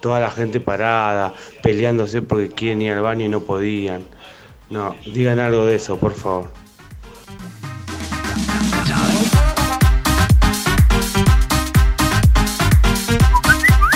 [0.00, 4.04] toda la gente parada, peleándose porque quieren ir al baño y no podían.
[4.70, 6.50] No, digan algo de eso, por favor.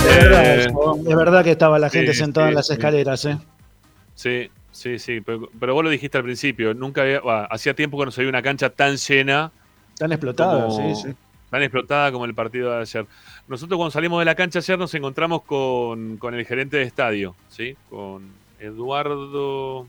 [0.05, 3.39] Es verdad, eh, que estaba la gente sí, sentada en las escaleras, ¿eh?
[4.15, 5.21] Sí, sí, sí.
[5.21, 6.75] Pero, vos lo dijiste al principio.
[6.75, 9.53] Nunca había, bueno, hacía tiempo que no se veía una cancha tan llena.
[9.99, 11.15] Tan explotada, sí, sí.
[11.51, 13.07] Tan explotada como el partido de ayer.
[13.47, 17.77] Nosotros cuando salimos de la cancha ayer nos encontramos con, el gerente de estadio, ¿sí?
[17.91, 19.87] Con Eduardo...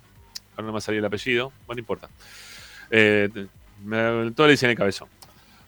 [0.57, 1.52] Ahora no me salía el apellido.
[1.65, 2.10] Bueno, no importa.
[2.90, 3.30] Eh,
[3.84, 5.10] me, todo le dicen el cabezón.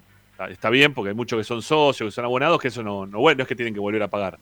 [0.50, 3.20] está, bien porque hay muchos que son socios, que son abonados, que eso no, no,
[3.20, 4.38] bueno, no es que tienen que volver a pagar.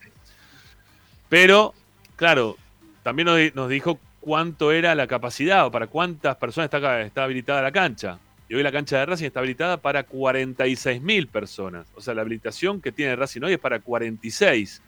[1.28, 1.74] Pero,
[2.16, 2.56] claro,
[3.02, 7.62] también nos, nos dijo cuánto era la capacidad o para cuántas personas está, está habilitada
[7.62, 8.18] la cancha.
[8.48, 11.86] Y hoy la cancha de Racing está habilitada para 46.000 personas.
[11.94, 14.82] O sea, la habilitación que tiene Racing hoy es para 46.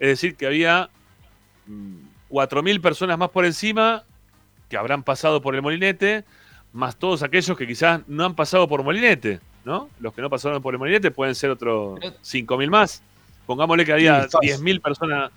[0.00, 0.90] Es decir, que había
[1.66, 1.96] mm,
[2.30, 4.04] 4.000 personas más por encima
[4.68, 6.24] que habrán pasado por el molinete,
[6.72, 9.88] más todos aquellos que quizás no han pasado por molinete, ¿no?
[10.00, 13.02] Los que no pasaron por el molinete pueden ser otros 5.000 más.
[13.46, 14.50] Pongámosle que había Sí, fácil.
[14.50, 15.30] 10.000 personas,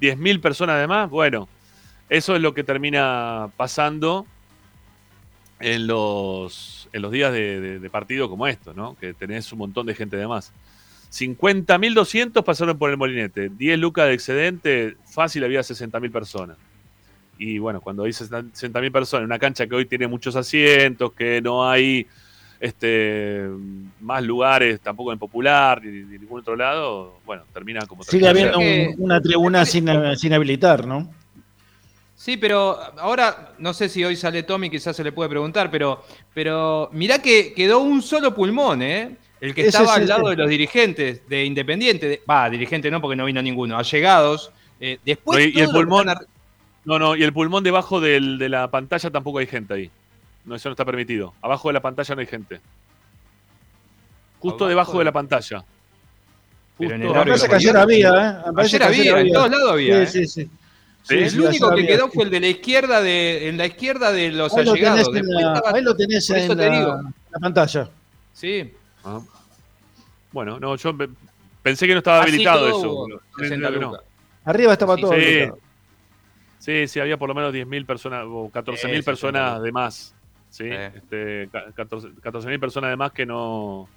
[0.00, 1.10] 10.000 personas además.
[1.10, 1.48] Bueno,
[2.08, 4.26] eso es lo que termina pasando
[5.60, 8.96] en los, en los días de, de- de partido como estos, ¿no?
[8.96, 10.52] Que tenés un montón de gente de más.
[11.10, 13.48] 50.200 pasaron por el molinete.
[13.48, 16.56] 10 lucas de excedente, fácil había 60.000 personas.
[17.38, 21.40] Y bueno, cuando hay 60.000 personas en una cancha que hoy tiene muchos asientos, que
[21.40, 22.06] no hay
[22.60, 23.46] este,
[24.00, 28.58] más lugares tampoco en Popular ni, ni ningún otro lado, bueno, termina como Sigue habiendo
[28.58, 31.08] un- una tribuna sin, sin habilitar, ¿no?
[32.16, 36.02] Sí, pero ahora no sé si hoy sale Tommy, quizás se le puede preguntar, pero,
[36.34, 39.16] pero mirá que quedó un solo pulmón, ¿eh?
[39.40, 42.08] El que estaba es al lado de los dirigentes de Independiente.
[42.08, 43.78] de- Va, dirigente no, porque no vino ninguno.
[43.78, 44.50] Allegados.
[44.80, 46.06] Eh, después No, y, el lo pulmón.
[46.84, 49.90] No, no, y el pulmón debajo del- de la pantalla tampoco hay gente ahí.
[50.44, 51.34] No, eso no está permitido.
[51.42, 52.60] Abajo de la pantalla no hay gente.
[54.40, 55.64] Justo Abajo debajo de- de la pantalla.
[56.78, 58.50] Pero en el Justo Me parece que ayer había, ¿eh?
[58.56, 60.26] Ayer que había, en todos lados había, Sí, ¿eh?
[60.26, 60.50] sí, sí.
[61.02, 61.86] Sí, el sí, único que había.
[61.96, 65.10] quedó fue el de la izquierda de, en la izquierda de los Ahí lo allegados.
[65.10, 67.00] tenés, en la, estaba- ahí lo tenés en te la, digo.
[67.32, 67.90] la pantalla.
[68.32, 68.72] Sí.
[69.04, 69.20] Ah.
[70.32, 71.08] Bueno, no, yo pe-
[71.62, 72.92] pensé que no estaba Así habilitado todo eso.
[72.92, 73.86] hubo No, 60 no, no.
[73.88, 74.02] lucas.
[74.44, 75.12] Arriba estaba Sí, todo.
[75.14, 75.46] Sí,
[76.58, 79.62] sí, sí, había por lo menos 10.000 personas o 14.000 Sí, personas 60.000.
[79.62, 80.14] de más.
[80.50, 80.64] ¿sí?
[80.64, 80.70] Sí.
[80.70, 83.88] Este, ca- 14 14.000 personas de más que no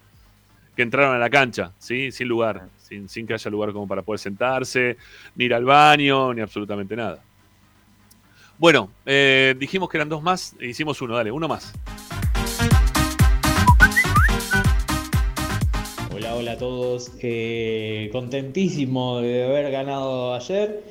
[0.75, 2.11] que entraron a la cancha, ¿sí?
[2.13, 4.95] sin lugar, sin, sin que haya lugar como para poder sentarse,
[5.35, 7.19] ni ir al baño, ni absolutamente nada.
[8.57, 11.73] Bueno, eh, dijimos que eran dos más, e hicimos uno, dale, uno más.
[16.31, 17.11] Hola, hola a todos.
[17.21, 20.81] Eh, contentísimo de haber ganado ayer.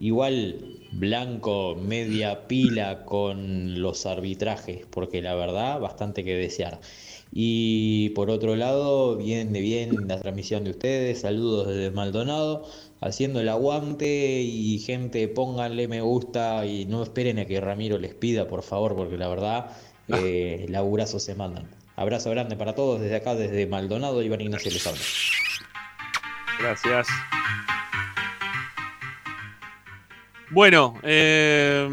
[0.00, 6.80] Igual blanco, media pila con los arbitrajes, porque la verdad, bastante que desear.
[7.30, 11.20] Y por otro lado, bien de bien la transmisión de ustedes.
[11.20, 12.66] Saludos desde Maldonado,
[13.00, 14.40] haciendo el aguante.
[14.42, 18.96] Y gente, pónganle me gusta y no esperen a que Ramiro les pida, por favor,
[18.96, 19.70] porque la verdad,
[20.08, 21.79] eh, laburazos se mandan.
[21.96, 25.00] Abrazo grande para todos desde acá, desde Maldonado, Iván Ignacio habla.
[26.58, 27.08] Gracias.
[30.50, 31.88] Bueno, eh,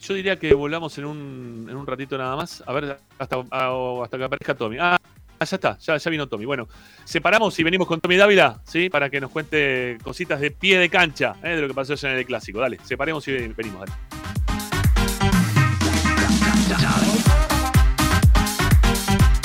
[0.00, 2.62] yo diría que volvamos en un, en un ratito nada más.
[2.66, 4.78] A ver, hasta, hasta que aparezca Tommy.
[4.80, 4.98] Ah,
[5.40, 6.44] ya está, ya, ya vino Tommy.
[6.44, 6.66] Bueno,
[7.04, 8.88] separamos y venimos con Tommy Dávila, ¿sí?
[8.90, 11.50] Para que nos cuente cositas de pie de cancha, ¿eh?
[11.50, 12.60] de lo que pasó en el clásico.
[12.60, 13.92] Dale, separemos y ven- venimos, dale.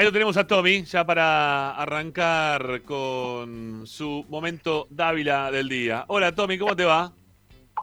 [0.00, 6.06] ahí lo tenemos a Tommy, ya para arrancar con su momento Dávila del día.
[6.08, 7.12] Hola Tommy, ¿cómo te va?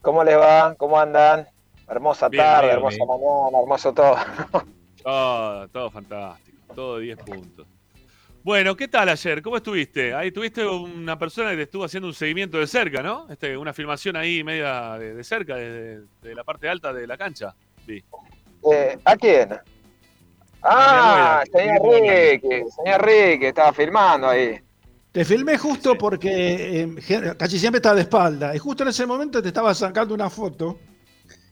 [0.02, 0.73] ¿Cómo les va?
[0.80, 1.48] ¿Cómo andan?
[1.88, 3.07] Hermosa Bien, tarde, bien, hermosa bien.
[3.07, 4.15] mañana, hermoso todo.
[5.03, 7.68] Todo, todo fantástico, todo 10 puntos.
[8.41, 9.44] Bueno, ¿qué tal ayer?
[9.44, 10.15] ¿Cómo estuviste?
[10.15, 13.27] Ahí tuviste una persona que te estuvo haciendo un seguimiento de cerca, ¿no?
[13.30, 17.15] Este, una filmación ahí media de, de cerca, desde de la parte alta de la
[17.15, 17.53] cancha.
[17.85, 18.03] Vi.
[18.72, 19.49] Eh, ¿A quién?
[20.63, 24.59] Ah, señor Ricky, señor Ricky, estaba filmando ahí.
[25.11, 28.55] Te filmé justo porque eh, gen- casi siempre estaba de espalda.
[28.55, 30.77] Y justo en ese momento te estaba sacando una foto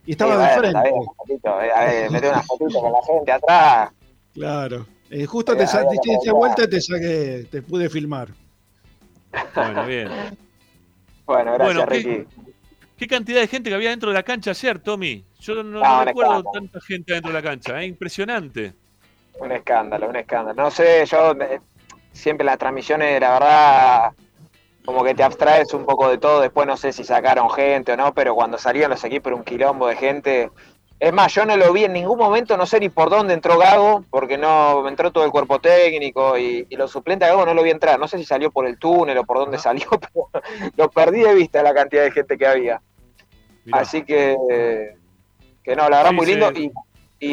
[0.05, 0.89] y estaba Sí, de frente.
[0.89, 3.89] eh, a ver, metí una fotito con la gente atrás.
[4.33, 4.85] Claro.
[5.09, 6.33] Eh, justo Eh, te, sa- había te que di aprovechar.
[6.35, 8.29] vuelta y te saqué, te pude filmar.
[9.55, 10.09] Bueno, bien.
[11.25, 12.27] Bueno, gracias, Bueno, ¿qué- Ricky.
[12.97, 15.25] ¿Qué cantidad de gente que había dentro de la cancha ayer, Tommy?
[15.39, 17.87] Yo no, recuerdo tanta gente dentro de la cancha, ¿eh?
[17.87, 18.73] impresionante.
[19.39, 20.63] Un escándalo, un escándalo.
[20.63, 21.59] No sé, yo eh,
[22.13, 24.11] siempre las transmisiones, la verdad,
[24.85, 26.41] como que te abstraes un poco de todo.
[26.41, 29.43] Después no sé si sacaron gente o no, pero cuando salían los equipos era un
[29.43, 30.51] quilombo de gente.
[30.97, 33.57] Es más, yo no lo vi en ningún momento, no sé ni por dónde entró
[33.57, 37.53] Gago, porque no entró todo el cuerpo técnico y, y los suplentes a Gago no
[37.53, 37.99] lo vi entrar.
[37.99, 40.29] No sé si salió por el túnel o por dónde salió, pero
[40.77, 42.81] lo perdí de vista la cantidad de gente que había.
[43.73, 44.37] Así que,
[45.63, 46.31] que no, la verdad Sí, muy sí.
[46.31, 46.51] lindo.
[46.53, 46.71] Y,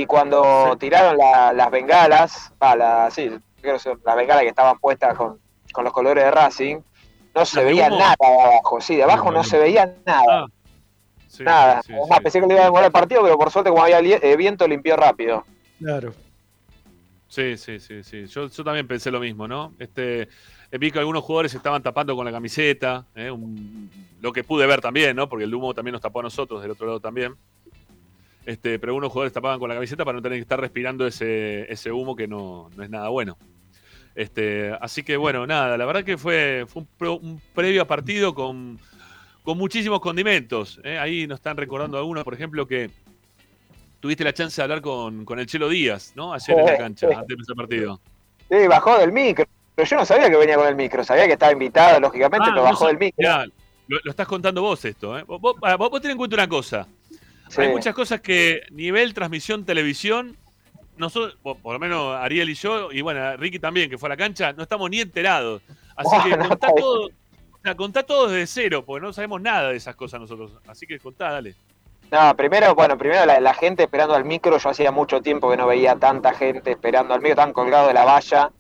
[0.01, 4.49] y cuando tiraron la- las bengalas, va, la, sí, creo que son las bengalas que
[4.49, 5.39] estaban puestas con,
[5.73, 6.77] con los colores de Racing,
[7.35, 7.99] no se ¿Las de veía humo?
[7.99, 10.47] nada de abajo, sí, de abajo no se veía nada.
[11.29, 11.83] Sí, nada.
[11.83, 12.23] sí, Es más, sí.
[12.25, 14.67] pensé que le iba a demorar el partido, pero por suerte como había eh, viento
[14.69, 15.45] limpió rápido.
[15.79, 16.13] Claro.
[17.29, 18.27] Sí, sí, sí, sí.
[18.27, 19.73] Yo, yo también pensé lo mismo, ¿no?
[19.79, 23.31] Este, eh, vi que algunos jugadores se estaban tapando con la camiseta, ¿eh?
[23.31, 23.91] Un-
[24.21, 25.29] lo que pude ver también, ¿no?
[25.31, 27.35] Porque el humo también nos tapó a nosotros, del otro lado también.
[28.45, 31.71] Este, pero algunos jugadores tapaban con la camiseta para no tener que estar respirando ese,
[31.73, 33.39] ese humo que no, no es nada bueno.
[34.15, 37.85] Este, así que bueno, nada, la verdad que fue, fue un, pro- un previo a
[37.87, 38.79] partido con,
[39.43, 40.81] con muchísimos condimentos.
[40.85, 40.99] ¿eh?
[40.99, 42.91] Ahí nos están recordando algunos, por ejemplo, que
[44.01, 46.35] tuviste la chance de hablar con, con el Chelo Díaz, ¿no?
[46.35, 48.01] Ayer en la cancha, antes de empezar el partido.
[48.51, 49.47] Sí, bajó del micro.
[49.75, 52.53] Pero yo no sabía que venía con el micro, sabía que estaba invitado, lógicamente, Ah,
[52.53, 53.15] pero bajó del micro.
[53.17, 53.47] Mirá,
[53.87, 55.23] lo, lo estás contando vos esto, ¿eh?
[55.23, 56.87] Vos, vos, ah, vos- vos tenés en cuenta una cosa.
[57.53, 57.61] Sí.
[57.61, 60.39] Hay muchas cosas que nivel transmisión televisión,
[60.97, 64.17] nosotros, por, lo menos Ariel y yo, y bueno, Ricky también, que fue a la
[64.17, 65.61] cancha, no estamos ni enterados.
[65.95, 66.81] Así que No, no, contá bien.
[66.81, 67.11] todo,
[67.77, 70.53] contá todo desde cero, porque no sabemos nada de esas cosas nosotros.
[70.67, 71.55] Así que contá, dale.
[72.11, 75.59] No, primero, bueno, primero la, la gente esperando al micro, yo hacía mucho tiempo que
[75.59, 78.51] no veía tanta gente esperando al micro, tan colgado de la valla.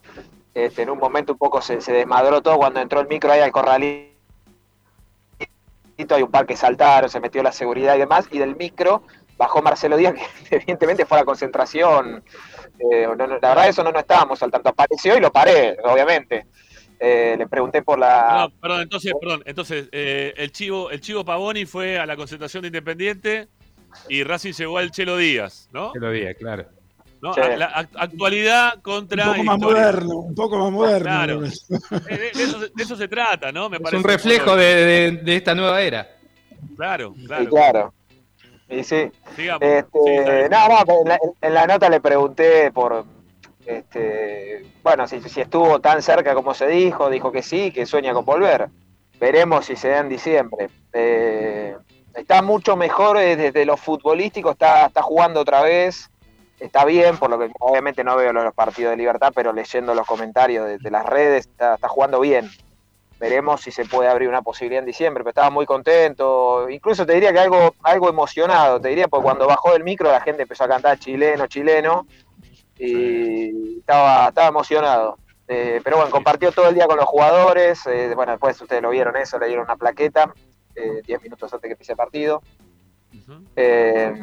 [0.52, 3.40] Este, en un momento un poco se, se desmadró todo cuando entró el micro ahí
[3.40, 4.11] al corralito,
[6.10, 9.02] hay un par que saltaron, se metió la seguridad y demás, y del micro
[9.36, 10.14] bajó Marcelo Díaz,
[10.48, 12.22] que evidentemente fue a la concentración.
[12.78, 15.76] Eh, no, no, la verdad eso no, no estábamos al tanto, apareció y lo paré,
[15.84, 16.46] obviamente.
[16.98, 18.28] Eh, le pregunté por la...
[18.28, 22.62] Perdón, perdón, entonces, perdón, entonces eh, el chivo, el chivo Pavoni fue a la concentración
[22.62, 23.48] de Independiente
[24.08, 25.92] y Racing llegó al Chelo Díaz, ¿no?
[25.92, 26.66] Chelo Díaz, claro.
[27.22, 27.32] ¿No?
[27.34, 27.40] Sí.
[27.40, 29.76] A- la act- actualidad Un contra poco más historia.
[29.82, 31.02] moderno, un poco más moderno.
[31.08, 31.40] Claro.
[31.40, 31.48] De,
[32.34, 33.70] eso, se- de eso se trata, ¿no?
[33.70, 36.08] Me Es parece un reflejo de, de- de esta nueva era.
[36.76, 37.48] Claro, claro.
[37.48, 37.94] claro.
[38.68, 39.10] Y sí.
[39.36, 39.62] Sigamos.
[39.62, 43.04] Este, Sí, no, pero en la, en la nota le pregunté por,
[43.66, 48.12] este, bueno, si, si estuvo tan cerca como se dijo, dijo que sí, que sueña
[48.12, 48.68] con volver.
[49.20, 50.68] Veremos si se da en diciembre.
[50.92, 51.76] Eh,
[52.14, 56.10] está mucho mejor eh, desde lo futbolístico, está, está jugando otra vez,
[56.62, 60.06] está bien, por lo que obviamente no veo los partidos de libertad, pero leyendo los
[60.06, 62.48] comentarios de, de las redes, está, está jugando bien.
[63.18, 67.14] Veremos si se puede abrir una posibilidad en diciembre, pero estaba muy contento, incluso te
[67.14, 70.64] diría que algo, algo emocionado, te diría, porque cuando bajó del micro la gente empezó
[70.64, 72.06] a cantar chileno, chileno,
[72.78, 75.18] y estaba, estaba emocionado.
[75.46, 78.90] Eh, pero bueno, compartió todo el día con los jugadores, eh, bueno, después ustedes lo
[78.90, 80.32] vieron eso, le dieron una plaqueta,
[80.74, 82.42] eh, 10 minutos antes que empiece el partido.
[83.56, 84.14] Eh,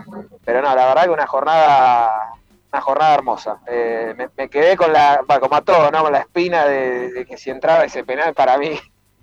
[0.45, 2.33] pero no, la verdad que una jornada
[2.71, 3.59] una jornada hermosa.
[3.67, 6.03] Eh, me, me quedé con la, bueno, como a todo, ¿no?
[6.03, 8.71] Con la espina de, de que si entraba ese penal para mí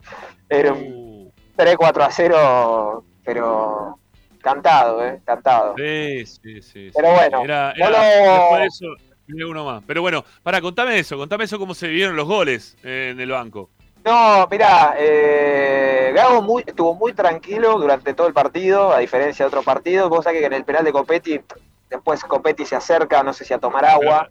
[0.49, 3.99] era un 3-4 a 0, pero
[4.43, 5.21] cantado, ¿eh?
[5.25, 5.75] Cantado.
[5.77, 6.91] Sí, sí, sí.
[6.95, 8.87] Pero bueno, Era, no era- lo- después de eso,
[9.49, 9.83] uno más.
[9.87, 13.31] Pero bueno, para, contame eso, contame eso cómo se vivieron los goles eh, en el
[13.31, 13.71] banco.
[14.07, 19.49] No, mirá, eh, Gago muy, estuvo muy tranquilo durante todo el partido, a diferencia de
[19.49, 20.09] otros partidos.
[20.09, 21.41] Vos sabés que en el penal de Copetti,
[21.91, 24.29] después Copetti se acerca, no sé si a tomar agua.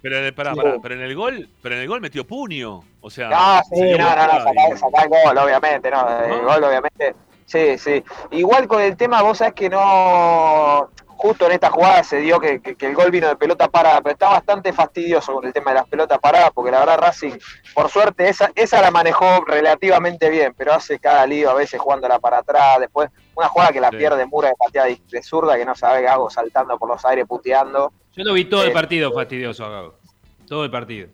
[0.00, 2.80] Pero, en el- pará, pará, pero en el gol, pero en el gol metió puño.
[3.02, 6.08] O sea, Ah, se sí, dio no, no, no, sacá, sacá el gol, obviamente, no,
[6.24, 7.14] el gol, obviamente.
[7.44, 8.02] Sí, sí.
[8.30, 10.88] Igual con el tema, vos sabés que no.
[11.22, 14.00] Justo en esta jugada se dio que, que- que el gol vino de pelota parada,
[14.00, 17.34] pero está bastante fastidioso con el tema de las pelotas paradas, porque la verdad Racing,
[17.74, 22.18] por suerte, esa, esa la manejó relativamente bien, pero hace cada lío a veces jugándola
[22.18, 23.98] para atrás, después una jugada que la Sí.
[23.98, 27.92] pierde Mura de pateada de, zurda, que no sabe Gago saltando por los aires puteando.
[28.16, 29.94] Yo lo vi todo el Eh, partido fastidioso, Gago.
[30.48, 31.08] Todo el partido.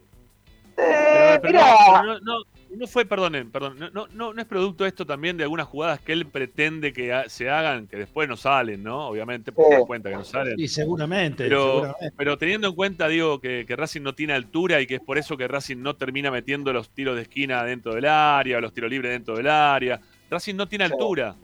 [0.74, 2.02] Pero, pero mirá.
[2.02, 2.34] no, no, no,
[2.78, 6.12] no fue, perdonen, perdón, no, no, no, es producto esto también de algunas jugadas que
[6.12, 9.08] él pretende que ha- se hagan, que después no salen, ¿no?
[9.08, 9.74] Obviamente, porque Sí.
[9.74, 10.54] se da cuenta que no salen.
[10.58, 12.12] Y seguramente, Pero, seguramente.
[12.16, 15.18] pero teniendo en cuenta, digo, que, que Racing no tiene altura y que es por
[15.18, 18.90] eso que Racing no termina metiendo los tiros de esquina dentro del área, los tiros
[18.90, 20.00] libres dentro del área.
[20.30, 21.34] Racing no tiene altura.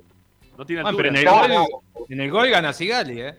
[0.57, 1.11] No tiene Ah, altura.
[1.11, 1.69] pero en el, gol,
[2.11, 3.35] en el gol gana Sigali, ¿eh?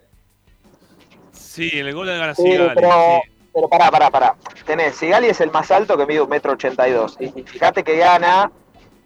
[1.32, 2.90] Sí, en el gol de Gana Sí, Sigali, pero,
[3.24, 3.32] sí.
[3.56, 4.36] Pero pará, pará, pará.
[4.66, 7.16] Tenés, Sigali es el más alto que mide un metro ochenta y dos.
[7.20, 8.52] Y fíjate que gana.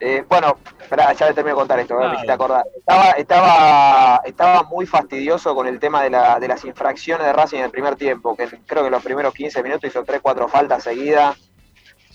[0.02, 0.58] eh, bueno,
[0.90, 2.14] pará, ya le termino de contar esto, me Claro.
[2.16, 2.64] hiciste acordar.
[2.76, 7.58] Estaba, estaba, estaba muy fastidioso con el tema de, la, de las infracciones de Racing
[7.60, 10.48] en el primer tiempo, que creo que en los primeros 15 minutos hizo 3, 4
[10.48, 11.38] faltas seguidas.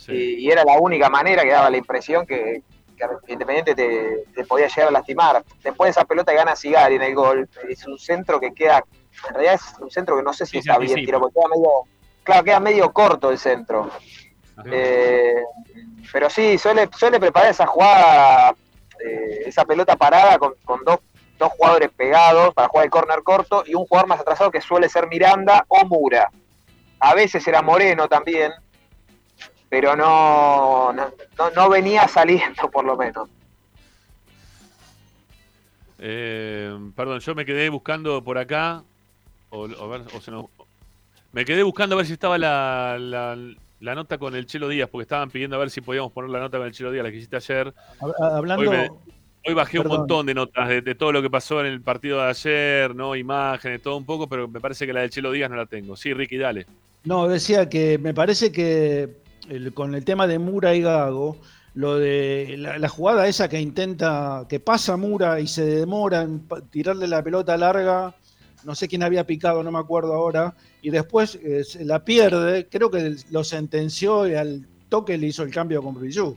[0.09, 2.63] Y, y era la única manera que daba la impresión que,
[2.97, 5.45] que Independiente te, te podía llegar a lastimar.
[5.63, 8.83] Después de esa pelota gana Sigali en el gol, es un centro que queda,
[9.29, 11.49] en realidad es un centro que no sé si Sí, está bien tirado, porque queda
[11.55, 11.71] medio,
[12.25, 13.91] claro, queda medio corto el centro.
[14.67, 15.35] Eh,
[16.13, 18.55] pero sí, suele, suele preparar esa jugada,
[19.05, 20.99] eh, esa pelota parada con, con dos,
[21.39, 24.89] dos jugadores pegados para jugar el córner corto y un jugador más atrasado que suele
[24.89, 26.31] ser Miranda o Mura.
[27.01, 28.53] A veces era Moreno también,
[29.69, 33.29] pero no, no, no- no venía saliendo por lo menos.
[35.99, 38.83] Eh, perdón, yo me quedé buscando por acá.
[39.51, 40.47] O, o ver- o se nos-
[41.35, 43.37] me quedé buscando a ver si estaba la, la-
[43.81, 46.39] la nota con el Chelo Díaz, porque estaban pidiendo a ver si podíamos poner la
[46.41, 47.75] nota con el Chelo Díaz, la que hiciste ayer.
[48.01, 48.63] Hab- Hablando.
[48.63, 48.91] Hoy, me-
[49.47, 52.23] hoy bajé un montón de notas de, de todo lo que pasó en el partido
[52.23, 53.15] de ayer, ¿no?
[53.15, 55.97] Imágenes, todo un poco, pero me parece que la del Chelo Díaz no la tengo.
[55.97, 56.67] Sí, Ricky, dale.
[57.05, 59.17] No, decía que me parece que
[59.51, 61.37] el- con el tema de Mura y Gago,
[61.75, 66.47] lo de la, la jugada esa que intenta, que pasa Mura y se demora en
[66.71, 68.15] tirarle la pelota larga,
[68.65, 72.69] no sé quién había picado, no me acuerdo ahora, y después eh, se la pierde,
[72.69, 76.37] creo que lo sentenció y al toque le hizo el cambio con Brillu.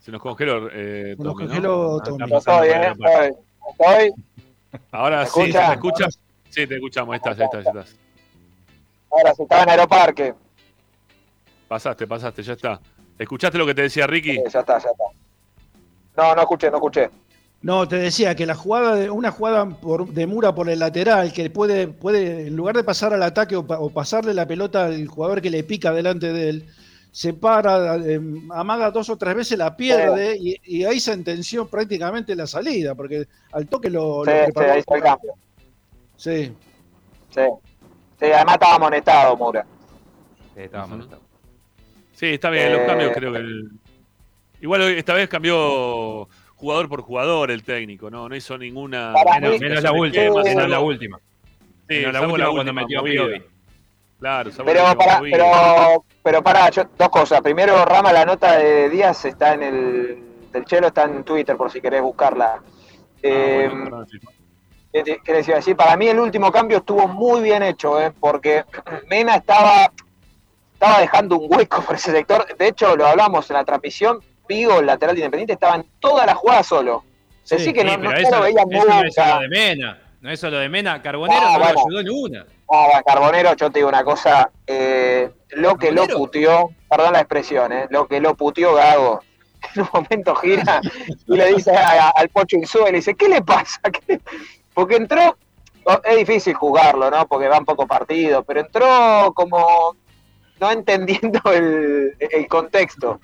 [0.00, 0.68] Se nos congeló.
[0.72, 1.48] Eh, Se nos Tommy, ¿no?
[1.48, 2.36] congeló Ah, Tommy.
[2.36, 3.34] Estoy, eh, estoy,
[3.70, 4.24] estoy.
[4.92, 5.66] Ahora ¿Me sí, ¿se escucha?
[5.68, 6.06] te escucha?
[6.48, 7.12] Sí, te escuchamos.
[7.12, 7.96] Ahí estás, ahí estás, ahí estás.
[9.10, 10.34] Ahora se estaba en Aeroparque.
[11.68, 12.80] Pasaste, pasaste, ya está.
[13.18, 14.36] ¿Escuchaste lo que te decía Ricky?
[14.36, 15.04] ya está, ya está.
[16.16, 17.10] No, no escuché, no escuché.
[17.62, 21.30] No, te decía que la jugada de una jugada por- de Mura por el lateral,
[21.32, 24.86] que puede, puede, en lugar de pasar al ataque o, pa- o pasarle la pelota
[24.86, 26.66] al jugador que le pica delante de él,
[27.12, 28.18] se para, eh,
[28.50, 33.26] amaga dos o tres veces, la pierde y, y ahí sentenció prácticamente la salida, porque
[33.52, 35.32] al toque lo, Sí, lo sí, ahí está el cambio.
[36.16, 36.52] Sí.
[37.34, 37.42] Sí.
[38.20, 39.66] Sí, además estaba amonestado Mura.
[40.56, 41.20] estaba amonestado.
[42.14, 43.38] Sí, está bien, los Eh, cambios creo que...
[43.38, 43.70] el-
[44.62, 46.28] Igual esta vez cambió
[46.60, 48.28] jugador por jugador el técnico, ¿no?
[48.28, 49.12] No hizo ninguna...
[49.40, 51.18] Menos, mí- menos la última, esquema, menos la última.
[51.88, 53.04] Sí, Menos la salvo última cuando metió a.
[54.20, 57.40] Claro, Pero para, pero, pero para, yo, dos cosas.
[57.40, 60.22] Primero, Rama, la nota de Díaz está en el
[60.52, 62.60] del Chelo, está en Twitter por si querés buscarla.
[63.22, 64.18] Eh, Ah, bueno, sí.
[64.92, 65.74] ¿Qué les iba a decir?
[65.76, 68.12] Para mí el último cambio estuvo muy bien hecho, ¿eh?
[68.20, 68.64] porque
[69.08, 69.90] Mena estaba,
[70.74, 72.46] estaba dejando un hueco por ese sector.
[72.58, 74.20] De hecho, lo hablamos en la transmisión,
[74.50, 77.04] Vigo, lateral de Independiente, estaba en toda la jugada solo.
[77.44, 79.48] Sí, que no, sí, no, pero no eso, lo veía eso no es solo de
[79.48, 79.98] Mena.
[80.20, 81.00] No es solo de Mena.
[81.02, 81.72] Carbonero Ah, no bueno.
[81.74, 82.46] lo ayudó en una.
[82.72, 87.72] Ah, Carbonero, yo te digo una cosa, eh, lo que lo puteó, perdón la expresión,
[87.72, 89.20] eh, lo que lo puteó Gago,
[89.74, 90.80] en un momento gira
[91.26, 93.80] y le dice a- a- al Pocho Insúa, y le dice, ¿qué le pasa?
[94.06, 94.20] ¿Qué-?"
[94.74, 95.36] Porque entró,
[96.04, 97.26] es difícil jugarlo, ¿no?
[97.26, 99.96] Porque van poco partido, pero entró como
[100.60, 103.18] no entendiendo el, el contexto.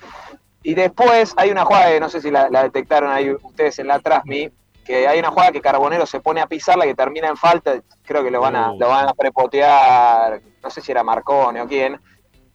[0.69, 3.87] Y después hay una jugada, que no sé si la, la detectaron ahí ustedes en
[3.87, 4.51] la Trasmi,
[4.85, 7.75] que hay una jugada que Carbonero se pone a pisarla que termina en falta,
[8.05, 8.77] creo que lo van a, Oh.
[8.79, 12.01] lo van a prepotear, no sé si era Marcone o quién,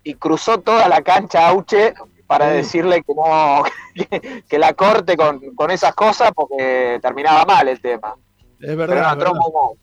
[0.04, 1.94] y cruzó toda la cancha Auche
[2.28, 3.64] para decirle que no,
[3.96, 8.16] que, que la corte con, con esas cosas porque terminaba mal el tema.
[8.60, 9.02] Es Pero verdad.
[9.02, 9.42] no, es entró verdad.
[9.42, 9.78] muy mal.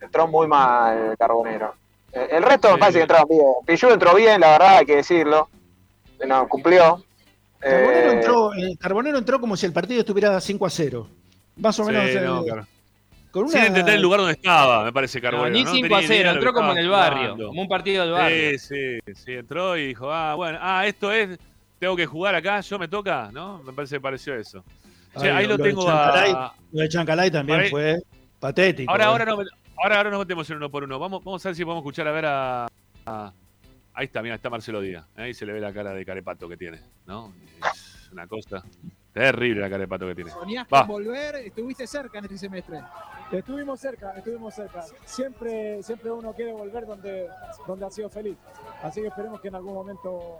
[0.00, 1.74] Entró muy mal Carbonero.
[2.12, 2.80] Eh, El resto me Sí.
[2.80, 3.42] parece que entraron bien.
[3.66, 5.48] Pillú entró bien, la verdad, hay que decirlo.
[6.26, 7.02] No, cumplió.
[7.62, 11.08] Carbonero, Eh, entró, eh, Carbonero entró como si el partido estuviera 5 a 0.
[11.56, 12.22] Más o Sí, menos.
[12.24, 12.66] no, claro.
[13.30, 15.54] con Sin entender el lugar donde estaba, me parece No, Carbonero.
[15.54, 17.22] ni no 5 tenía a ni 0, idea de lo entró como en el barrio,
[17.22, 17.46] jugando.
[17.48, 18.58] como un partido del barrio.
[18.58, 21.38] Sí, sí, sí, entró y dijo, ah, bueno, ah, esto es,
[21.78, 23.62] tengo que jugar acá, yo me toca, ¿no?
[23.64, 24.62] Me parece que pareció eso.
[25.14, 26.52] Ahí lo, tengo Chancalay- a...
[26.72, 28.02] Lo de Chancalay también Ahí- fue.
[28.40, 28.90] Patético.
[28.90, 29.06] Ahora, eh.
[29.08, 29.32] ahora, no,
[29.82, 30.98] ahora, ahora nos metemos en uno por uno.
[30.98, 32.66] Vamos, vamos a ver si podemos escuchar a ver a.
[33.06, 33.32] a-
[33.94, 35.06] ahí está, mira, está Marcelo Díaz.
[35.16, 37.32] Ahí se le ve la cara de carepato que tiene, ¿no?
[37.72, 38.62] Es una cosa
[39.12, 40.30] terrible la cara de pato que tiene.
[40.30, 42.80] Soñás con volver, estuviste cerca en este semestre.
[43.30, 44.84] Estuvimos cerca, estuvimos cerca.
[45.04, 47.28] Siempre, siempre uno quiere volver donde,
[47.66, 48.36] donde ha sido feliz.
[48.82, 50.38] Así que esperemos que en algún momento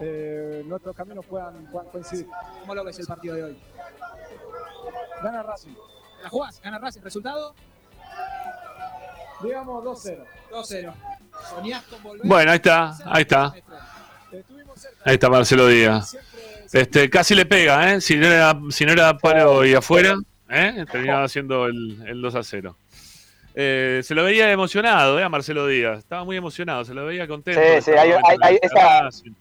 [0.00, 2.26] eh, nuestros caminos puedan, puedan coincidir.
[2.60, 3.58] ¿Cómo lo ves el partido de hoy?
[5.22, 5.74] Gana Racing.
[6.22, 6.60] ¿La jugás?
[6.60, 7.02] ¿Gana Racing?
[7.02, 7.54] ¿Resultado?
[9.44, 10.24] Digamos 2-0.
[10.52, 10.92] 2-0.
[11.50, 12.26] ¿Soñás con volver?
[12.26, 13.54] Bueno, ahí está, ahí está.
[15.04, 16.16] Ahí está Marcelo Díaz.
[16.72, 18.00] Este, casi le pega, ¿eh?
[18.00, 20.16] Si no era, si no era paro y afuera,
[20.48, 20.84] ¿eh?
[20.90, 22.76] Terminaba haciendo el, el 2 a 0.
[23.56, 25.22] Eh, se lo veía emocionado, ¿eh?
[25.22, 25.98] A Marcelo Díaz.
[26.00, 27.60] Estaba muy emocionado, se lo veía contento.
[27.60, 28.12] Sí, sí, hay-
[28.42, 29.32] hay- esa- Racing.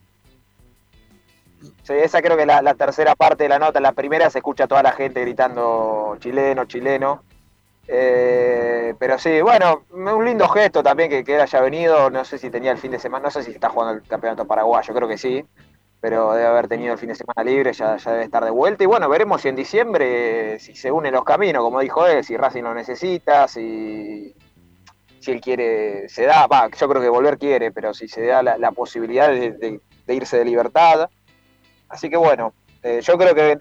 [1.83, 3.79] Sí, esa creo que es la, la tercera parte de la nota.
[3.79, 7.23] La primera se escucha a toda la gente gritando chileno, chileno.
[7.87, 12.09] Eh, pero sí, bueno, un lindo gesto también que, que él haya venido.
[12.09, 14.45] No sé si tenía el fin de semana, no sé si está jugando el campeonato
[14.45, 15.45] paraguayo, creo que sí.
[15.99, 18.83] Pero debe haber tenido el fin de semana libre, ya, debe estar de vuelta.
[18.83, 22.35] Y bueno, veremos si en diciembre, si se unen los caminos, como dijo él, si
[22.35, 24.35] Racing lo necesita, si,
[25.19, 28.43] si él quiere, se da, va, yo creo que volver quiere, pero si se da
[28.43, 31.09] la, posibilidad de irse de libertad.
[31.87, 33.57] Así que bueno, eh, yo creo que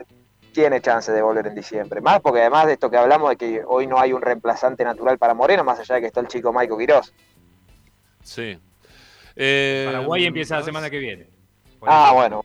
[0.52, 2.00] tiene chance de volver en diciembre.
[2.00, 5.18] Más porque además de esto que hablamos de que hoy no hay un reemplazante natural
[5.18, 7.12] para Moreno, más allá de que está el chico Maico Quirós.
[8.22, 8.58] Sí.
[9.34, 11.26] Eh, Paraguay empieza la semana que viene.
[11.80, 12.44] Ah, bueno.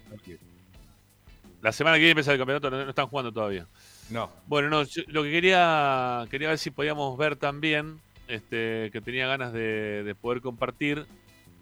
[1.61, 3.67] La semana que viene empieza el campeonato, no, no están jugando todavía.
[4.09, 4.29] No.
[4.45, 9.27] Bueno, no, yo lo que quería, quería ver si podíamos ver también, este, que tenía
[9.27, 11.05] ganas de, de poder compartir,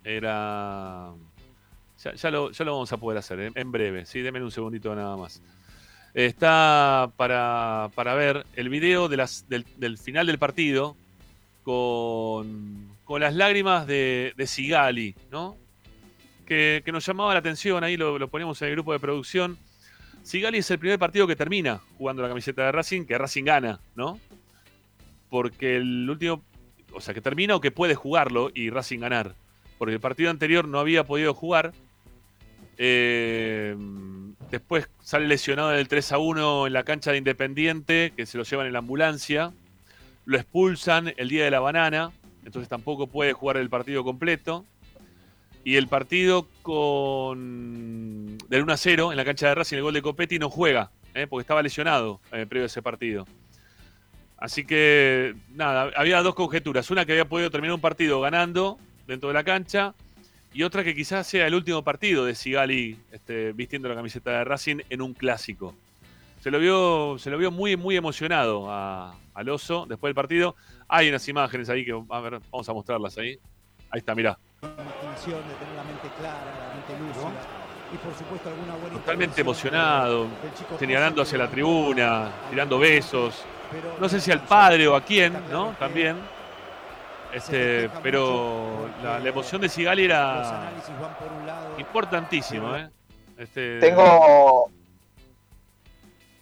[0.03, 1.11] era...
[2.03, 4.51] Ya, ya lo, ya lo vamos a poder hacer, en, en breve, sí, denme un
[4.51, 5.41] segundito nada más.
[6.15, 10.95] Está para, para ver el video del, final del partido
[11.63, 15.57] con, con las lágrimas de, de Sigali, ¿no?
[16.45, 19.57] Que, que nos llamaba la atención, ahí lo, lo ponemos en el grupo de producción.
[20.23, 23.81] Sigali es el primer partido que termina jugando la camiseta de Racing, que Racing gana,
[23.93, 24.17] ¿no?
[25.29, 26.45] Porque el último,
[26.93, 29.35] o sea, que termina o que puede jugarlo y Racing ganar.
[29.77, 31.73] Porque el partido anterior no había podido jugar.
[32.77, 33.75] Eh,
[34.55, 38.37] después sale lesionado en el 3 a 1 en la cancha de Independiente, que se
[38.37, 39.51] lo llevan en la ambulancia.
[40.23, 42.11] Lo expulsan el día de la banana,
[42.45, 44.65] entonces tampoco puede jugar el partido completo.
[45.65, 49.93] Y el partido con del 1 a 0 en la cancha de Racing, el gol
[49.93, 51.27] de Copetti no juega, ¿eh?
[51.27, 53.25] porque estaba lesionado eh, previo a ese partido.
[54.37, 56.89] Así que, nada, había dos conjeturas.
[56.91, 58.77] Una que había podido terminar un partido ganando
[59.07, 59.95] dentro de la cancha
[60.55, 64.45] y otra que quizás sea el último partido de Sigali este, vistiendo la camiseta de
[64.45, 65.75] Racing en un clásico.
[66.41, 70.55] Se lo vio, se lo vio muy, muy emocionado a, al oso después del partido.
[70.87, 73.37] Hay unas imágenes ahí que a ver, vamos a mostrarlas ahí.
[73.89, 74.39] Ahí está, mirá.
[74.61, 77.33] imaginación, de tener la mente clara, la mente lúcida.
[77.93, 80.27] Y por supuesto alguna buena Totalmente emocionado,
[80.79, 83.43] señalando hacia la tribuna, tirando besos.
[83.99, 85.75] No sé si al padre o a quién, ¿no?
[85.77, 86.15] También.
[87.35, 90.71] Este, pero la, la emoción de Sigali era
[91.77, 92.89] importantísima, ¿eh?
[93.37, 94.69] Este, Tengo.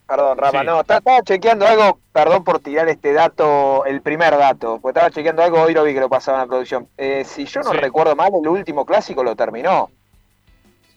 [0.08, 0.66] Perdón, Rama, Sí.
[0.68, 5.10] no, ta- estaba chequeando algo, perdón por tirar este dato, el primer dato, porque estaba
[5.10, 6.88] chequeando algo, hoy lo vi que lo pasaba en la producción.
[6.98, 7.78] Eh, si yo no Sí.
[7.78, 9.90] recuerdo mal, el último clásico lo terminó.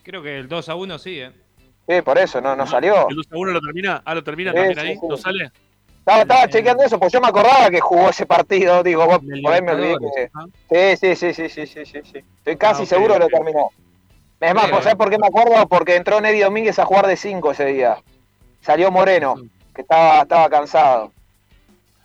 [0.02, 1.32] Creo que el 2 a 1 sí, ¿eh?
[1.88, 3.08] Sí, por eso, no, no salió.
[3.08, 4.02] ¿El 2 a 1 lo termina?
[4.04, 5.06] Ah, lo termina Sí, también sí, ahí, sí.
[5.08, 5.50] ¿no sale?
[6.06, 9.52] Estaba, estaba chequeando eso, pues yo me acordaba que jugó ese partido, digo, vos, por
[9.52, 9.96] ahí me olvidé
[10.68, 10.96] que...
[10.96, 12.18] Sí, sí, sí, sí, sí, sí, sí, sí.
[12.38, 13.70] Estoy casi Ah, seguro que lo terminó.
[14.38, 15.66] Es más, pues, ¿sabes por qué me acuerdo?
[15.66, 17.96] Porque entró Neddy Domínguez a jugar de 5 ese día.
[18.60, 19.34] Salió Moreno,
[19.74, 21.10] que estaba, estaba cansado.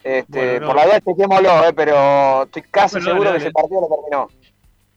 [0.04, 0.68] Este, Bueno, no.
[0.68, 3.50] Por la duda chequémoslo, eh, pero estoy casi Bueno, seguro dale, que dale.
[3.50, 4.28] ese partido lo terminó.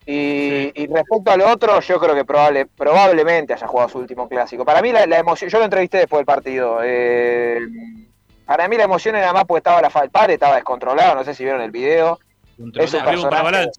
[0.07, 4.65] Y, y respecto al otro, yo creo que probable, probablemente haya jugado su último clásico.
[4.65, 6.79] Para mí la, la emoción, yo lo entrevisté después del partido.
[6.83, 7.59] eh,
[8.45, 11.33] para mí la emoción era más porque estaba la el padre estaba descontrolado, no sé
[11.33, 12.19] si vieron el video.
[12.57, 13.71] Es un para personaje-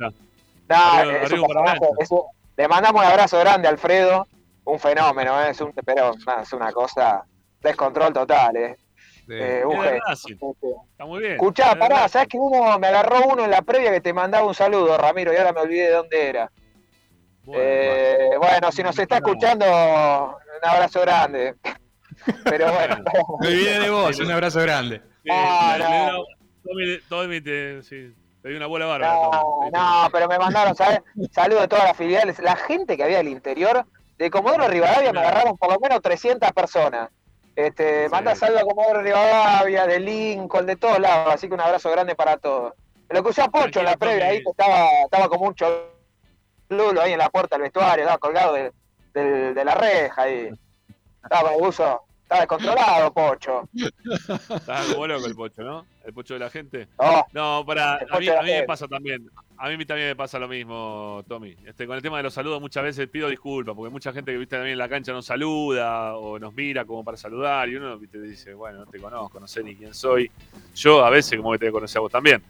[0.69, 1.87] Arriba- es arriba un personaje, Avalancha.
[2.03, 2.23] es un-
[2.57, 4.27] le mandamos un abrazo grande a Alfredo,
[4.65, 5.51] un fenómeno, ¿eh?
[5.51, 6.13] es un, pero
[6.43, 7.25] es una cosa,
[7.61, 8.77] descontrol total, ¿eh?
[9.29, 10.01] Eh, un Es.
[10.07, 10.37] Racing.
[10.93, 11.33] Está muy bien.
[11.33, 12.09] Escuchá, Es pará.
[12.09, 15.33] ¿sabes que uno me agarró uno en la previa que te mandaba un saludo, Ramiro,
[15.33, 16.51] y ahora me olvidé de dónde era?
[17.53, 21.55] Eh, bueno, si nos está escuchando, un abrazo grande.
[22.45, 22.97] Pero bueno.
[23.41, 25.01] Me olvidé de vos, un abrazo grande.
[25.23, 25.77] Sí, Ah,
[26.13, 26.25] no.
[26.65, 28.13] Tommy, Tommy te, sí,
[28.43, 29.15] te dio una bola bárbara.
[29.15, 31.01] No, no, pero me mandaron, ¿sabes?
[31.33, 32.39] Saludos de todas las filiales.
[32.41, 33.85] La gente que había del interior,
[34.19, 37.11] de Comodoro Rivadavia me agarraron por lo menos 300 personas.
[37.55, 41.35] Este, Manda saludos a Comodoro Rivadavia, de Lincoln, de todos lados.
[41.35, 42.73] Así que un abrazo grande para todos.
[43.09, 47.13] Lo crucé a Pocho en la previa ahí, que estaba, estaba como un cholulo ahí
[47.13, 48.73] en la puerta del vestuario, estaba colgado de,
[49.55, 50.51] de la reja ahí.
[51.23, 53.69] Estaba uso, estaba descontrolado, Pocho.
[54.51, 55.87] Está como loco el pocho, ¿no?
[56.05, 56.89] El pocho de la gente.
[56.97, 59.31] Oh, No, para, a mí, a mí me pasa también.
[59.59, 61.57] A mí también me pasa lo mismo, Tommy.
[61.65, 64.39] Este, con el tema de los saludos muchas veces pido disculpas, porque mucha gente que
[64.39, 67.97] viste también en la cancha nos saluda o nos mira como para saludar y uno
[67.99, 70.31] viste, dice, bueno, no te conozco, no sé ni quién soy.
[70.75, 72.43] Yo a veces como que te conocí a vos también.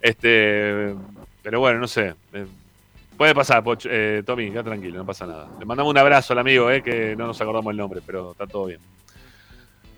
[0.00, 0.94] Este,
[1.42, 2.14] pero bueno, no sé.
[2.32, 2.46] Eh,
[3.16, 5.48] Puede pasar, Pocho- eh, Tommy, queda tranquilo, no pasa nada.
[5.58, 8.46] Le mandamos un abrazo al amigo, eh, que no nos acordamos el nombre, pero está
[8.46, 8.80] todo bien.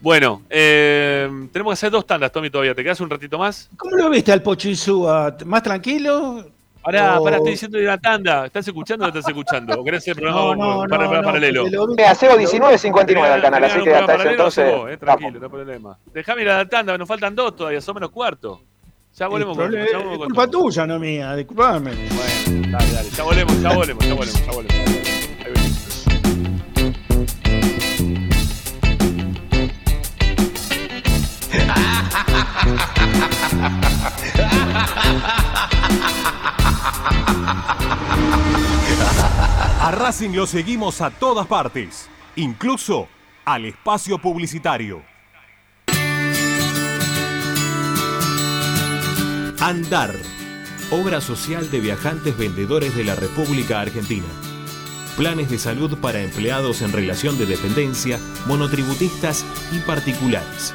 [0.04, 2.74] Bueno, eh, tenemos que hacer dos tandas, Tommy, todavía.
[2.74, 3.70] ¿Te quedas un ratito más?
[3.78, 5.34] ¿Cómo lo viste al Pocho Insúa?
[5.46, 6.44] ¿Más tranquilo?
[6.82, 8.44] Pará, O- pará, estoy diciendo de la tanda.
[8.44, 9.80] ¿Estás escuchando o no estás escuchando?
[9.80, 11.62] ¿O querés hacer programa No, no, para, para- paralelo?
[11.62, 14.74] porque lo vi- Mira, Sebo 19.59 al canal, así que hasta ese paralelo, entonces.
[14.76, 15.98] vos, eh, tranquilo, no hay problema.
[16.12, 18.60] Dejame ir a la tanda, nos faltan dos todavía, son menos cuarto.
[19.16, 21.92] Ya volvemos con, problema- ya volvemos es con culpa tuya, no mía, disculpame.
[21.94, 24.74] Bueno, dale, dale, ya volvemos, ya volvemos, ya volvemos, ya volvemos.
[24.84, 25.83] Ahí venimos.
[39.80, 43.08] A Racing lo seguimos a todas partes, incluso
[43.44, 45.02] al espacio publicitario.
[49.60, 50.14] Andar,
[50.90, 54.26] obra social de viajantes vendedores de la República Argentina.
[55.16, 60.74] Planes de salud para empleados en relación de dependencia, monotributistas y particulares.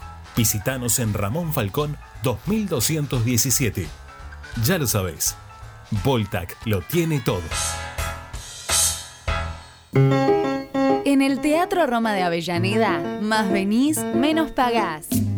[0.35, 3.87] Visítanos en Ramón Falcón 2217.
[4.63, 5.35] Ya lo sabéis,
[6.03, 7.41] Voltac lo tiene todo.
[11.03, 15.07] En el Teatro Roma de Avellaneda, más venís, menos pagás.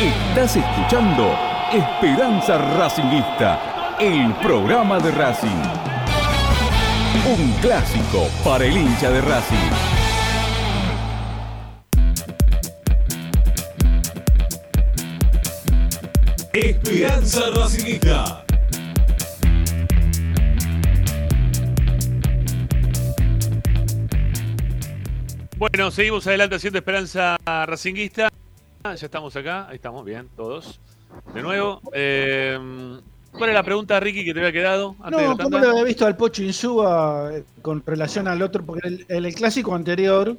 [0.00, 1.36] Estás escuchando
[1.72, 5.48] Esperanza Racingista, el programa de Racing.
[7.26, 9.56] Un clásico para el hincha de Racing.
[16.52, 18.44] Esperanza Racingista.
[25.56, 28.28] Bueno, seguimos adelante haciendo Esperanza Racinguista.
[28.94, 30.80] Ya estamos acá, ahí estamos, bien, todos.
[31.34, 31.80] De nuevo.
[31.92, 32.58] eh,
[33.32, 34.96] ¿Cuál es la pregunta, Ricky, que te había quedado?
[35.00, 38.40] antes de No, la ¿cómo lo había visto al Pocho Insúa eh, con relación al
[38.42, 38.64] otro?
[38.64, 40.36] Porque el- en el, clásico anterior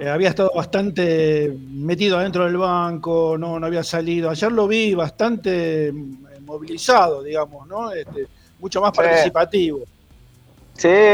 [0.00, 4.30] eh, había estado bastante metido adentro del banco, no, no había salido.
[4.30, 7.92] Ayer lo vi bastante mm, movilizado, digamos, ¿no?
[7.92, 8.26] Este,
[8.58, 8.96] mucho más Sí.
[8.96, 9.80] participativo.
[9.80, 9.84] Sí,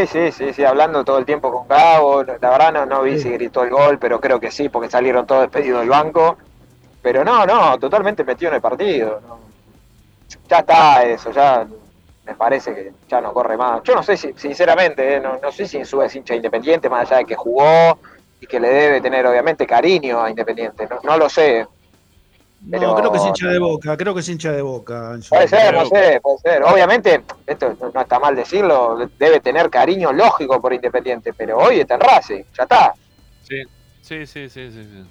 [0.07, 2.23] sí, sí, sí, hablando todo el tiempo con Gabo.
[2.23, 5.27] La verdad no, no vi si gritó el gol, pero creo que sí, porque salieron
[5.27, 6.36] todos despedidos del banco.
[7.03, 9.20] Pero no, no, totalmente metido en el partido.
[9.27, 9.39] no.
[10.49, 11.66] Ya está eso, ya
[12.24, 13.82] me parece que ya no corre más.
[13.82, 16.89] Yo no sé si, sinceramente, eh, no, no sé si Insúa es hincha de independiente,
[16.89, 17.99] más allá de que jugó
[18.41, 20.86] y que le debe tener obviamente cariño a Independiente.
[20.89, 21.66] No, no lo sé.
[22.65, 25.19] No, Pero- creo que es hincha de boca, creo que es hincha de boca.
[25.28, 26.62] Puede ser, no sé, puede ser.
[26.62, 31.95] Obviamente, esto no- está mal decirlo, debe tener cariño lógico por Independiente, pero hoy está
[31.97, 32.95] en Racing, ya está.
[33.43, 33.62] Sí,
[34.01, 34.82] sí, sí, sí, sí.
[34.82, 35.05] Sí,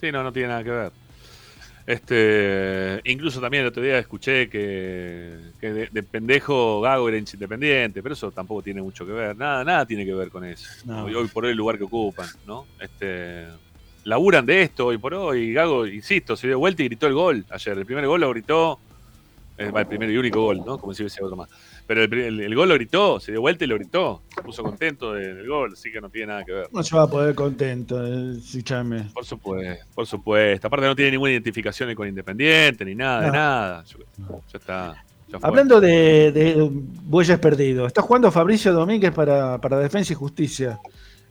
[0.00, 0.92] Sí, no, no tiene nada que ver.
[1.86, 7.36] Este, incluso también el otro día escuché que, que de, de pendejo Gago era hincha
[7.36, 9.36] independiente, pero eso tampoco tiene mucho que ver.
[9.36, 10.66] Nada, nada tiene que ver con eso.
[10.86, 11.04] No.
[11.04, 12.64] Hoy, hoy por hoy el lugar que ocupan, ¿no?
[12.78, 13.46] Este,
[14.04, 15.52] laburan de esto hoy por hoy.
[15.52, 17.78] Gago, insisto, se dio vuelta y gritó el gol ayer.
[17.78, 18.78] El primer gol lo gritó.
[19.58, 20.78] eh, el primer y único gol, ¿no?
[20.78, 21.50] Como si hubiese otro más.
[21.86, 24.22] Pero el, el- el gol lo gritó, se dio vuelta y lo gritó.
[24.34, 26.68] Se puso contento de- del gol, así que no tiene nada que ver.
[26.72, 29.10] No se va a poder contento, eh, escúchame.
[29.12, 30.66] Por supuesto, por supuesto.
[30.66, 33.84] Aparte no tiene ninguna identificación con Independiente ni nada, de nada.
[33.84, 33.98] Yo-
[34.50, 35.04] ya está.
[35.28, 35.38] ya.
[35.42, 40.78] Hablando de, de bueyes perdidos, está jugando Fabricio Domínguez para, para Defensa y Justicia.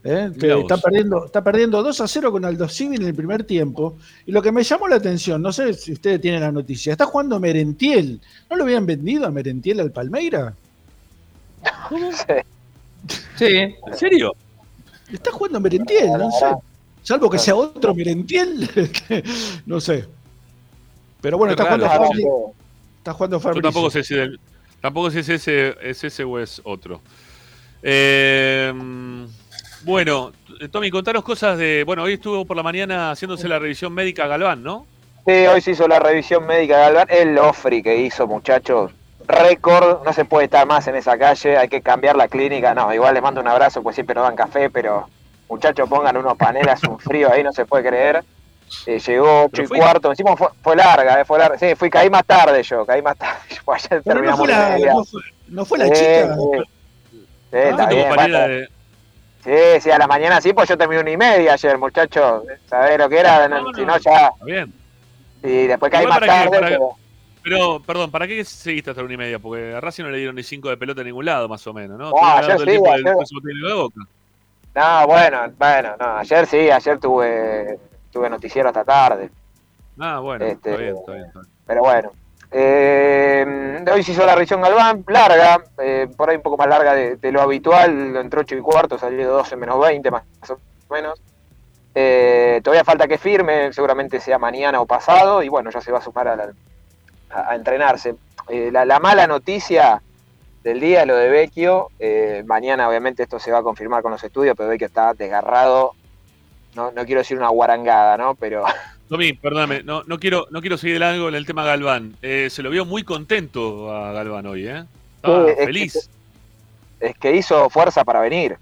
[0.03, 0.31] ¿Eh?
[0.39, 3.97] Que está, perdiendo, está perdiendo 2 a 0 con Aldo Civi en el primer tiempo.
[4.25, 7.05] Y lo que me llamó la atención, no sé si ustedes tienen la noticia, está
[7.05, 8.19] jugando Merentiel.
[8.49, 10.53] ¿No lo habían vendido a Merentiel al Palmeira?
[13.35, 13.47] Sí.
[13.47, 14.35] ¿En serio?
[15.11, 16.45] Está jugando Merentiel, no sé.
[17.03, 18.69] Salvo que sea otro Merentiel,
[19.65, 20.05] no sé.
[21.21, 21.87] Pero bueno, está jugando.
[21.87, 22.25] Fabri,
[22.97, 24.39] está jugando Yo tampoco sé si del-
[24.81, 27.01] tampoco sé si ese es ese o es otro.
[27.81, 28.73] Eh,
[29.83, 30.31] bueno,
[30.71, 31.83] Tommy, contanos cosas de.
[31.85, 34.85] Bueno, hoy estuvo por la mañana haciéndose la revisión médica Galván, ¿no?
[35.25, 37.07] Sí, hoy se hizo la revisión médica Galván.
[37.09, 38.91] El Ofri que hizo, muchachos.
[39.27, 42.73] Récord, no se puede estar más en esa calle, hay que cambiar la clínica.
[42.73, 45.07] No, igual les mando un abrazo, pues siempre nos dan café, pero
[45.47, 48.23] muchachos, pongan unos paneles, hace un frío ahí, no se puede creer.
[48.87, 51.57] Eh, llegó 8 y cuarto, encima fue, fue larga, eh, fue larga.
[51.59, 53.37] Sí, fui, caí más tarde yo, caí más tarde.
[53.49, 56.35] Yo, ayer Pero no terminamos fue la, no fue, no fue la Sí, chica.
[56.35, 56.41] sí.
[57.11, 58.67] Sí, Ah, está bien,
[59.49, 62.43] Sí, sí, a la mañana sí, pues yo terminé una y media ayer, muchachos.
[62.67, 63.47] ¿Sabés lo que era?
[63.47, 64.27] No, no, si no, ya.
[64.27, 64.71] Está bien.
[65.41, 66.57] Y después caí más qué, tarde.
[66.59, 66.89] pero-
[67.41, 69.39] Pero, perdón, ¿para qué seguiste hasta la una y media?
[69.39, 71.73] Porque a Racing no le dieron ni cinco de pelota en ningún lado, más o
[71.73, 72.11] menos, ¿no?
[72.21, 74.01] Ah, Estuvieron ayer sí, ayer- de Boca.
[74.75, 77.79] No, bueno, bueno, no, ayer sí, ayer tuve,
[78.11, 79.31] tuve noticiero hasta tarde,
[79.97, 81.25] Ah, bueno, Este, está bien, está bien.
[81.25, 81.51] Está bien.
[81.65, 82.11] pero bueno.
[82.51, 86.95] Eh, hoy se hizo la revisión Galván, larga, eh, por ahí un poco más larga
[86.95, 90.57] de, lo habitual, entró 8 y cuarto, salió 12 menos 20 más o
[90.89, 91.21] menos.
[91.93, 95.99] Eh, todavía falta que firme, seguramente sea mañana o pasado, y bueno, ya se va
[95.99, 96.27] a sumar
[97.29, 98.15] a, entrenarse.
[98.47, 100.01] La, la mala noticia
[100.63, 101.89] del día, lo de Vecchio,
[102.45, 105.93] mañana obviamente esto se va a confirmar con los estudios, pero Vecchio está desgarrado,
[106.75, 108.35] no, no quiero decir una guarangada, ¿no?
[108.35, 108.65] Pero
[109.09, 112.15] Tommy, perdóname, no, no, quiero, no quiero seguir algo en el tema Galván.
[112.21, 114.83] Eh, se lo vio muy contento a Galván hoy, ¿eh?
[115.15, 116.09] Estaba Sí, es que- feliz.
[116.99, 118.57] es que hizo fuerza para venir.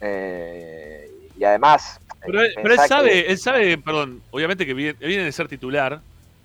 [0.00, 2.00] Eh, y además.
[2.24, 5.48] Pero, él- pero él que- sabe, él sabe, perdón, obviamente que viene, viene de ser
[5.48, 6.00] titular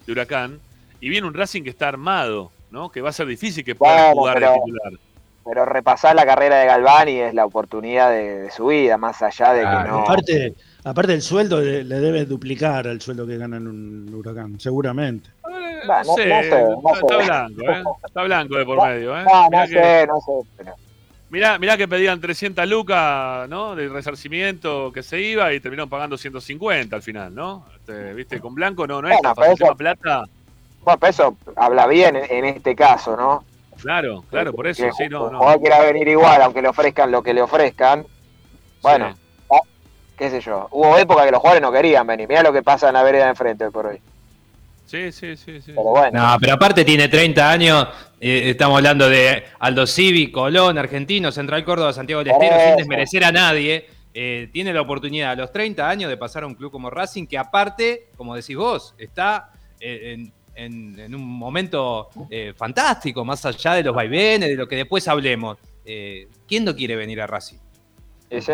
[0.05, 0.59] de Huracán
[0.99, 2.89] y viene un Racing que está armado, ¿no?
[2.89, 4.93] Que va a ser difícil que pueda Bueno, jugar pero- de titular.
[5.45, 9.53] Pero repasar la carrera de Galvani es la oportunidad de, de su vida, más allá
[9.53, 9.99] de que no.
[10.01, 10.53] Aparte,
[10.89, 15.29] aparte el sueldo le, le debe duplicar al sueldo que gana en un huracán, seguramente.
[15.89, 17.83] Va, No sé, no sé, no está, blanco, ¿eh?
[18.05, 19.23] Está blanco de por medio, ¿eh?
[19.23, 20.47] No, no Mirá que- sé, no sé.
[20.57, 20.73] pero-
[21.29, 23.75] Mirá, mirá que pedían 300 lucas, ¿no?
[23.75, 27.65] De resarcimiento que se iba y terminaron pagando 150 al final, ¿no?
[27.75, 28.39] Este, ¿Viste?
[28.39, 29.53] Con Blanco no, no es Bueno, fácil.
[29.65, 30.23] eso- plata,
[30.83, 33.43] Bueno, pero eso habla bien en, en este caso, ¿no?
[33.81, 37.33] claro, claro, por eso, Que sí, no, quiera venir igual, aunque le ofrezcan lo que
[37.33, 38.05] le ofrezcan.
[38.81, 39.13] Bueno,
[40.17, 40.67] qué sé yo.
[40.71, 42.27] Hubo época que los jugadores no querían venir.
[42.27, 43.99] Mirá lo que pasa en la vereda de enfrente hoy por hoy.
[44.85, 45.71] Sí, sí, sí, sí.
[45.75, 46.19] Pero bueno.
[46.31, 47.87] No, pero aparte tiene 30 años,
[48.21, 53.23] eh, estamos hablando de Aldo Civi, Colón, Argentino, Central Córdoba, Santiago del Estero, sin desmerecer
[53.25, 53.85] a nadie.
[54.19, 57.27] eh, tiene la oportunidad a los 30 años de pasar a un club como Racing,
[57.27, 63.45] que aparte, como decís vos, está eh, en, en- en un momento eh, fantástico, más
[63.45, 65.57] allá de los vaivenes, de lo que después hablemos.
[65.85, 67.57] Eh, ¿Quién no quiere venir a Racing?
[68.31, 68.53] ¿Sí, sí?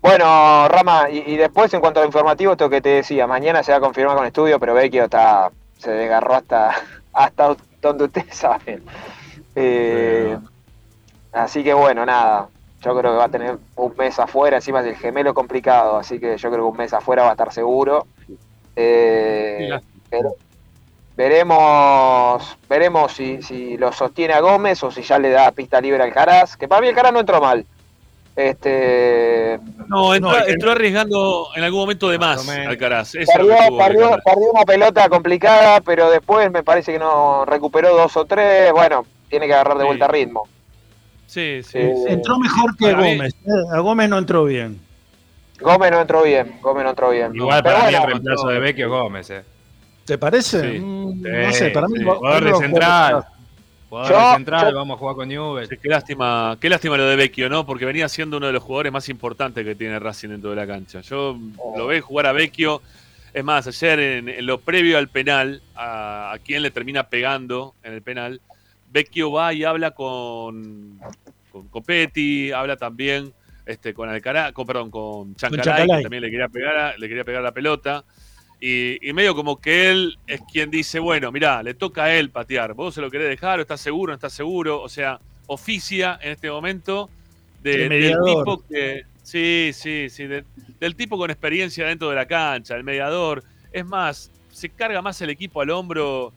[0.00, 3.72] Bueno, Rama, y, y después en cuanto al informativo, esto que te decía, mañana se
[3.72, 6.74] va a confirmar con estudio, pero Vecchio está, se desgarró hasta,
[7.12, 8.82] hasta donde ustedes saben.
[9.54, 10.38] Eh,
[11.32, 12.48] así que bueno, nada,
[12.80, 16.36] yo creo que va a tener un mes afuera, encima del gemelo complicado, así que
[16.36, 18.06] yo creo que un mes afuera va a estar seguro.
[18.76, 19.70] Eh,
[20.08, 20.36] pero
[21.16, 26.04] veremos veremos si, si lo sostiene a Gómez o si ya le da pista libre
[26.04, 27.66] al Caraz, que para mí el Caraz no entró mal.
[28.38, 29.58] Este,
[29.88, 33.12] No, entró, No, el- entró arriesgando en algún momento de más, Alcaraz.
[33.12, 33.56] Perdió,
[34.52, 38.70] una pelota complicada, pero después me parece que no recuperó dos o tres.
[38.70, 40.46] Bueno, tiene que agarrar de vuelta ritmo.
[41.26, 41.78] Sí, sí.
[41.78, 43.34] Eh, Entró mejor que Gómez.
[43.44, 44.80] eh, A Gómez no entró bien.
[45.60, 47.34] Gómez no entró bien, Gómez no entró bien.
[47.34, 49.30] Igual Pero para mí el reemplazo de Vecchio es Gómez.
[49.30, 49.42] Eh.
[50.04, 50.60] ¿Te parece?
[50.74, 50.78] Sí.
[50.78, 52.04] Mm, Sí, no sé, para mí.
[52.04, 53.24] Jugador de central.
[53.88, 55.68] Jugador central, yo- vamos a jugar con Newell.
[55.68, 57.64] Sí, qué lástima, qué lástima lo de Vecchio, ¿no?
[57.64, 60.66] Porque venía siendo uno de los jugadores más importantes que tiene Racing dentro de la
[60.66, 61.00] cancha.
[61.00, 61.38] Yo
[61.76, 62.82] lo veo jugar a Vecchio.
[63.32, 67.74] Es más, ayer en, en lo previo al penal, a, a quien le termina pegando
[67.82, 68.40] en el penal,
[68.90, 70.98] Vecchio va y habla con,
[71.52, 73.32] con Copetti, habla también
[73.66, 75.86] este, con Alcaraz, con, perdón, con Chancalay.
[75.98, 78.02] que también le quería pegar, a- le quería pegar la pelota.
[78.60, 82.30] Y, y medio como que él es quien dice, bueno, mirá, le toca a él
[82.30, 82.74] patear.
[82.74, 84.82] ¿Vos se lo querés dejar o estás seguro no estás seguro?
[84.82, 87.08] O sea, oficia en este momento
[87.62, 89.04] de- El del tipo que...
[89.22, 90.44] Sí, sí, sí, de-
[90.80, 93.44] del tipo con experiencia dentro de la cancha, el mediador.
[93.72, 96.32] Es más, se carga más el equipo al hombro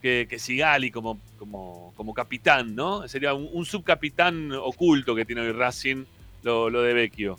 [0.00, 3.06] que, que Sigali como, como, como capitán, ¿no?
[3.08, 6.04] Sería un, un subcapitán oculto que tiene hoy Racing,
[6.42, 7.38] lo, lo de Vecchio.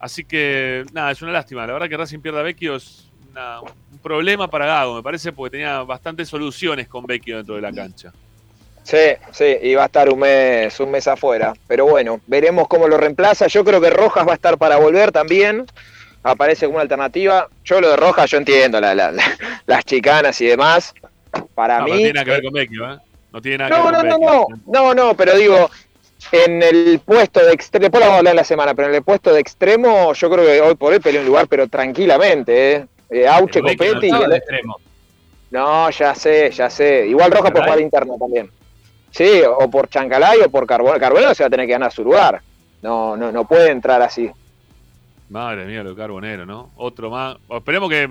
[0.00, 1.66] Así que, nada, es una lástima.
[1.66, 3.05] La verdad que Racing pierda a Vecchio es
[3.36, 7.60] una- un problema para Gago, me parece, porque tenía bastantes soluciones con Vecchio dentro de
[7.60, 8.12] la cancha.
[8.82, 8.96] Sí,
[9.32, 11.52] sí, y va a estar un mes, un mes afuera.
[11.66, 13.48] Pero bueno, veremos cómo lo reemplaza.
[13.48, 15.66] Yo creo que Rojas va a estar para volver también.
[16.22, 17.48] Aparece como una alternativa.
[17.64, 19.36] Yo lo de Rojas, yo entiendo la- la- la-
[19.66, 20.94] las chicanas y demás.
[21.54, 21.90] Para No, mí.
[21.90, 22.98] no tiene nada que ver con Vecchio, ¿eh?
[23.32, 24.56] No tiene nada No, que no, ver con no, Vecchio.
[24.66, 25.68] no, no, no, pero digo,
[26.32, 28.94] en el puesto de extremo, después lo vamos a hablar en la semana, pero en
[28.94, 32.86] el puesto de extremo, yo creo que hoy por hoy un lugar, pero tranquilamente, ¿eh?
[33.10, 34.06] Eh, Auche, no Copetti.
[34.06, 34.76] y estaba el- de extremo.
[35.50, 37.06] No, ya sé, ya sé.
[37.06, 37.66] Igual Rojas puede ¿Verdad?
[37.66, 38.50] jugar interno también.
[39.10, 40.98] Sí, o por Chancalay o por Carbonero.
[41.00, 42.42] Carbonero se va a tener que ganar su lugar.
[42.82, 44.30] No, no, no puede entrar así.
[45.30, 46.70] Madre mía, lo Carbonero, ¿no?
[46.76, 47.36] Otro más.
[47.48, 48.10] O esperemos que,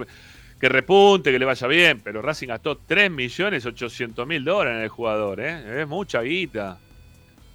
[0.60, 5.82] que repunte, que le vaya bien, pero Racing gastó 3.800.000 dólares en el jugador, ¿eh?
[5.82, 6.78] Es mucha guita.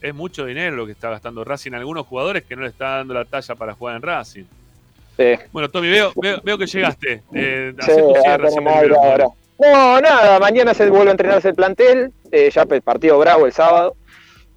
[0.00, 1.72] Es mucho dinero lo que está gastando Racing.
[1.72, 4.44] Algunos jugadores que no le está dando la talla para jugar en Racing.
[5.20, 5.34] Sí.
[5.52, 7.22] Bueno, Tommy, veo, veo, veo que llegaste.
[7.34, 7.92] Eh, Sí,
[8.22, 8.48] cierre
[8.96, 9.26] ahora.
[9.58, 13.52] No, nada, mañana se vuelve a entrenarse el plantel, eh, ya el partido bravo el
[13.52, 13.96] sábado,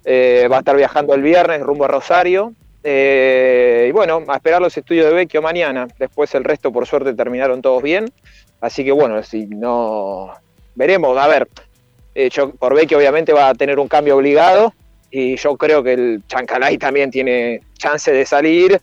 [0.06, 4.62] Eh, va a estar viajando el viernes rumbo a Rosario, Eh, y bueno, a esperar
[4.62, 8.10] los estudios de Vecchio mañana, después el resto por suerte terminaron todos bien,
[8.60, 10.30] así que bueno, si no,
[10.74, 11.48] veremos, a ver,
[12.30, 14.72] yo, por Vecchio obviamente va a tener un cambio obligado,
[15.10, 18.80] y yo creo que el Chancalay también tiene chance de salir,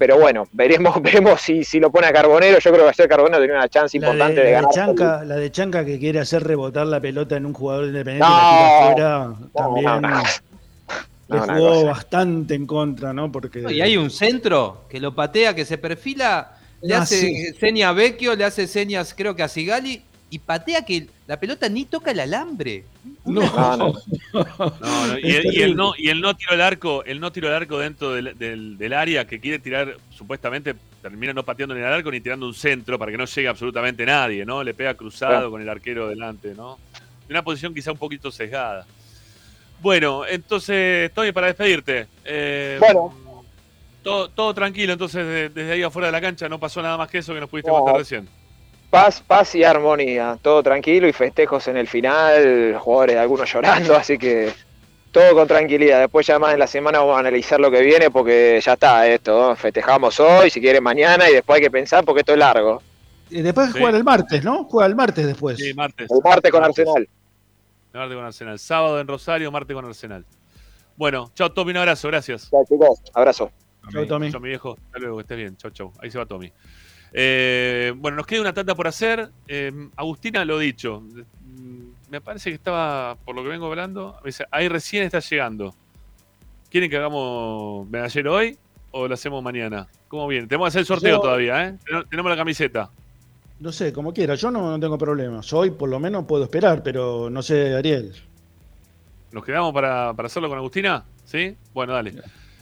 [0.00, 2.58] pero bueno, veremos, veremos si, si lo pone a Carbonero.
[2.58, 4.70] Yo creo que ayer Carbonero tenía una chance La importante de, de, la de ganar.
[4.70, 8.40] Chanca, la de Chanca que quiere hacer rebotar la pelota en un jugador independiente No,
[8.40, 10.22] y la tira afuera, también no, no.
[11.28, 13.30] le jugó bastante en contra, ¿no?
[13.30, 17.54] Porque Y hay un centro que lo patea, que se perfila le Ah, hace sí.
[17.60, 21.68] señas a Vecchio, le hace señas creo que a Sigali y patea que la pelota
[21.68, 22.84] ni toca el alambre.
[23.24, 23.94] No, No, no.
[24.80, 27.48] No, y, el, y el no, y el no tiro al arco, el no tiro
[27.48, 31.82] al arco dentro del, del- del área que quiere tirar, supuestamente termina no pateando ni
[31.82, 34.62] al arco ni tirando un centro para que no llegue absolutamente nadie, ¿no?
[34.62, 35.50] Le pega cruzado Claro.
[35.50, 36.78] con el arquero delante, ¿no?
[37.28, 38.86] En una posición quizá un poquito sesgada.
[39.80, 42.06] Bueno, entonces, Tony, para despedirte.
[42.24, 43.14] eh, Bueno.
[44.02, 47.10] Todo, todo tranquilo, entonces de- desde ahí afuera de la cancha no pasó nada más
[47.10, 47.78] que eso que nos pudiste No.
[47.78, 48.26] contar recién.
[48.90, 54.18] Paz, paz y armonía, todo tranquilo y festejos en el final, jugadores algunos llorando, así
[54.18, 54.52] que
[55.12, 56.00] todo con tranquilidad.
[56.00, 59.06] Después ya más en la semana vamos a analizar lo que viene porque ya está
[59.06, 59.56] esto, ¿no?
[59.56, 62.82] festejamos hoy, si quieren mañana y después hay que pensar porque esto es largo.
[63.30, 63.78] Y después Sí.
[63.78, 64.64] juega el martes, ¿no?
[64.64, 65.56] Juega el martes después.
[65.56, 66.10] Sí, martes.
[66.10, 67.08] El martes con Arsenal.
[67.92, 68.58] Martes con Arsenal.
[68.58, 70.24] Sábado en Rosario, martes con Arsenal.
[70.96, 72.50] Bueno, chao Tommy, un abrazo, gracias.
[72.50, 73.52] Chao chicos, abrazo.
[73.92, 74.30] Chau, Tommy.
[74.32, 74.76] Chao, mi viejo.
[74.86, 75.56] Hasta luego, que estés bien.
[75.56, 75.92] Chau, chau.
[76.02, 76.52] Ahí se va Tommy.
[77.12, 79.30] Eh, bueno, nos queda una tanda por hacer.
[79.48, 81.00] Eh, Agustina, lo dicho.
[81.00, 85.20] Mm, Me parece que estaba, por lo que vengo hablando, me dice, ahí recién está
[85.20, 85.74] llegando.
[86.68, 88.56] ¿Quieren que hagamos medallero hoy
[88.92, 89.86] o lo hacemos mañana?
[90.08, 90.46] ¿Cómo viene?
[90.48, 91.78] Tenemos que hacer el sorteo Yo- todavía, ¿eh?
[91.84, 92.90] Ten- Tenemos la camiseta.
[93.60, 94.34] No sé, como quiera.
[94.36, 95.52] Yo no, no tengo problemas.
[95.52, 98.12] Hoy por lo menos puedo esperar, pero no sé, Ariel.
[99.32, 101.04] ¿Nos quedamos para, para hacerlo con Agustina?
[101.24, 101.56] ¿Sí?
[101.74, 102.14] Bueno, dale.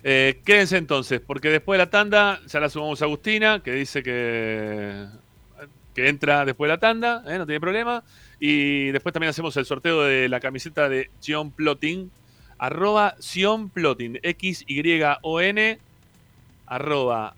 [0.05, 4.03] Eh, quédense entonces, porque después de la tanda ya la sumamos a Agustina, que dice
[4.03, 5.07] que,
[5.95, 7.39] que entra después de la tanda, ¿eh?
[7.39, 8.05] no tiene problema.
[8.41, 12.11] Y después también hacemos el sorteo de la camiseta de Sion Plotting,
[12.59, 15.79] arroba Sion Plotting, X-Y-O-N,
[16.67, 17.35] arroba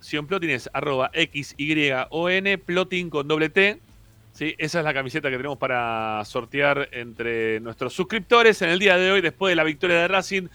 [0.00, 3.78] Sion Plotting es arroba X-Y-O-N, Plotting con doble T.
[4.32, 4.54] ¿sí?
[4.58, 9.12] Esa es la camiseta que tenemos para sortear entre nuestros suscriptores en el día de
[9.12, 10.48] hoy, después de la victoria de Racing.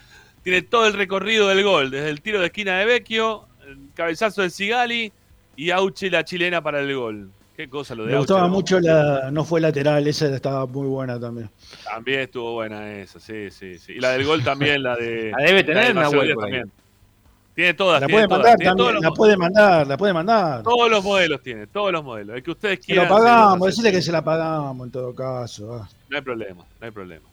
[0.46, 4.42] Tiene todo el recorrido del gol, desde el tiro de esquina de Vecchio, el cabezazo
[4.42, 5.12] de Sigali
[5.56, 7.32] y Auche la chilena para el gol.
[7.56, 8.54] Qué cosa lo de Me Auche, gustaba ¿no?
[8.54, 9.28] mucho la.
[9.32, 11.50] No fue lateral, esa estaba muy buena también.
[11.82, 13.94] También estuvo buena esa, sí, sí, sí.
[13.94, 15.32] Y la del gol también, la de.
[15.36, 16.34] La debe tener de por ahí.
[16.36, 16.70] también.
[17.52, 20.62] Tiene todas, La tiene puede todas, mandar tiene también, la puede mandar, la puede mandar.
[20.62, 22.36] todos los modelos tiene, todos los modelos.
[22.36, 23.08] El que ustedes Se lo quieran.
[23.08, 25.74] pagamos, decirle que se la pagamos en todo caso.
[25.82, 25.88] ah.
[26.08, 27.26] No hay problema, no hay problema.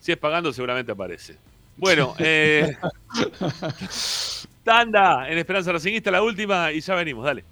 [0.00, 1.36] Si es pagando, seguramente aparece.
[1.78, 2.76] Bueno, eh,
[4.64, 7.44] tanda en Esperanza Racingista, la última, y ya venimos, dale.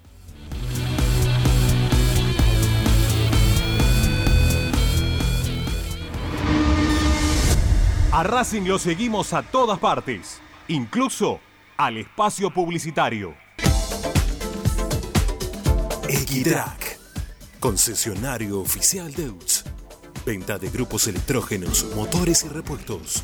[8.11, 11.39] A Racing lo seguimos a todas partes, incluso
[11.77, 13.33] al espacio publicitario.
[16.09, 16.99] Equitrack,
[17.59, 19.65] concesionario oficial de UTS.
[20.25, 23.23] Venta de grupos electrógenos, motores y repuestos.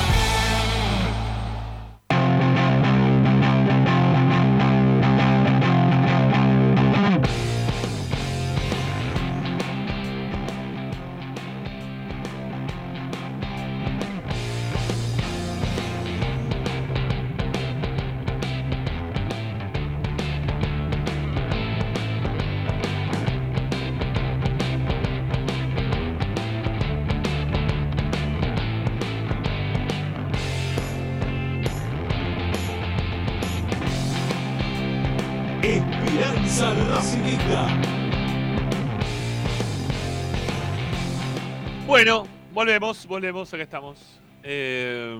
[42.61, 43.97] Volvemos, volvemos, acá estamos.
[44.43, 45.17] Eh,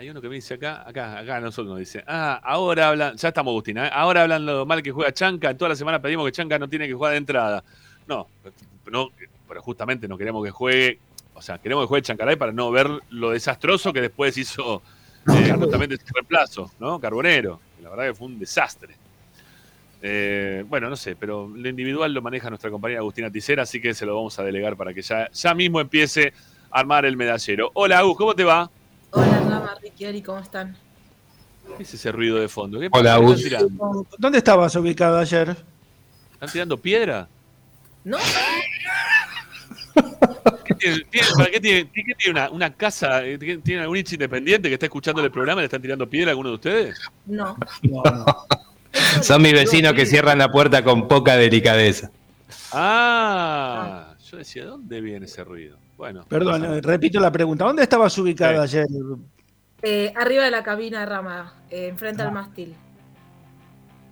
[0.00, 3.28] hay uno que me dice acá, acá, acá nosotros nos dice, ah, ahora hablan, ya
[3.28, 3.90] estamos Agustina, ¿eh?
[3.92, 6.88] ahora hablan lo mal que juega Chanca, toda la semana pedimos que Chanca no tiene
[6.88, 7.62] que jugar de entrada.
[8.08, 8.26] No,
[8.90, 9.10] no,
[9.46, 10.98] pero justamente no queremos que juegue,
[11.34, 14.82] o sea, queremos que juegue Chancaray para no ver lo desastroso que después hizo
[15.28, 16.98] eh, justamente ese reemplazo, ¿no?
[16.98, 17.60] Carbonero.
[17.80, 18.96] La verdad que fue un desastre.
[20.00, 23.94] Eh, bueno, no sé, pero lo individual lo maneja nuestra compañera Agustina Ticera, así que
[23.94, 26.32] se lo vamos a delegar para que ya, ya mismo empiece
[26.70, 27.70] a armar el medallero.
[27.74, 28.70] Hola, Agus, ¿cómo te va?
[29.10, 30.76] Hola, Rama, Ricky, Ari, ¿cómo están?
[31.76, 32.78] ¿Qué es ese ruido de fondo?
[32.78, 33.42] ¿Qué Hola, Agus.
[34.18, 35.56] ¿Dónde estabas ubicado ayer?
[36.34, 37.28] ¿Están tirando piedra?
[38.04, 38.18] ¿No?
[40.64, 43.24] ¿Qué tiene, tiene- para qué tiene, qué tiene una, una casa?
[43.26, 46.28] eh, ¿Tiene algún hincha independiente que está escuchando el programa y le están tirando piedra
[46.28, 47.00] a alguno de ustedes?
[47.26, 47.56] No.
[49.22, 52.10] Son mis vecinos que cierran la puerta con poca delicadeza.
[52.72, 55.78] Ah, yo decía, ¿dónde viene ese ruido?
[55.96, 56.24] Bueno.
[56.28, 57.64] Perdón, eh, repito la pregunta.
[57.64, 58.86] ¿Dónde estabas ubicado ayer?
[59.82, 62.74] Eh, arriba de la cabina de Rama, eh, enfrente al mástil.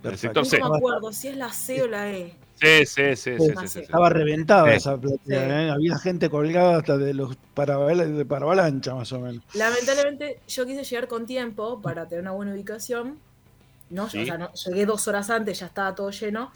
[0.03, 0.59] El sector No C.
[0.59, 2.35] me acuerdo si es la C o la E.
[2.55, 3.79] Sí, sí, sí, sí, sí, sí, sí.
[3.81, 4.77] Estaba reventada Sí.
[4.77, 5.69] esa platea, ¿eh?
[5.69, 9.43] Había gente colgada hasta de los paravalancha, más o menos.
[9.53, 13.19] Lamentablemente yo quise llegar con tiempo para tener una buena ubicación.
[13.89, 14.21] No, Sí.
[14.23, 16.51] o sea, no- llegué dos horas antes, ya estaba todo lleno.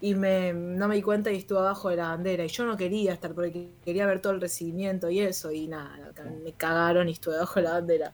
[0.00, 2.44] Y me, no me di cuenta y estuve abajo de la bandera.
[2.44, 5.50] Y yo no quería estar porque quería ver todo el recibimiento y eso.
[5.50, 5.96] Y nada,
[6.44, 8.12] me cagaron y estuve abajo de la bandera.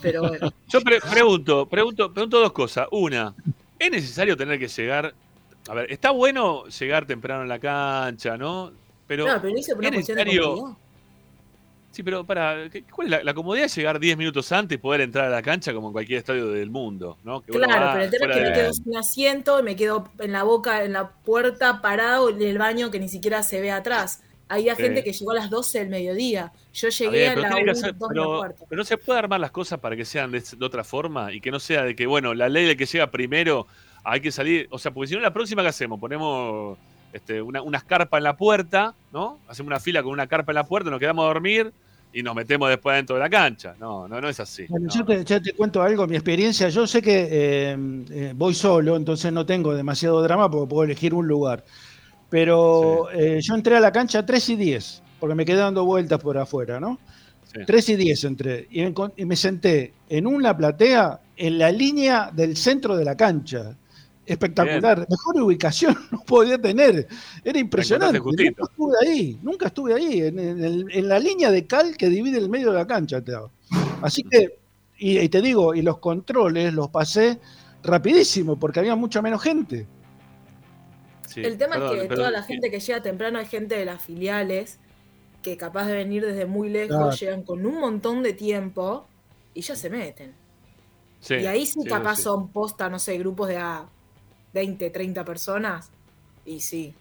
[0.00, 0.50] Pero bueno.
[0.68, 2.86] Yo pre- pregunto, pregunto, pregunto dos cosas.
[2.92, 3.34] Una,
[3.78, 5.12] ¿es necesario tener que llegar?
[5.68, 8.72] A ver, está bueno llegar temprano en la cancha, ¿no?
[9.06, 10.76] Pero, no, pero ¿es necesario-.
[11.98, 14.78] Sí, pero para, ¿qué- ¿cuál es la, la comodidad de llegar 10 minutos antes y
[14.78, 17.18] poder entrar a la cancha como en cualquier estadio del mundo?
[17.24, 17.40] ¿no?
[17.40, 20.08] Que Claro, va pero el tema es que me quedo sin asiento y me quedo
[20.20, 23.72] en la boca, en la puerta, parado en el baño que ni siquiera se ve
[23.72, 24.22] atrás.
[24.48, 24.82] Había Sí.
[24.82, 26.52] gente que llegó a las 12 del mediodía.
[26.72, 28.64] Yo llegué bien, a pero la tiene que 1, hacer- 2 de la pero, puerta.
[28.68, 31.40] pero no se puede armar las cosas para que sean de, de otra forma y
[31.40, 33.66] que no sea de que, bueno, la ley de que llega primero
[34.04, 34.68] hay que salir.
[34.70, 36.78] O sea, porque si no, la próxima que hacemos, ponemos
[37.12, 39.40] este, una, unas carpas en la puerta, ¿no?
[39.48, 41.72] Hacemos una fila con una carpa en la puerta, nos quedamos a dormir
[42.18, 43.74] y nos metemos después dentro de la cancha.
[43.78, 44.66] No, no, no es así.
[44.68, 44.92] Bueno, no.
[44.92, 46.68] yo, te, yo te cuento algo, mi experiencia.
[46.68, 47.76] Yo sé que eh,
[48.10, 51.64] eh, voy solo, entonces no tengo demasiado drama porque puedo elegir un lugar.
[52.28, 56.20] Pero eh, yo entré a la cancha 3 y 10, porque me quedé dando vueltas
[56.20, 56.98] por afuera, ¿no?
[57.66, 58.66] 3 y 10 entré.
[58.70, 63.04] Y me, encon- y me senté en una platea en la línea del centro de
[63.04, 63.76] la cancha.
[64.32, 65.06] Espectacular.
[65.08, 67.06] Mejor ubicación no podía tener.
[67.44, 68.18] Era impresionante.
[68.20, 69.38] Nunca estuve ahí.
[69.42, 70.20] Nunca estuve ahí.
[70.22, 73.20] En, en el- en la línea de cal que divide el medio de la cancha.
[73.22, 73.50] te hago.
[74.02, 74.58] Así que,
[74.98, 77.38] y, y te digo, y los controles los pasé
[77.82, 79.86] rapidísimo porque había mucha menos gente.
[81.26, 82.52] Sí, el tema perdón, es que perdón, toda la sí.
[82.52, 84.78] gente que llega temprano es gente de las filiales
[85.42, 87.10] que capaz de venir desde muy lejos, Claro.
[87.12, 89.06] llegan con un montón de tiempo
[89.54, 90.32] y ya se meten.
[91.20, 92.22] Sí, y ahí sí, sí, capaz sí.
[92.22, 93.86] son posta, no sé, grupos de a
[94.52, 95.90] 20, 30 personas.
[96.44, 96.94] Y sí.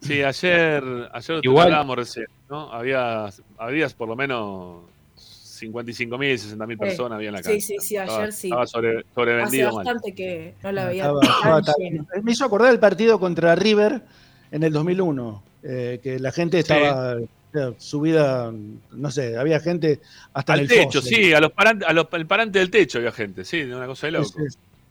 [0.00, 0.82] Sí, ayer,
[1.12, 2.72] ayer Igual- hablábamos recién, ¿no?
[2.72, 3.28] Había,
[3.58, 4.82] había por lo menos
[5.16, 7.66] 55.000, 60.000 personas había en la Sí, cancha.
[7.66, 8.46] sí, sí, ayer Estaba- sí.
[8.48, 9.84] Estaba sobre, Hace sobrevendido mal.
[9.84, 12.06] bastante que no la veía Estaba- tan estaba tan- llena.
[12.22, 14.02] Me hizo acordar el partido contra River
[14.50, 17.16] en el 2001, eh, que la gente estaba
[17.54, 18.50] eh, subida,
[18.92, 20.00] no sé, había gente
[20.32, 21.14] hasta en Al el techo, foso.
[21.14, 23.86] sí, a los parantes, a los, el parante del techo había gente, sí, de una
[23.86, 24.24] cosa de loco.
[24.28, 24.44] Sí,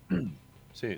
[0.10, 0.18] sí.
[0.74, 0.98] Sí.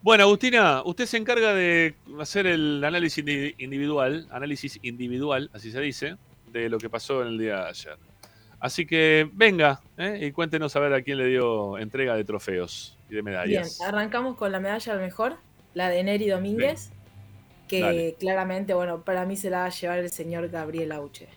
[0.00, 5.80] Bueno, Agustina, usted se encarga de hacer el análisis indi- individual, análisis individual, así se
[5.80, 6.16] dice,
[6.52, 7.96] de lo que pasó en el día de ayer.
[8.60, 10.18] Así que venga ¿eh?
[10.22, 13.80] y cuéntenos a ver a quién le dio entrega de trofeos y de Bien, medallas.
[13.80, 15.36] arrancamos con la medalla al mejor,
[15.74, 16.90] la de Neri Domínguez,
[17.68, 18.14] que Dale.
[18.18, 21.28] claramente, bueno, para mí se la va a llevar el señor Gabriel Auche.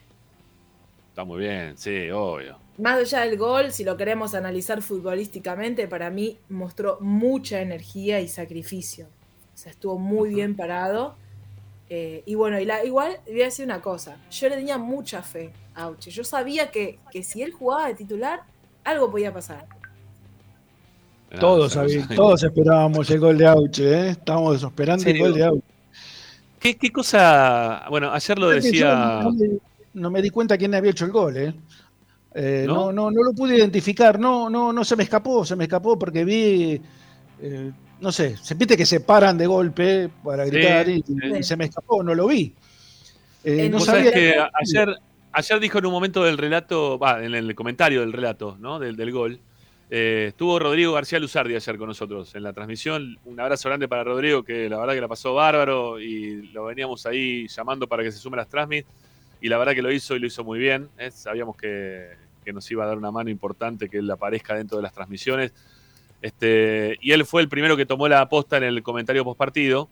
[1.10, 2.58] Está muy bien, sí, obvio.
[2.82, 8.28] Más allá del gol, si lo queremos analizar futbolísticamente, para mí mostró mucha energía y
[8.28, 9.06] sacrificio.
[9.54, 11.16] O sea, estuvo muy bien parado.
[11.90, 14.18] Eh, y bueno, y la- igual voy a decir una cosa.
[14.32, 16.10] Yo le tenía mucha fe a Auche.
[16.10, 18.42] Yo sabía que, que si él jugaba de titular,
[18.84, 19.66] algo podía pasar.
[21.40, 22.02] Todos, Ah, sí.
[22.16, 24.10] todos esperábamos el gol de Auche, ¿eh?
[24.10, 25.64] estábamos esperando el gol de Auche.
[26.60, 27.86] ¿Qué, qué cosa?
[27.90, 29.22] Bueno, ayer lo decía.
[29.24, 29.50] No me,
[29.94, 31.54] no me di cuenta quién había hecho el gol, ¿eh?
[32.34, 32.92] Eh, ¿No?
[32.92, 32.92] ¿No?
[32.94, 36.24] No, no, lo pude identificar, no, no, no se me escapó, se me escapó porque
[36.24, 36.82] vi,
[37.42, 41.16] eh, no sé, se viste que se paran de golpe para Sí, gritar y, sí.
[41.40, 42.56] y se me escapó, no lo vi.
[43.44, 44.96] Eh, no sabía que ayer,
[45.32, 48.80] ayer dijo en un momento del relato, va, en el comentario del relato, ¿no?
[48.80, 49.40] Del, del gol.
[49.90, 53.18] eh, estuvo Rodrigo García Luzardi ayer con nosotros en la transmisión.
[53.26, 57.06] Un abrazo grande para Rodrigo, que la verdad que la pasó bárbaro y lo veníamos
[57.06, 58.86] ahí llamando para que se sume a las transmit.
[59.42, 60.88] Y la verdad que lo hizo y lo hizo muy bien.
[61.12, 62.10] Sabíamos que,
[62.44, 65.54] que nos iba a dar una mano importante que él aparezca dentro de las transmisiones.
[66.22, 69.90] Este, y él fue el primero que tomó la aposta en el comentario post partido,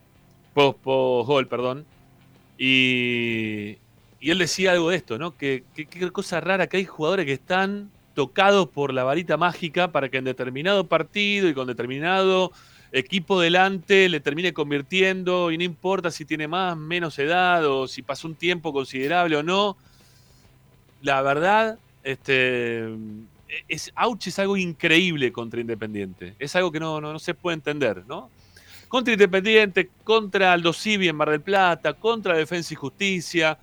[0.53, 1.85] post, gol, perdón.
[2.57, 3.77] Y,
[4.19, 5.35] y él decía algo de esto, ¿no?
[5.37, 9.91] Que, que- qué cosa rara que hay jugadores que están tocados por la varita mágica
[9.91, 12.51] para que en determinado partido y con determinado
[12.91, 18.01] equipo delante le termine convirtiendo y no importa si tiene más, menos edad o si
[18.01, 19.77] pasó un tiempo considerable o no.
[21.01, 21.79] La verdad,
[22.11, 22.89] este,
[23.67, 26.35] es, Auche es algo increíble contra Independiente.
[26.39, 28.29] Es algo que no, no, no se puede entender, ¿no?
[28.87, 33.57] Contra Independiente, contra Aldo Civi en Mar del Plata, contra Defensa y Justicia.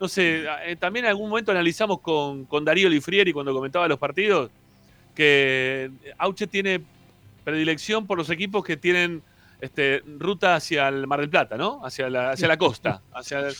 [0.00, 3.98] No sé, eh, también en algún momento analizamos con, con Darío Lifrieri cuando comentaba los
[3.98, 4.50] partidos
[5.14, 6.80] que Auche tiene
[7.44, 9.22] predilección por los equipos que tienen
[9.60, 11.84] este, ruta hacia el Mar del Plata, ¿no?
[11.84, 13.00] Hacia la, hacia la costa.
[13.14, 13.54] Hacia el-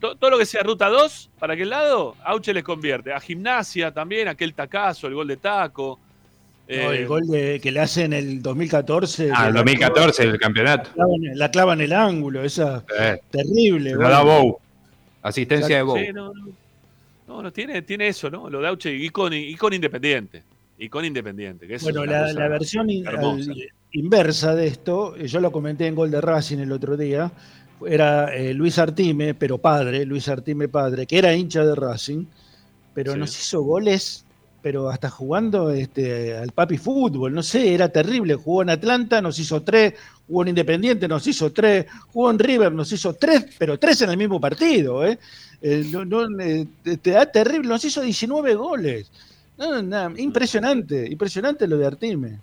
[0.00, 3.12] to- todo lo que sea ruta 2, para aquel lado, Auche les convierte.
[3.12, 5.98] A gimnasia también, aquel tacazo, el gol de taco.
[6.68, 9.30] No, Eh, el gol de- que le hace en el 2014.
[9.34, 10.90] Ah, el la 2014, el campeonato.
[10.94, 13.90] clava en- La clava en el ángulo, esa Eh, terrible.
[13.92, 14.58] lo da Bow.
[15.22, 15.98] Asistencia de Bow.
[15.98, 16.48] Sí, no, no.
[17.28, 18.50] No, no, tiene, tiene eso, ¿no?
[18.50, 20.42] Lo de Auche y con, y con Independiente.
[20.82, 21.68] Y con Independiente.
[21.68, 23.04] Que Bueno, es una la, versión in-
[23.92, 27.30] inversa de esto, eh, yo lo comenté en Gol de Racing el otro día,
[27.86, 32.24] era eh, Luis Artime, pero padre, Luis Artime padre, que era hincha de Racing,
[32.94, 33.18] pero Sí.
[33.20, 34.24] nos hizo goles,
[34.60, 38.34] pero hasta jugando este, al papi fútbol, no sé, era terrible.
[38.34, 39.94] Jugó en Atlanta, nos hizo tres,
[40.26, 44.10] jugó en Independiente, nos hizo tres, jugó en River, nos hizo tres, pero tres en
[44.10, 45.16] el mismo partido, ¿eh?
[45.60, 49.12] Eh, no- no, eh, te, te da terrible, nos hizo 19 goles.
[49.62, 52.40] No, no, impresionante, impresionante lo de Artime.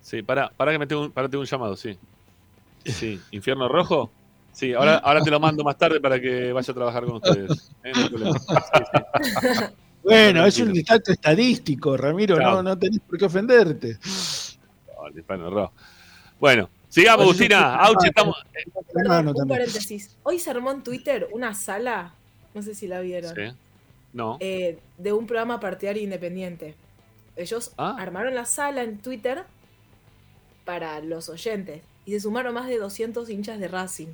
[0.00, 1.96] Sí, para, para que me tengo un, para tengo un llamado, sí.
[2.84, 4.10] Sí, Infierno Rojo.
[4.50, 7.70] Sí, ahora, ahora te lo mando más tarde para que vaya a trabajar con ustedes.
[7.84, 8.38] Eh, no hay problema.
[8.38, 8.54] Sí,
[9.42, 9.64] sí.
[10.02, 13.98] Bueno, es un dato estadístico, Ramiro, no, no tenés por qué ofenderte.
[14.96, 15.72] No, el Infierno Rojo.
[16.40, 17.76] Bueno, sigamos, Agustina.
[17.76, 18.36] Auche, estamos.
[18.92, 20.16] Perdón, un paréntesis.
[20.24, 22.12] Hoy se armó en Twitter una sala,
[22.52, 23.42] no sé si la vieron, Sí.
[24.12, 24.36] No.
[24.40, 26.74] eh, de un programa partidario independiente.
[27.36, 27.96] Ellos Ah.
[27.98, 29.44] armaron la sala en Twitter
[30.64, 34.08] para los oyentes y se sumaron más de 200 hinchas de Racing.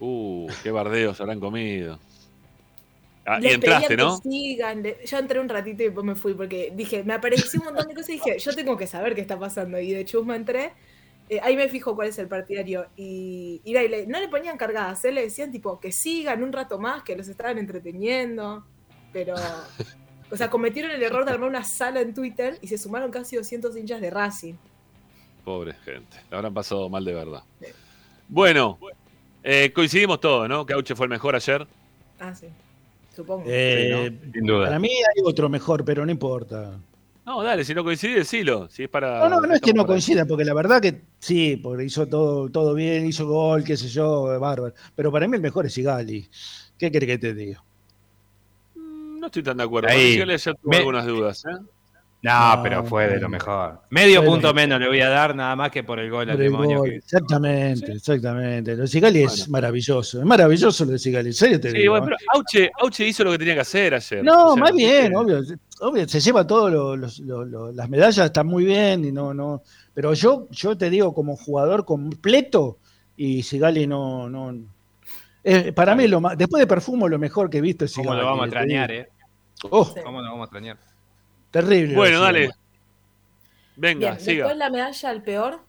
[0.00, 1.98] Uh, qué bardeos habrán comido.
[3.26, 4.20] Ah, y entraste, ¿no?
[4.20, 4.82] que sigan.
[5.06, 7.94] Yo entré un ratito y después me fui porque dije, me apareció un montón de
[7.94, 9.78] cosas y dije, yo tengo que saber qué está pasando.
[9.78, 10.72] Y de chusma entré.
[11.30, 12.86] eh, ahí me fijo cuál es el partidario.
[12.96, 13.72] Y, y
[14.08, 15.12] no le ponían cargadas, ¿eh?
[15.12, 18.66] le decían tipo que sigan un rato más, que los estaban entreteniendo.
[19.14, 19.34] Pero,
[20.30, 23.36] o sea, cometieron el error de armar una sala en Twitter y se sumaron casi
[23.36, 24.54] 200 hinchas de Racing.
[25.44, 26.18] Pobre gente.
[26.30, 27.42] La habrán pasado mal de verdad.
[28.28, 28.78] Bueno,
[29.42, 30.66] eh, coincidimos todos, ¿no?
[30.66, 31.66] Que Auche fue el mejor ayer.
[32.18, 32.48] Ah, sí.
[33.14, 33.44] Supongo.
[33.46, 34.66] Eh, Sin duda.
[34.66, 36.72] Para mí hay otro mejor, pero no importa.
[37.24, 38.68] No, dale, si no coincide, decilo.
[38.68, 39.20] Si es para.
[39.20, 42.50] No, no, no es que no coincida, porque la verdad que sí, porque hizo todo,
[42.50, 44.74] todo bien, hizo gol, qué sé yo, bárbaro.
[44.96, 46.28] Pero para mí el mejor es Sigali.
[46.76, 47.62] ¿Qué querés que te diga?
[49.24, 49.88] No estoy tan de acuerdo.
[49.88, 50.20] Ahí.
[50.20, 51.42] Ayer tuve Me- algunas dudas.
[51.46, 51.56] ¿eh?
[52.20, 53.80] No, No, pero fue de lo mejor.
[53.88, 56.44] Medio punto menos le voy a dar, nada más que por el gol al Por
[56.44, 56.78] el demonio.
[56.80, 56.90] gol.
[56.90, 58.74] que- Exactamente, exactamente.
[58.76, 61.92] Lo de Sigali es maravilloso, es maravilloso lo de Sigali, en serio te Sí, digo.
[61.92, 62.16] bueno, ¿eh?
[62.18, 64.22] pero Auche, Auche hizo lo que tenía que hacer ayer.
[64.22, 65.40] No, O sea, más bien, obvio,
[65.80, 69.32] obvio, se lleva todo lo- los- lo- lo- las medallas están muy bien y no,
[69.32, 69.62] no,
[69.94, 72.78] pero yo, yo te digo como jugador completo
[73.16, 74.54] y Sigali no, no,
[75.42, 78.04] eh, para mí lo más, después de Perfumo lo mejor que he visto es ¿Cómo
[78.04, 78.20] Sigali.
[78.20, 79.08] lo vamos a extrañar, eh?
[79.70, 80.78] Oh, ¿Cómo lo vamos a extrañar?
[81.50, 81.94] terrible.
[81.94, 82.50] Bueno, dale.
[83.76, 84.44] Venga, Bien, siga.
[84.44, 85.60] después la medalla al peor,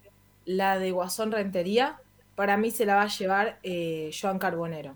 [0.45, 1.99] la de Guasón Rentería,
[2.35, 4.95] para mí se la va a llevar eh, Joan Carbonero.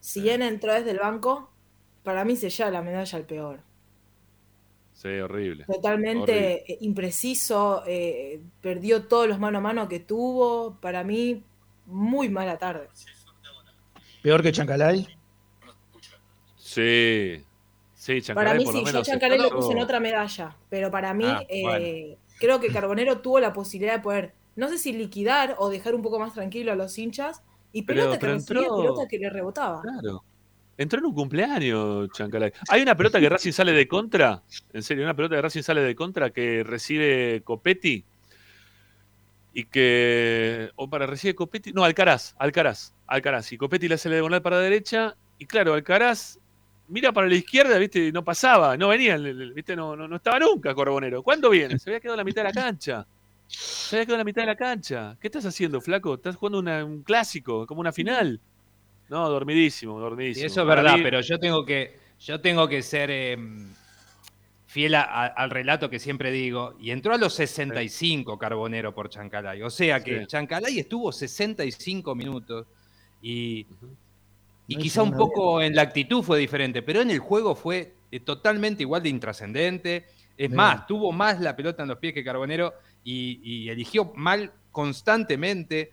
[0.00, 1.50] Si bien entró desde el banco,
[2.02, 3.60] para mí se lleva la medalla al peor.
[4.92, 5.64] Sí, horrible.
[5.64, 5.64] Horrible.
[5.66, 10.76] Totalmente eh, impreciso, eh, perdió todos los mano a mano que tuvo.
[10.80, 11.42] Para mí,
[11.86, 12.88] muy mala tarde.
[14.22, 15.06] Peor que Chancalay.
[16.56, 17.44] Sí.
[18.06, 19.02] Sí, Para mí por sí, lo yo.
[19.02, 22.16] Chancalay lo puse en otra medalla, pero para mí Ah, eh, bueno.
[22.38, 26.02] creo que Carbonero tuvo la posibilidad de poder, no sé si liquidar o dejar un
[26.02, 27.42] poco más tranquilo a los hinchas,
[27.72, 29.82] y Pero- pelota que recibía, entró- pelota que le rebotaba.
[29.82, 30.22] Claro.
[30.78, 32.52] Entró en un cumpleaños, Chancalay.
[32.68, 34.42] Hay una pelota que Racing sale de contra.
[34.72, 38.04] En serio, una pelota que Racing sale de contra que recibe Copetti.
[39.54, 40.70] Y que.
[40.76, 41.72] O para recibe Copetti.
[41.72, 42.34] No, Alcaraz.
[42.38, 42.92] Alcaraz.
[43.06, 43.50] Alcaraz.
[43.52, 45.16] Y Copetti le hace la diagonal para la derecha.
[45.38, 46.38] Y claro, Alcaraz
[46.88, 48.06] mira para la izquierda, ¿viste?
[48.08, 48.76] Y no pasaba.
[48.76, 49.74] No venía, ¿viste?
[49.76, 51.22] No, no, no estaba nunca Corbonero.
[51.22, 51.78] ¿Cuándo viene?
[51.78, 53.06] Se había quedado en la mitad de la cancha.
[53.48, 55.16] Se había quedado en la mitad de la cancha.
[55.20, 56.14] ¿Qué estás haciendo, flaco?
[56.14, 58.40] ¿Estás jugando una- un clásico, como una final?
[59.08, 60.46] No, dormidísimo, Y dormidísimo.
[60.46, 63.38] eso es verdad, mí- pero yo tengo que, yo tengo que ser eh,
[64.66, 66.74] fiel a- a- al relato que siempre digo.
[66.80, 69.62] Y entró a los 65 Carbonero por Chancalay.
[69.62, 70.26] O sea que Sí.
[70.26, 72.66] Chancalay estuvo 65 minutos
[73.22, 73.64] y,
[74.66, 77.94] y No quizá un poco en la actitud fue diferente, pero en el juego fue
[78.10, 80.06] eh, totalmente igual de intrascendente.
[80.36, 80.54] Es Bien.
[80.54, 82.74] más, tuvo más la pelota en los pies que Carbonero
[83.04, 85.92] y, y eligió mal constantemente.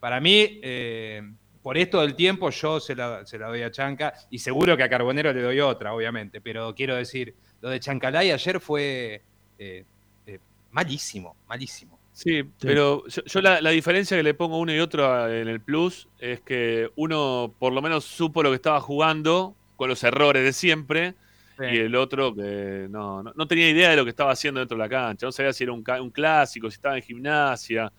[0.00, 1.22] Para mí, eh,
[1.62, 4.82] por esto del tiempo, yo se la, se la doy a Chanca y seguro que
[4.82, 6.40] a Carbonero le doy otra, obviamente.
[6.40, 9.22] Pero quiero decir, lo de Chancalay ayer fue
[9.58, 9.84] eh,
[10.26, 10.38] eh,
[10.70, 11.98] malísimo, malísimo.
[12.12, 15.60] Sí, pero yo, yo la, la diferencia que le pongo uno y otro en el
[15.60, 20.44] plus es que uno por lo menos supo lo que estaba jugando con los errores
[20.44, 21.14] de siempre
[21.58, 24.76] y el otro que no, no, no tenía idea de lo que estaba haciendo dentro
[24.76, 25.26] de la cancha.
[25.26, 27.92] No sabía si era un, un clásico, si estaba en gimnasia,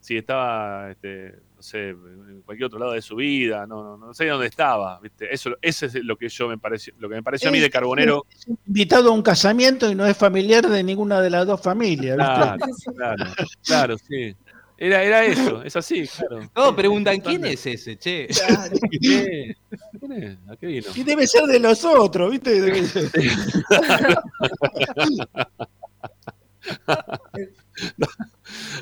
[0.00, 3.66] si estaba, este, no sé, en cualquier otro lado de su vida.
[3.66, 4.98] No, no, no sabía dónde estaba.
[4.98, 5.28] ¿viste?
[5.32, 7.66] Eso, ese es lo que yo me pareció, lo que me pareció a mí de
[7.66, 8.24] Es- Carbonero.
[8.30, 12.16] es Invitado a un casamiento y no es familiar de ninguna de las dos familias.
[12.16, 12.32] ¿viste?
[12.32, 12.56] Claro,
[12.96, 13.24] claro,
[13.62, 14.34] claro, sí.
[14.78, 16.50] Era, era eso, es así, claro.
[16.54, 18.26] Todos preguntan, ¿quién es ese, che?
[19.02, 19.54] ¿Qué?
[20.00, 20.38] ¿Quién es?
[20.48, 20.86] ¿A qué vino?
[20.94, 22.52] Y debe ser de los otros, ¿viste?
[22.62, 23.10] Debe ser.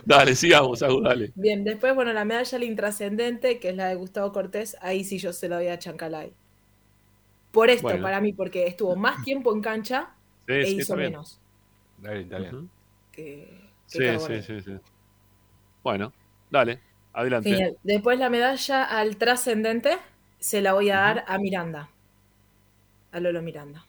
[0.05, 1.33] Dale, sigamos, Agus, dale.
[1.35, 5.19] Bien, después, bueno, la medalla al intrascendente, que es la de Gustavo Cortés, ahí sí
[5.19, 6.33] yo se la doy a Chancalay.
[7.51, 8.03] Por esto, Bueno.
[8.03, 10.15] para mí, porque estuvo más tiempo en cancha
[10.47, 11.41] Sí, e sí, hizo menos
[13.13, 13.49] que,
[13.91, 14.43] que Sí, Carbonero.
[14.43, 14.73] sí, sí, sí.
[15.83, 16.13] Bueno,
[16.51, 16.81] dale,
[17.13, 17.51] adelante.
[17.51, 17.77] Genial.
[17.83, 19.99] Después la medalla al trascendente
[20.39, 21.91] se la voy a dar a Miranda.
[23.13, 23.88] A Lolo Miranda.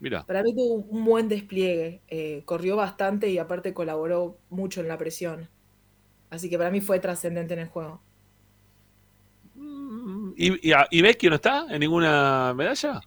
[0.00, 2.00] Mira, Para mí tuvo un buen despliegue.
[2.08, 5.48] eh, corrió bastante y aparte colaboró mucho en la presión.
[6.30, 8.00] Así que para mí fue trascendente en el juego.
[10.36, 13.00] ¿Y, y, a- y Vecchio no está en ninguna medalla?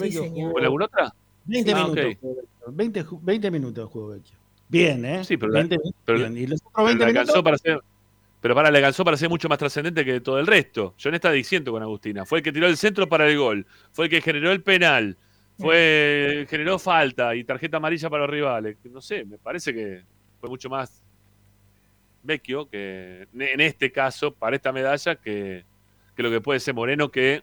[0.00, 0.18] Sí.
[0.18, 1.12] ¿O en alguna otra?
[1.44, 2.04] 20 Ah, minutos.
[2.04, 2.18] ok.
[2.20, 4.36] jugó Vecchio, 20, ju- 20 minutos de juego Vecchio.
[4.68, 5.24] Bien, ¿eh?
[5.24, 6.36] Sí, pero, la- 20 minutos, pero- bien.
[6.36, 7.44] Y los otros pero 20 le alcanzó minutos.
[7.44, 7.80] para ser,
[8.40, 10.94] pero para, le alcanzó para ser mucho más trascendente que todo el resto.
[10.96, 12.24] Yo en esta diciendo con Agustina.
[12.24, 13.66] Fue el que tiró el centro para el gol.
[13.92, 15.16] Fue el que generó el penal.
[15.58, 18.76] Fue generó falta y tarjeta amarilla para los rivales.
[18.84, 20.02] No sé, me parece que
[20.40, 21.02] fue mucho más
[22.22, 25.64] Vecchio que en este caso, para esta medalla, que,
[26.16, 27.42] que lo que puede ser Moreno, que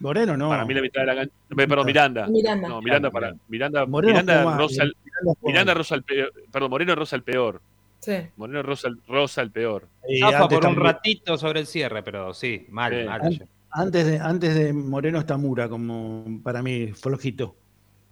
[0.00, 0.48] Moreno no.
[0.48, 1.34] para mí la mitad de la cancha.
[1.56, 2.26] Perdón, Miranda.
[2.28, 2.68] Miranda.
[2.68, 3.34] No, Miranda para.
[3.48, 5.76] Miranda, Moreno Miranda rosa el- Miranda jugó Miranda mal.
[5.78, 6.32] rosa el peor.
[6.52, 7.60] Perdón, Moreno rosa el peor.
[8.00, 8.14] Sí.
[8.36, 9.88] Moreno rosa el, rosa el peor.
[10.08, 13.06] Y Zafa antes por un también- ratito sobre el cierre, pero sí, mal, Sí.
[13.06, 13.20] mal.
[13.20, 13.48] an- ayer.
[13.70, 17.54] Antes de, antes de Moreno está Mura, como para mí, flojito.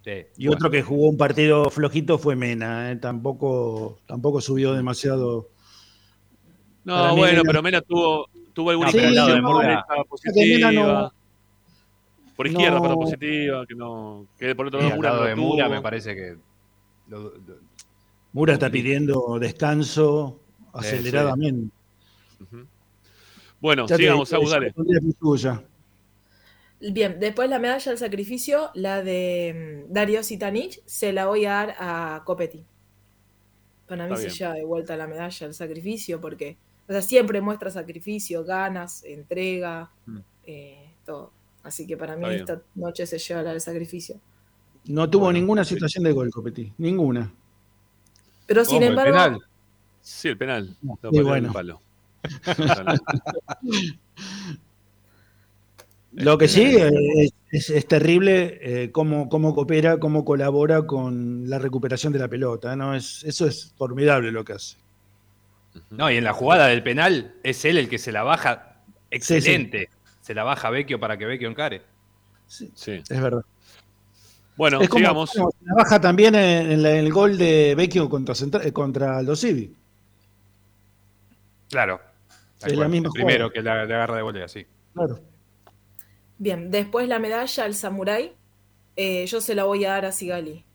[0.03, 0.57] Sí, Y bueno.
[0.57, 2.95] otro que jugó un partido flojito fue Mena, ¿eh?
[2.97, 5.49] tampoco, tampoco subió demasiado.
[6.85, 10.71] No, mí bueno, Mena- pero Mena tuvo, tuvo alguna Sí, no, derecha Mena positiva.
[10.71, 11.13] no-
[12.35, 13.65] por izquierda, no- perdón, positiva.
[13.65, 15.47] Que, no, que por otro Sí, lado Mura lado no de tuvo.
[15.47, 16.37] Mura me parece que
[17.09, 17.67] lo- lo-
[18.31, 20.39] Mura está pidiendo descanso
[20.71, 21.73] aceleradamente.
[23.59, 24.73] Bueno, Ya sigamos, Agus, dale.
[26.79, 31.51] Bien, después la medalla del sacrificio, la de mm, Darío Sitanich, se la voy a
[31.53, 32.63] dar a Copetti.
[33.87, 34.37] Para mí Está se bien.
[34.37, 36.57] lleva de vuelta la medalla del sacrificio porque,
[36.87, 40.17] o sea, siempre muestra sacrificio, ganas, entrega, Mm.
[40.45, 41.31] eh, todo.
[41.63, 42.41] Así que para mí Está bien.
[42.41, 44.19] esta noche se lleva la del sacrificio.
[44.85, 46.71] No tuvo ninguna situación de gol, Copetti.
[46.77, 47.33] Ninguna.
[48.45, 49.39] Pero sin embargo,
[50.01, 50.77] Sí, el penal.
[50.87, 51.47] Pateó en bueno.
[51.47, 51.81] el palo.
[56.13, 61.49] Lo que sí Este- es, es- es terrible eh, cómo, cómo coopera, cómo colabora con
[61.49, 62.75] la recuperación de la pelota.
[62.75, 62.95] ¿no?
[62.95, 64.77] Es, eso es formidable lo que hace.
[65.91, 68.77] No, y en la jugada del penal es él el que se la baja
[69.11, 69.89] excelente.
[70.21, 71.83] Se la baja a Vecchio para que Vecchio encare.
[72.47, 72.71] Sí.
[73.09, 73.43] Es verdad.
[74.55, 77.75] Bueno, es como, bueno, se la baja también en, en la- en el gol de
[77.75, 78.33] Vecchio contra,
[78.73, 79.71] contra Aldo Civi.
[81.69, 82.01] Claro.
[82.59, 82.85] Tal Es cual.
[82.85, 84.65] la misma El primero que la, le agarra de volea, sí.
[84.93, 85.21] Claro.
[86.37, 88.35] bien, después la medalla al Samurai,
[88.95, 90.65] eh, yo se la voy a dar a Sigali.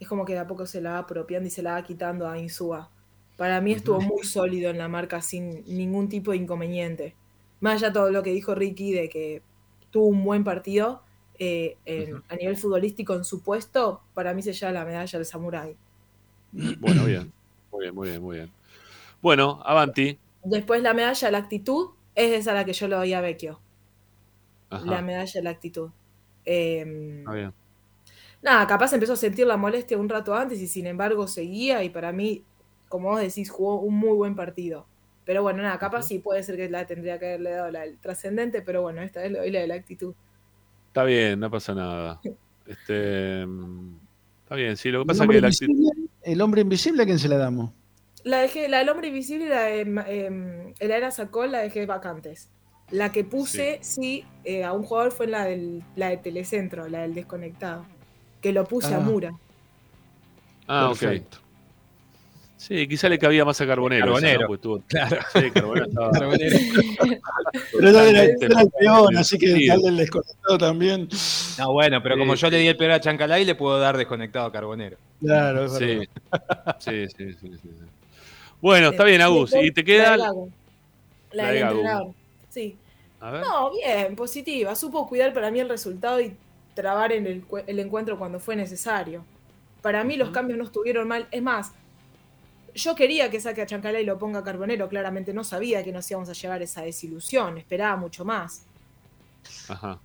[0.00, 2.28] Es como que de a poco se la va apropiando y se la va quitando
[2.28, 2.90] a Insúa.
[3.36, 7.16] Para mí estuvo muy sólido en la marca sin ningún tipo de inconveniente.
[7.60, 9.42] Más allá de todo lo que dijo Ricky de que
[9.90, 11.02] tuvo un buen partido,
[11.38, 15.26] eh, en- a nivel futbolístico en su puesto, para mí se lleva la medalla del
[15.26, 15.76] Samurai.
[16.52, 17.32] Bueno, bien.
[17.70, 18.52] Muy bien, muy bien, muy bien.
[19.22, 20.18] Bueno, Avanti.
[20.44, 23.60] Después la medalla de la actitud es esa la que yo le doy a Vecchio.
[24.70, 24.84] Ajá.
[24.86, 25.90] La medalla de la actitud.
[26.44, 27.52] Eh, Está bien.
[28.42, 31.90] nada, capaz empezó a sentir la molestia un rato antes y sin embargo seguía y
[31.90, 32.44] para mí,
[32.88, 34.86] como vos decís, jugó un muy buen partido.
[35.24, 38.62] Pero bueno, nada, capaz sí puede ser que la tendría que haberle dado la trascendente,
[38.62, 40.14] pero bueno, esta vez le doy la de la actitud.
[40.88, 42.20] Está bien, no pasa nada.
[42.66, 43.96] Este, mm,
[44.42, 45.92] está bien, sí, lo que pasa es que la actitud...
[46.22, 47.70] el hombre invisible, ¿a quién se la damos?
[48.24, 51.86] La dejé, la del hombre invisible y la de eh, el era sacó, la dejé
[51.86, 52.48] vacantes.
[52.90, 57.02] La que puse, sí, eh, a un jugador fue la del la de Telecentro, la
[57.02, 57.86] del desconectado.
[58.42, 59.00] Que lo puse a Ah.
[59.00, 59.32] Mura.
[60.66, 61.38] Ah, Perfecto.
[61.38, 61.44] ok.
[62.56, 64.04] Sí, quizá le cabía más a Carbonero.
[64.04, 64.40] Carbonero.
[64.42, 64.46] ¿no?
[64.48, 65.16] Porque tuvo- Claro.
[65.32, 66.10] Sí, Carbonero estaba...
[66.12, 66.56] Carbonero.
[67.72, 68.22] Pero era, era-
[68.60, 69.66] el peón, así que Sí.
[69.66, 71.08] darle el desconectado también.
[71.58, 73.96] No, bueno, pero como Sí, yo le di el peor a Chancalay, le puedo dar
[73.96, 74.98] desconectado a Carbonero.
[75.20, 75.72] Claro, es.
[75.72, 76.00] Sí,
[76.80, 77.68] sí, sí, sí, sí.
[78.60, 79.54] Bueno, está bien, Agus.
[79.54, 80.16] Y te queda...
[80.16, 80.50] La, de.
[81.32, 82.14] La la del de entrenador.
[82.48, 82.76] Sí.
[83.20, 83.42] A ver.
[83.42, 84.74] No, bien, positiva.
[84.74, 86.34] Supo cuidar para mí el resultado y
[86.74, 89.24] trabar en el, el encuentro cuando fue necesario.
[89.82, 91.26] Para mí los cambios no estuvieron mal.
[91.30, 91.72] Es más,
[92.74, 94.88] yo quería que saque a Chancalay y lo ponga a Carbonero.
[94.88, 97.58] Claramente no sabía que nos íbamos a llevar esa desilusión.
[97.58, 98.64] Esperaba mucho más.
[99.68, 99.98] Ajá.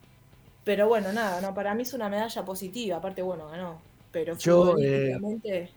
[0.63, 2.97] Pero bueno, nada, no, para mí es una medalla positiva.
[2.97, 3.79] Aparte, bueno, ganó.
[4.11, 5.69] Pero Yo, futbolísticamente,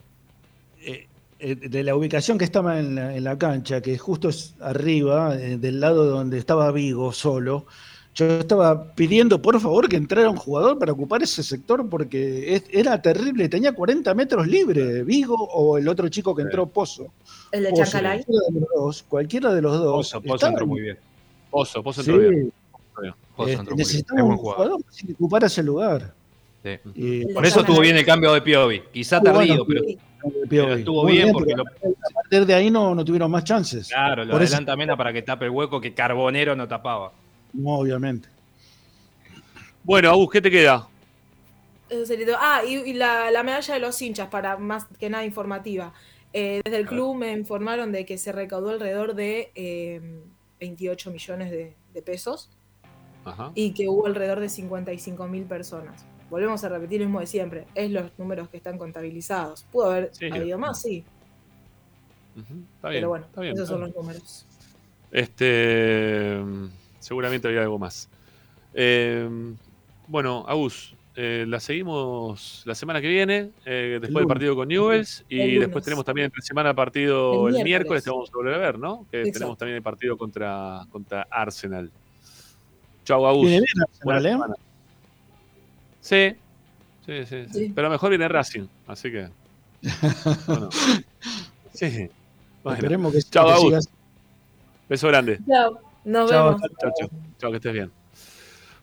[0.81, 1.09] Eh,
[1.39, 5.57] de la ubicación que estaba en la, en la cancha, que justo es arriba, eh,
[5.59, 7.67] del lado donde estaba Vigo solo,
[8.15, 12.65] yo estaba pidiendo por favor que entrara un jugador para ocupar ese sector porque es-
[12.73, 17.07] era terrible, tenía 40 metros libre, Vigo o el otro chico que entró, Pozo.
[17.53, 18.25] el de Pozo, Chancalay.
[18.25, 19.93] cualquiera de los dos, cualquiera de los dos.
[20.13, 20.99] Pozo, Pozo entró muy bien.
[21.51, 22.53] Pozo, Pozo entró bien.
[23.37, 23.81] Pozo eh, entró muy bien.
[23.81, 24.67] Es necesitaba buen un jugador.
[24.71, 26.15] jugador que ocupara ese lugar.
[26.63, 26.79] Sí.
[26.95, 28.83] Y- Por eso estuvo bien el cambio de Piovi.
[28.93, 29.83] Quizá tardío, bueno, pero,
[30.49, 33.45] pero estuvo Muy bien porque pero lo, a partir de ahí no, no tuvieron más
[33.45, 33.89] chances.
[33.89, 37.13] claro, lo Por eso- adelanta Mena para que tape el hueco que Carbonero no tapaba.
[37.53, 38.29] No, obviamente.
[39.85, 40.87] Bueno, Agus, ¿qué te queda?
[42.39, 45.95] Ah, y, y la, la medalla de los hinchas, para más que nada informativa.
[46.35, 50.21] Eh, desde el club me informaron de que se recaudó alrededor de eh,
[50.61, 52.51] 28 millones de, de pesos
[53.25, 53.53] Ajá.
[53.55, 56.05] y que hubo alrededor de 55 mil personas.
[56.31, 57.67] Volvemos a repetir lo mismo de siempre.
[57.75, 59.63] Es los números que están contabilizados.
[59.73, 60.29] ¿Pudo haber Sí.
[60.31, 60.83] habido más?
[60.83, 61.05] Sí.
[62.37, 63.01] Ujú, Está bien.
[63.01, 63.95] Pero bueno, está bien, esos está son bien.
[63.95, 64.47] los números.
[65.11, 66.41] Este,
[66.99, 68.09] seguramente había algo más.
[68.75, 69.29] Eh,
[70.07, 75.25] bueno, Agus, eh, la seguimos la semana que viene, eh, después del partido con Newells,
[75.29, 78.55] El y después tenemos también entre semana partido El el, miércoles, te vamos a volver
[78.55, 79.07] a ver, ¿no?
[79.11, 79.39] Que Exacto.
[79.39, 81.91] tenemos también el partido contra, contra Arsenal.
[83.05, 83.47] Chau, Agus.
[83.47, 84.31] Buena Arsenal, ¿eh?
[84.31, 84.55] semana.
[86.09, 86.35] Sí.
[87.05, 87.53] Sí, sí, sí.
[87.53, 87.73] Sí.
[87.75, 89.29] Pero mejor viene Racing, así que.
[90.47, 90.69] Bueno.
[91.75, 92.09] Sí.
[92.65, 92.77] Bueno.
[92.79, 93.89] Esperemos que, Chau, que sigas.
[94.89, 95.39] Beso grande.
[95.49, 95.79] Chao.
[96.05, 96.63] Nos Chao, vemos.
[96.81, 97.11] Chao, chao.
[97.39, 97.91] Chao, que estés bien.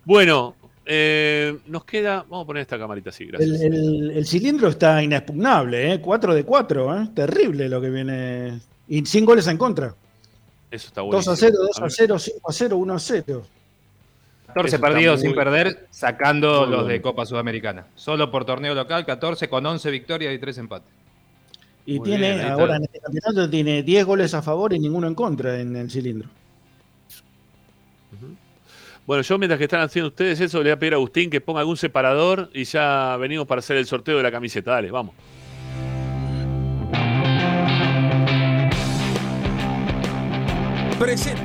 [0.06, 2.22] Bueno, eh, nos queda.
[2.30, 3.62] Vamos a poner esta camarita así, gracias.
[3.62, 6.02] El, el- el cilindro está inexpugnable, ¿eh?
[6.02, 7.10] 4 de 4, ¿eh?
[7.14, 8.60] Terrible lo que viene.
[8.88, 9.94] Y sin goles en contra.
[10.72, 11.32] Eso está 2 bueno.
[11.32, 13.44] a 0, 2 a 0, 5 a 0, 1 a 0.
[14.56, 16.88] 14 Eso está partidos muy- sin perder, sacando muy los bueno.
[16.88, 17.88] de Copa Sudamericana.
[17.96, 20.88] Solo por torneo local, 14 con 11 victorias y 3 empates.
[21.86, 25.08] Y Muy tiene, bien, ahora en este campeonato, tiene 10 goles a favor y ninguno
[25.08, 26.30] en contra en el cilindro.
[29.06, 31.42] Bueno, yo mientras que están haciendo ustedes eso, le voy a pedir a Agustín que
[31.42, 34.72] ponga algún separador y ya venimos para hacer el sorteo de la camiseta.
[34.72, 35.14] Dale, vamos.
[41.00, 41.45] Presenta.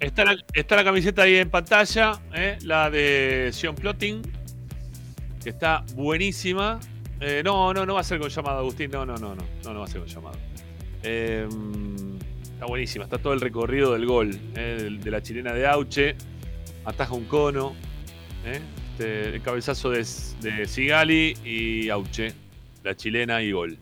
[0.00, 2.58] está la, camiseta ahí en pantalla, ¿eh?
[2.62, 4.22] la de Sion Plotting,
[5.42, 6.78] que está buenísima.
[7.20, 8.90] Eh, no, no, no va a ser con llamado, Agustín.
[8.90, 10.38] No, no, no, no, no, va a ser con llamado.
[11.02, 11.48] Eh,
[12.42, 14.98] está buenísima, está todo el recorrido del gol, ¿eh?
[15.00, 16.16] De la chilena de Auche,
[16.84, 17.74] ataja un cono.
[18.44, 20.06] Este, el cabezazo de,
[20.40, 22.32] de Sigali y Auche,
[22.84, 23.78] la chilena y gol,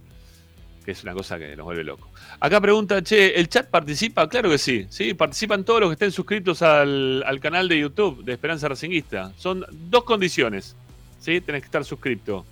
[0.85, 2.11] que es una cosa que nos vuelve loco.
[2.39, 4.29] Acá pregunta, che, ¿el chat participa?
[4.29, 8.23] Claro que sí, sí, participan todos los que estén suscritos al, al canal de YouTube
[8.25, 9.33] de Esperanza Racinguista.
[9.39, 10.77] Son dos condiciones,
[11.19, 11.41] ¿sí?
[11.41, 12.45] Tenés que estar suscrito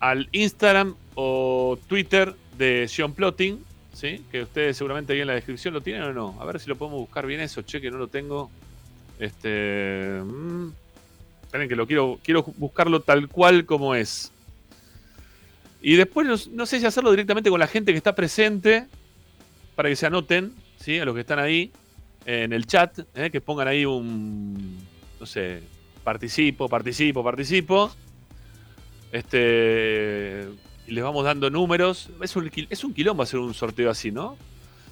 [0.00, 3.58] al Instagram o Twitter de Sion Plotting,
[3.94, 4.22] ¿sí?
[4.30, 6.36] Que ustedes seguramente ahí en la descripción lo tienen o no.
[6.38, 8.50] A ver si lo podemos buscar bien eso, che, que no lo tengo.
[9.18, 10.20] Este...
[10.22, 10.68] mm,
[11.44, 14.30] esperen que lo quiero, quiero buscarlo tal cual como es.
[15.86, 18.86] Y después no, sé si hacerlo directamente con la gente que está presente
[19.74, 20.98] para que se anoten, ¿sí?
[20.98, 21.72] A los que están ahí
[22.24, 23.28] en el chat, ¿eh?
[23.30, 24.78] que pongan ahí un,
[25.20, 25.60] no sé,
[26.02, 27.94] participo, participo, participo.
[29.12, 30.46] Este,
[30.86, 32.08] les vamos dando números.
[32.22, 34.38] Es un, es un quilombo hacer un sorteo así, ¿no?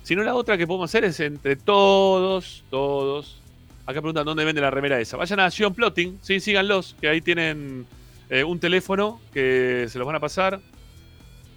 [0.02, 3.40] Si no, la otra que podemos hacer es entre todos, todos.
[3.86, 5.16] Acá preguntan dónde vende la remera esa.
[5.16, 7.86] Vayan a Sion Plotting, sí, síganlos, que ahí tienen
[8.28, 10.60] eh, un teléfono que se los van a pasar.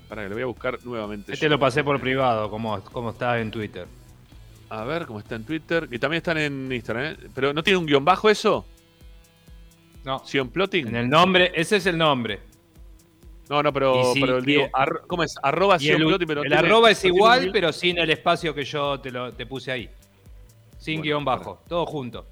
[0.08, 1.34] Para que lo voy a buscar nuevamente.
[1.34, 1.50] Este yo.
[1.50, 3.88] lo pasé por privado, como, como está en Twitter.
[4.70, 5.88] A ver cómo está en Twitter.
[5.92, 7.18] Y también están en Instagram, ¿eh?
[7.34, 8.66] Pero ¿no tiene un guion bajo eso?
[10.04, 10.20] No.
[10.26, 10.88] Sion Plotting.
[10.88, 12.40] En el nombre, ese es el nombre.
[13.50, 14.70] No, no, pero, pero y- digo,
[15.08, 15.36] ¿cómo es?
[15.42, 18.54] Arroba Sion el, Plotting, pero el tiene- arroba es no igual, pero sin el espacio
[18.54, 19.90] que yo te, lo, te puse ahí.
[20.78, 22.26] Sin Bueno, guion bajo, todo junto.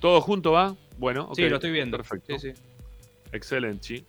[0.00, 0.74] ¿Todo junto va?
[0.98, 1.30] Bueno.
[1.34, 1.96] Sí, lo estoy viendo.
[1.96, 2.38] Perfecto.
[2.38, 2.60] Sí, sí.
[3.32, 3.82] Excelente.
[3.86, 4.06] sí.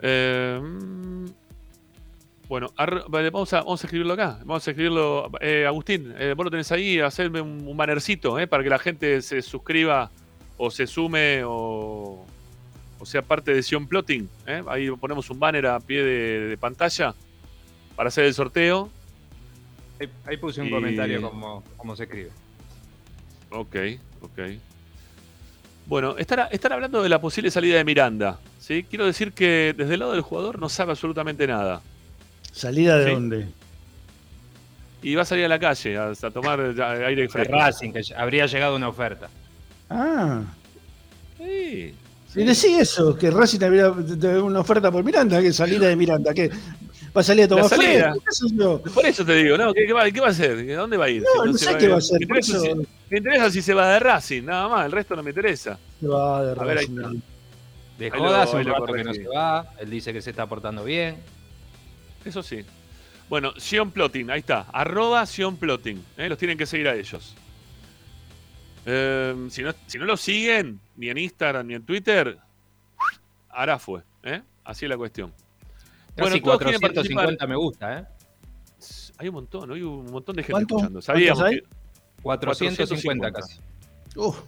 [0.00, 1.26] Eh, mm,
[2.52, 2.70] bueno,
[3.08, 4.38] vale, vamos, a, vamos a escribirlo acá.
[4.40, 5.30] Vamos a escribirlo.
[5.40, 8.78] Eh, Agustín, eh, vos lo tenés ahí, hacerme un, un bannercito eh, para que la
[8.78, 10.10] gente se suscriba
[10.58, 12.26] o se sume o,
[12.98, 14.28] o sea parte de Sion Plotting.
[14.46, 14.62] eh.
[14.68, 17.14] Ahí ponemos un banner a pie de, de pantalla
[17.96, 18.90] para hacer el sorteo.
[19.98, 22.30] Ahí, ahí puse un Y- comentario como, como se escribe.
[23.50, 23.76] Ok,
[24.20, 24.38] ok.
[25.86, 28.38] Bueno, están, están hablando de la posible salida de Miranda.
[28.60, 28.84] ¿sí?
[28.88, 31.80] Quiero decir que desde el lado del jugador no sabe absolutamente nada.
[32.52, 33.10] ¿Salida de Sí.
[33.12, 33.46] dónde?
[35.02, 37.54] Y va a salir a la calle a, a tomar aire De fresco.
[37.54, 39.28] Racing, que habría llegado una oferta.
[39.90, 40.42] Ah.
[41.38, 41.94] Sí.
[42.34, 46.32] Y decí eso, que Racing había de- una oferta por Miranda, que salida de Miranda,
[46.32, 46.48] que
[47.14, 48.80] va a salir a tomar fresco.
[48.94, 49.74] Por eso te digo, ¿no?
[49.74, 50.70] ¿Qué, qué va, qué va a hacer?
[50.72, 51.22] ¿A dónde va a ir?
[51.36, 52.74] No, no sé qué va a hacer, Me interesa, eso- si,
[53.10, 54.86] me interesa si se va de Racing, nada más.
[54.86, 55.78] El resto no me interesa.
[56.00, 56.96] Se va de A ver, ahí Racing.
[56.98, 57.10] está.
[57.98, 59.66] De Ahí joda lo- hace ahí un rato que no se va.
[59.78, 61.16] Él dice que se está portando bien.
[62.24, 62.64] Eso sí.
[63.28, 64.66] Bueno, Sion Plotting, ahí está.
[64.72, 66.04] Arroba Sion Plotting.
[66.18, 66.28] ¿eh?
[66.28, 67.34] Los tienen que seguir a ellos.
[68.84, 72.36] Eh, si, no, si no lo siguen, ni en Instagram ni en Twitter,
[73.48, 74.02] hará fue.
[74.22, 74.42] ¿eh?
[74.64, 75.32] Así es la cuestión.
[76.16, 78.04] Casi quieren 450 me gusta, ¿eh?
[79.18, 79.74] Hay un montón, ¿no?
[79.74, 80.74] hay un montón de gente ¿Cuánto?
[80.76, 81.00] escuchando.
[81.02, 81.62] Sabíamos que-
[82.22, 83.58] 450 casi.
[84.16, 84.38] Uf,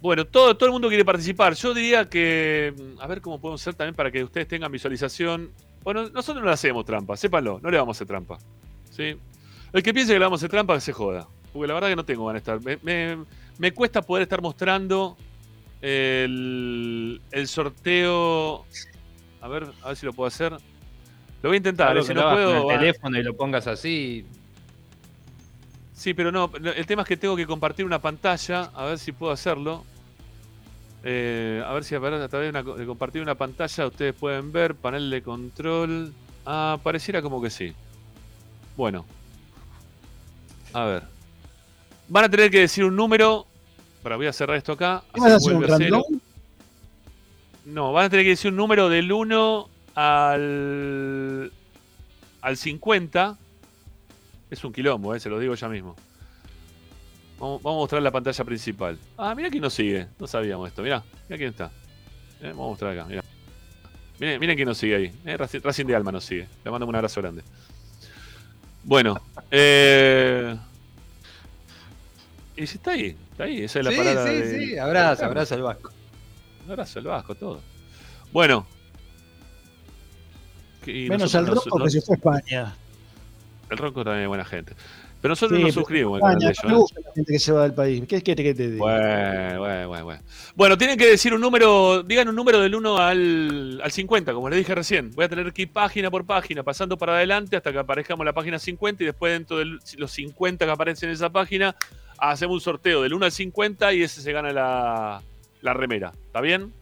[0.00, 1.54] Bueno, todo, todo el mundo quiere participar.
[1.54, 5.50] Yo diría que, mm, a ver cómo podemos hacer también para que ustedes tengan visualización.
[5.88, 8.36] Bueno, nosotros no le hacemos trampa, sépanlo, no le vamos a hacer trampa.
[8.90, 9.16] ¿sí?
[9.72, 11.26] El que piense que le vamos a hacer trampa, que se joda.
[11.50, 12.78] Porque la verdad que no tengo ganas de estar.
[12.82, 13.24] Me, me-
[13.56, 15.16] me cuesta poder estar mostrando
[15.80, 18.66] el, el sorteo.
[19.40, 20.52] A ver, a ver si lo puedo hacer.
[20.52, 22.62] Lo voy a intentar, Salvo si no puedo.
[22.64, 24.26] con el teléfono y lo pongas así.
[25.94, 29.12] Sí, pero no, el tema es que tengo que compartir una pantalla, a ver si
[29.12, 29.86] puedo hacerlo.
[31.04, 34.74] Eh, a ver si a ver, a través de, compartir una pantalla ustedes pueden ver,
[34.74, 36.12] panel de control.
[36.44, 37.72] Ah, pareciera como que sí.
[38.76, 39.04] Bueno.
[40.72, 41.02] A ver.
[42.08, 43.46] Van a tener que decir un número.
[44.02, 45.02] Para, voy a cerrar esto acá.
[45.12, 46.02] ¿Qué así vas a hacer, un random?
[47.66, 51.52] No, van a tener que decir un número del 1 al,
[52.40, 53.36] al 50.
[54.50, 55.94] Es un quilombo, eh, se lo digo ya mismo.
[57.38, 58.98] Vamos, vamos a mostrar la pantalla principal.
[59.16, 60.08] Ah, mira quién nos sigue.
[60.18, 60.82] No sabíamos esto.
[60.82, 61.70] Mira, mira quién está.
[62.40, 63.22] Eh, vamos a mostrar acá, mira.
[64.18, 65.12] Miren, miren quién nos sigue ahí.
[65.24, 66.48] Eh, Racing, Racing de Alma nos sigue.
[66.64, 67.42] Le mando un abrazo grande.
[68.82, 70.56] Bueno, eh.
[72.56, 73.62] Y si está ahí, está ahí.
[73.62, 74.26] Esa es la Sí, palabra.
[74.26, 75.90] sí, de- sí, abrazo, abrazo al Vasco.
[76.68, 77.60] Abrazo al Vasco, todo.
[78.32, 78.66] Bueno.
[80.86, 82.74] Menos al nos- Rocco que se fue a España.
[83.70, 84.72] El Ronco también es buena gente.
[85.20, 86.92] Pero nosotros Sí, no pero suscribimos al canal de ellos.
[86.92, 87.00] ¿eh?
[87.04, 88.02] la gente que se va del país.
[88.06, 88.78] ¿Qué que te diga?
[88.78, 90.22] Bueno, bueno, bueno, bueno.
[90.54, 94.48] Bueno, tienen que decir un número, digan un número del 1 al, al 50, como
[94.48, 95.10] les dije recién.
[95.12, 98.32] Voy a tener que ir página por página, pasando para adelante hasta que aparezcamos la
[98.32, 101.74] página 50 y después dentro de los 50 que aparecen en esa página,
[102.18, 105.22] hacemos un sorteo del 1 al 50 y ese se gana la,
[105.62, 106.12] la remera.
[106.26, 106.72] ¿Está bien?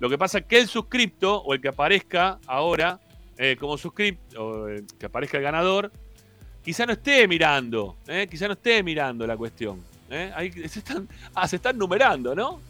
[0.00, 3.00] Lo que pasa es que el suscripto o el que aparezca ahora
[3.38, 5.92] eh, como suscripto, o eh, que aparezca el ganador,
[6.66, 8.26] quizá no esté mirando, ¿eh?
[8.28, 9.80] quizá no esté mirando la cuestión.
[10.10, 10.32] ¿eh?
[10.34, 12.60] Ahí se están, ah, se están numerando, ¿no?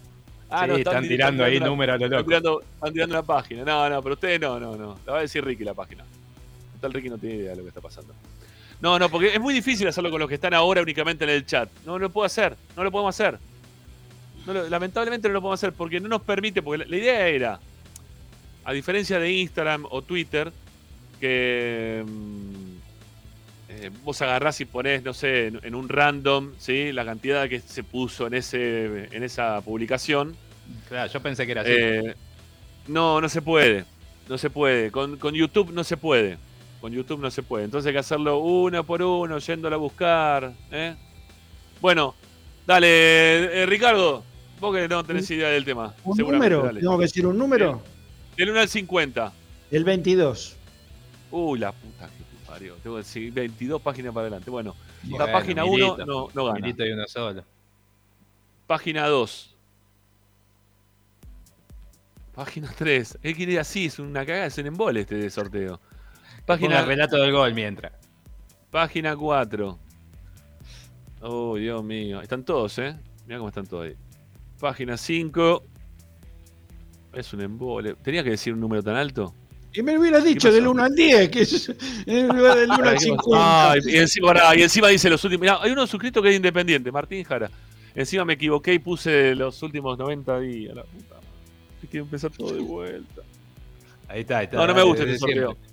[0.51, 3.65] Ah, Sí, están tirando ahí números están tirando, están tirando la página.
[3.65, 4.99] No, no, pero ustedes no, no, no.
[5.07, 6.05] La va a decir Ricky la página.
[6.81, 8.15] Tal Ricky no tiene idea de lo que está pasando.
[8.81, 11.47] No, no, porque es muy difícil hacerlo con los que están ahora únicamente en el
[11.47, 11.69] chat.
[11.87, 13.39] No, no lo puedo hacer, no lo podemos hacer.
[14.47, 17.27] No lo- lamentablemente no lo podemos hacer porque no nos permite, porque la, la idea
[17.27, 17.59] era,
[18.65, 20.53] a diferencia de Instagram o Twitter,
[21.19, 22.76] que mm,
[23.79, 26.93] eh, vos agarrás y ponés, no sé, en, en un random, ¿sí?
[26.93, 30.37] La cantidad que se puso en, ese, en esa publicación.
[30.89, 31.71] Claro, yo pensé que era así.
[31.73, 32.15] Eh,
[32.89, 33.85] no, no se puede.
[34.29, 34.91] No se puede.
[34.91, 36.39] Con, con YouTube no se puede.
[36.81, 37.65] Con YouTube no se puede.
[37.65, 40.53] Entonces hay que hacerlo uno por uno, yéndolo a buscar.
[40.71, 40.95] ¿eh?
[41.81, 42.15] Bueno,
[42.67, 44.25] dale, eh, Ricardo.
[44.59, 45.95] Vos que no tenés idea del tema.
[46.05, 46.63] ¿Un número?
[46.63, 46.81] dale.
[46.81, 47.83] ¿Tengo que decir un número?
[48.37, 49.33] Del 1 al 50.
[49.71, 50.57] El 22.
[51.31, 52.23] Uy, la puta que
[52.59, 52.75] parió.
[52.83, 54.51] Tengo que decir 22 páginas para adelante.
[54.51, 56.07] Bueno, la Bueno, página 1 Milito.
[56.07, 56.69] no, no gana.
[56.69, 57.45] Y uno solo.
[58.67, 59.57] Página 2.
[62.35, 63.19] Página 3.
[63.23, 65.79] Él quiere ir así, es una cagada, es un embole este sorteo.
[65.79, 67.93] Ponga Página, el relato del gol mientras.
[68.71, 69.79] página 4.
[71.23, 72.21] Oh, Dios mío.
[72.21, 72.95] Están todos, ¿eh?
[73.27, 73.97] Mira cómo están todos ahí.
[74.61, 75.63] Página 5.
[77.15, 77.95] Es un embole.
[77.95, 79.35] ¿Tenía que decir un número tan alto?
[79.77, 81.71] Y me hubieras dicho del 1 al 10, que es
[82.07, 83.71] en lugar del 1 al 50.
[83.73, 85.43] Ay, y, encima, pará, y encima dice los últimos.
[85.43, 87.51] Mirá, hay uno suscrito que es independiente, Martín Jara.
[87.95, 90.75] Encima me equivoqué y puse los últimos 90 días.
[90.75, 91.89] La puta madre.
[91.91, 93.23] Quiero empezar todo de vuelta.
[94.09, 94.57] Ahí está, ahí está.
[94.57, 95.53] No, no me gusta este sorteo.
[95.53, 95.71] siempre.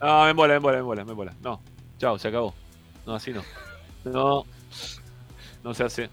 [0.00, 1.34] No, me embola, me embola, me embola, me embola.
[1.42, 1.60] No,
[1.98, 2.54] chao, se acabó.
[3.06, 3.42] No, así no.
[4.04, 4.46] No,
[5.62, 6.10] no se hace.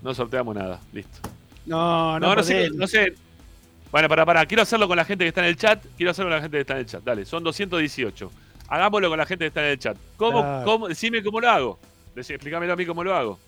[0.00, 1.18] No sorteamos nada, listo.
[1.66, 3.14] No, no, No, no sé, no sé.
[3.92, 5.84] Bueno, para, para, quiero hacerlo con la gente que está en el chat.
[5.96, 7.02] Quiero hacerlo con la gente que está en el chat.
[7.04, 8.30] Dale, son 218.
[8.68, 9.96] Hagámoslo con la gente que está en el chat.
[10.16, 10.64] ¿Cómo, Claro.
[10.64, 11.78] cómo, decime cómo lo hago?
[12.14, 13.38] Decí- explícamelo a mí cómo lo hago.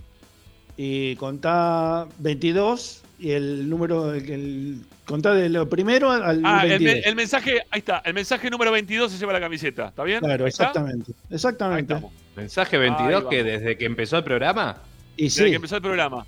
[0.76, 6.68] Y contá 22 y el número, el, el- contá de lo primero al Ah, el,
[6.70, 6.94] 22.
[6.94, 7.98] me- el mensaje, ahí está.
[8.04, 9.88] El mensaje número 22 se lleva la camiseta.
[9.88, 10.20] ¿Está bien?
[10.20, 10.64] Claro, está.
[10.68, 11.12] exactamente.
[11.30, 11.96] Exactamente.
[12.36, 13.30] Mensaje Ahí 22 vamos.
[13.30, 14.76] que desde que empezó el programa.
[15.16, 16.24] Y Desde sí, que empezó el programa.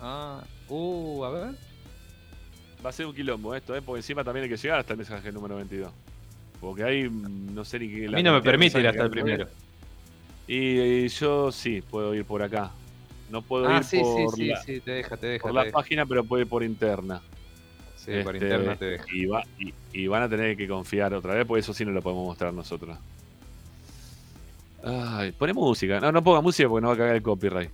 [0.00, 1.48] Ah, uh, a ver.
[2.86, 3.82] Va a ser un quilombo esto, ¿eh?
[3.82, 5.90] Porque encima también hay que llegar hasta el mensaje número 22.
[6.60, 8.06] Porque ahí mm, no sé ni qué.
[8.06, 9.48] A mí no me permite ir hasta el primero.
[10.46, 12.70] Y, y yo sí, puedo ir por acá.
[13.28, 15.42] No puedo Ah, ir sí, por sí, la, sí, te deja, te deja.
[15.42, 15.74] por te la deja.
[15.76, 17.20] página, pero puedo ir por interna.
[17.96, 19.04] Sí, por Este, interno te deja.
[19.12, 21.90] Y, va- y- y van a tener que confiar otra vez, porque eso sí no
[21.90, 22.96] lo podemos mostrar nosotros.
[24.84, 25.98] Ay, pone música.
[25.98, 27.70] No, no ponga música porque no va a cagar el copyright.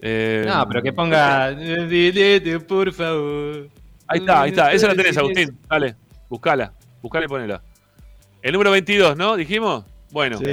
[0.00, 1.50] Eh, No, pero que ponga.
[1.88, 3.68] Dilete, por favor.
[4.10, 4.72] Ahí está, ahí está.
[4.72, 5.58] Esa la tenés, Agustín.
[5.68, 5.94] Dale,
[6.28, 6.72] buscala.
[7.00, 7.62] Buscala y ponela.
[8.42, 9.36] El número 22, ¿no?
[9.36, 9.84] ¿Dijimos?
[10.10, 10.38] Bueno.
[10.38, 10.44] Sí.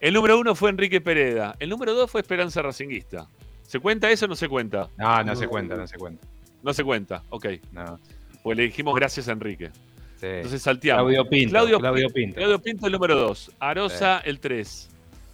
[0.00, 1.54] El número 1 fue Enrique Pereda.
[1.60, 3.28] El número 2 fue Esperanza Racinguista.
[3.62, 4.88] ¿Se cuenta eso o no se cuenta?
[4.98, 6.26] No, no se cuenta, no se cuenta.
[6.62, 7.46] No se cuenta, ok.
[7.72, 8.00] No.
[8.42, 9.70] Pues le dijimos gracias a Enrique.
[10.18, 10.26] Sí.
[10.26, 11.02] Entonces salteamos.
[11.04, 11.50] Claudio Pinto.
[11.50, 12.36] Claudio, Claudio Pi- Pinto.
[12.36, 13.52] Claudio Pinto el número 2.
[13.60, 14.88] Arosa el 3.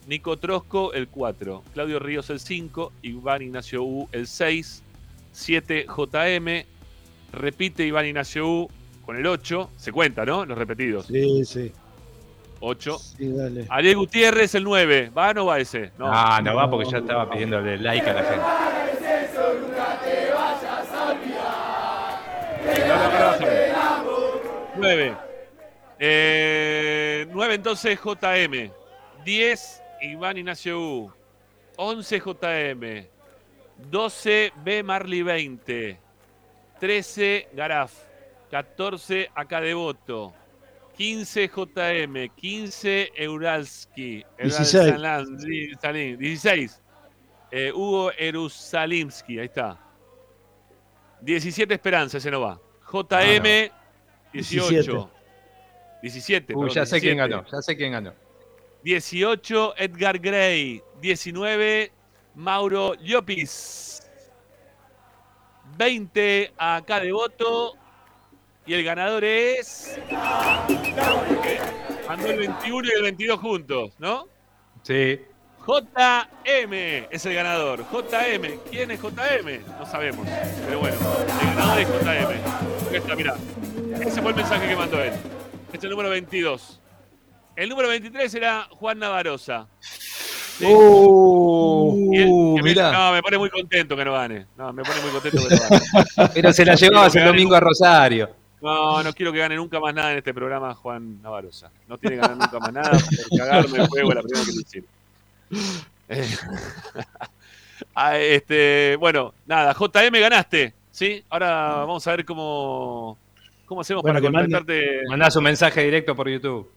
[0.09, 1.65] Nico Trosco el 4.
[1.73, 2.93] Claudio Ríos el 5.
[3.03, 4.83] Iván Ignacio U el 6.
[5.33, 6.67] 7 JM.
[7.33, 8.71] Repite Iván Ignacio U
[9.05, 9.71] con el 8.
[9.77, 10.45] Se cuenta, ¿no?
[10.47, 11.07] Los repetidos.
[11.07, 11.73] sí, sí.
[12.61, 12.99] 8.
[12.99, 13.67] Sí, dale.
[13.69, 15.11] Ariel Gutiérrez, el 9.
[15.17, 15.93] ¿Va o no va ese?
[15.99, 18.45] No, Ah, no va porque ya estaba pidiéndole like a la gente.
[24.77, 25.17] 9.
[25.99, 28.71] Eh, 9 entonces JM.
[29.25, 31.13] 10 Iván Ignacio U.
[31.77, 33.07] 11 JM.
[33.91, 35.99] 12 B Marley 20.
[36.81, 37.93] 13 Garaf.
[38.51, 40.33] 14 Acá Devoto.
[40.97, 42.29] 15 JM.
[42.37, 44.25] 15 Euralski.
[44.39, 44.75] 16.
[44.95, 46.19] Euralsalan- sí, Salim.
[46.19, 46.81] 16.
[47.51, 49.39] Eh, Hugo Erusalimski.
[49.39, 49.79] Ahí está.
[51.21, 52.61] 17 Esperanza, ese no va.
[52.93, 53.71] JM
[54.33, 55.11] 18.
[56.03, 56.55] 17.
[56.55, 57.17] Uy, perdón, ya sé quién 17.
[57.17, 58.15] ganó, ya sé quién ganó.
[58.85, 60.83] 18, Edgar Gray.
[61.01, 61.91] 19,
[62.35, 64.06] Mauro Llopis.
[65.77, 67.75] 20, acá de voto.
[68.67, 69.99] Y el ganador es.
[72.09, 74.29] Mandó el 21 y el 22 juntos, ¿no?
[74.83, 75.21] Sí.
[75.67, 76.73] JM
[77.11, 77.85] es el ganador.
[77.91, 78.59] JM.
[78.71, 79.65] ¿Quién es JM?
[79.79, 80.27] No sabemos.
[80.65, 80.97] Pero bueno,
[81.41, 82.31] el ganador es JM.
[82.91, 83.35] Ahí está, mirá.
[84.01, 85.13] Ese fue el mensaje que mandó él.
[85.67, 86.81] Este es el número 22.
[87.57, 89.67] El número 23 era Juan Navarosa.
[90.59, 90.65] Sí.
[90.67, 92.91] Uh, me- mirá.
[92.91, 94.47] no, me pone muy contento que no gane.
[94.57, 96.31] No, me pone muy contento que no gane.
[96.35, 98.31] Pero se la No quiero llevabas el domingo a Rosario.
[98.63, 101.71] No, no quiero que gane nunca más nada en este programa Juan Navarosa.
[101.89, 104.61] No tiene que ganar nunca más nada por cagarme el juego la primera que le
[104.61, 104.91] hicieron.
[106.09, 106.37] Eh,
[107.95, 111.23] ah, este, bueno, nada, JM ganaste, ¿sí?
[111.29, 113.19] Ahora vamos a ver cómo,
[113.67, 115.03] cómo hacemos Bueno, para contactarte.
[115.11, 116.71] Mandás un mensaje directo por YouTube.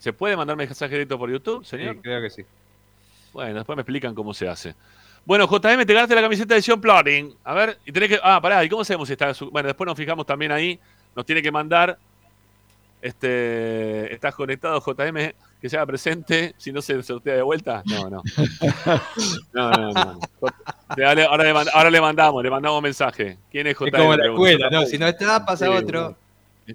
[0.00, 1.94] ¿Se puede mandar mensaje directo por YouTube, señor?
[1.94, 2.44] Sí, creo que sí.
[3.32, 4.74] Bueno, después me explican cómo se hace.
[5.24, 7.34] Bueno, JM, te ganaste la camiseta de John Plotting.
[7.44, 8.20] A ver, y tenés que.
[8.22, 9.32] Ah, pará, ¿y cómo sabemos si está.?
[9.34, 10.78] su- Bueno, después nos fijamos también ahí.
[11.14, 11.98] Nos tiene que mandar.
[13.02, 14.12] Este.
[14.12, 15.32] ¿Estás conectado, JM?
[15.60, 16.54] Que se haga presente.
[16.58, 17.82] Si no se sortea de vuelta.
[17.86, 18.22] No, no.
[19.52, 20.18] No, no, no.
[20.88, 21.24] Ahora le,
[21.72, 23.38] ahora le mandamos, le mandamos mensaje.
[23.50, 23.86] ¿Quién es JM?
[23.88, 24.86] Es como la escuela, ¿no?
[24.86, 26.16] Si no está, pasa Sí, otro.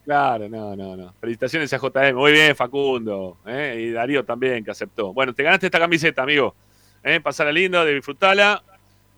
[0.04, 1.14] Claro, no, no, no.
[1.20, 2.16] Felicitaciones a JM.
[2.16, 3.38] Muy bien, Facundo.
[3.46, 3.78] ¿eh?
[3.80, 5.14] Y Darío también, que aceptó.
[5.14, 6.56] Bueno, te ganaste esta camiseta, amigo.
[7.04, 7.20] ¿eh?
[7.22, 8.64] Pasala lindo, disfrutala.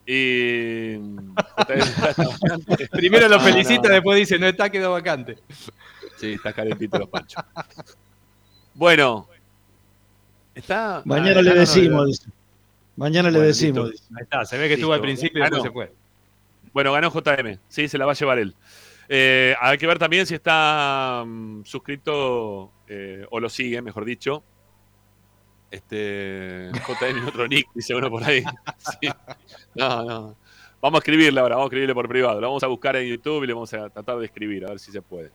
[0.06, 0.96] Y.
[2.92, 3.94] Primero lo felicita, no.
[3.94, 5.38] después dice, no está, quedó vacante.
[6.16, 7.42] Sí, está calentito los panchos.
[8.74, 9.28] Bueno.
[10.54, 11.02] Está.
[11.04, 12.06] Mañana ah, le decimos.
[12.06, 12.30] dice.
[12.96, 13.90] Mañana le decimos.
[13.90, 14.14] listo.
[14.16, 15.70] Ahí está, se ve que estuvo al principio y después Ganó.
[15.70, 15.92] se fue.
[16.72, 17.58] Bueno, ganó JM.
[17.68, 18.54] Sí, se la va a llevar él.
[19.08, 24.42] Eh, hay que ver también si está mm, suscrito eh, o lo sigue, mejor dicho.
[25.70, 28.42] Este JM y otro nick, dice uno por ahí.
[28.78, 29.08] Sí.
[29.74, 30.36] No, no.
[30.80, 32.40] Vamos a escribirle ahora, vamos a escribirle por privado.
[32.40, 34.78] Lo vamos a buscar en YouTube y le vamos a tratar de escribir, a ver
[34.78, 35.30] si se puede.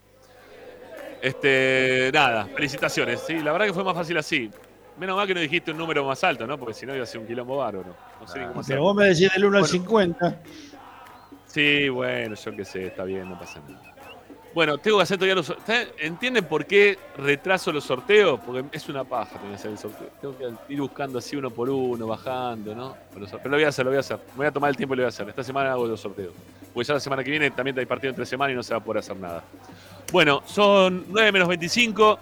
[1.22, 3.22] Este, nada, felicitaciones.
[3.22, 4.50] Sí, la verdad que fue más fácil así.
[4.98, 6.58] Menos mal que no dijiste un número más alto, ¿no?
[6.58, 7.96] Porque si no iba a ser un quilombo bárbaro.
[8.20, 8.62] No sé ni cómo.
[8.66, 9.68] Pero vos me decís del 1 al Bueno.
[9.68, 10.42] 50.
[11.54, 13.94] Sí, bueno, yo qué sé, está bien, no pasa nada.
[14.56, 15.90] Bueno, tengo que hacer todavía los sorteos.
[16.00, 18.40] ¿Entienden por qué retraso los sorteos?
[18.44, 20.10] Porque es una paja tener que hacer el sorteo.
[20.20, 22.98] Tengo que ir buscando así uno por uno, bajando, ¿no?
[23.14, 24.18] Pero lo voy a hacer, lo voy a hacer.
[24.32, 25.30] Me voy a tomar el tiempo y lo voy a hacer.
[25.30, 26.34] Esta semana hago los sorteos.
[26.74, 28.80] Porque ya la semana que viene también hay partido entre semana y no se va
[28.80, 29.44] a poder hacer nada.
[30.12, 32.20] Bueno, son 9 menos 25.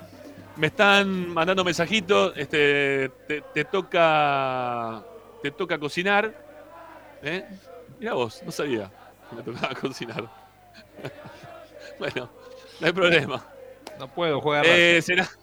[0.58, 2.34] Me están mandando mensajitos.
[2.36, 3.10] Este,
[3.54, 5.02] te, toca.
[5.42, 6.34] Te toca cocinar.
[7.24, 7.46] ¿Eh?
[7.98, 8.92] Mira vos, no sabía
[9.36, 10.30] me tocaba cocinar.
[12.00, 12.30] bueno,
[12.80, 13.44] no hay problema.
[14.00, 14.66] No puedo jugar.
[14.68, 15.30] Eh, será-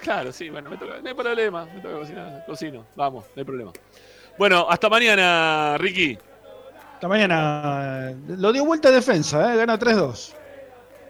[0.00, 1.64] Claro, sí, bueno, me toca, no hay problema.
[1.66, 2.84] Me toca cocinar, cocino.
[2.94, 3.72] Vamos, no hay problema.
[4.38, 6.16] Bueno, hasta mañana, Ricky.
[6.94, 9.56] Esta mañana lo dio vuelta a defensa, ¿eh?
[9.56, 10.34] gana 3-2.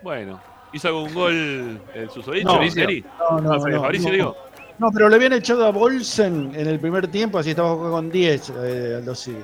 [0.02, 0.40] Bueno,
[0.72, 2.48] ¿hizo algún gol el susodicho?
[2.48, 3.04] No, Neri?
[3.18, 4.14] no, no, no, Fabricio, no.
[4.14, 4.36] digo.
[4.78, 8.10] No, pero le habían echado a Bolsen en el primer tiempo, así estaba jugando con
[8.10, 9.42] 10 eh, Aldo Civi.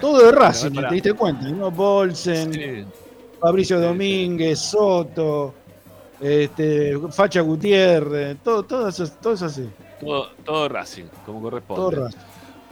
[0.00, 0.70] Todo de Racing.
[0.70, 1.48] ¿te diste cuenta?
[1.48, 1.70] ¿no?
[1.70, 2.86] Bolsen,
[3.40, 5.54] Fabricio Domínguez, Soto,
[6.20, 9.68] este, Facha Gutiérrez, todo, todo, eso, todo eso así.
[10.00, 11.80] Todo, todo Racing, como corresponde.
[11.80, 12.18] Todo Racing.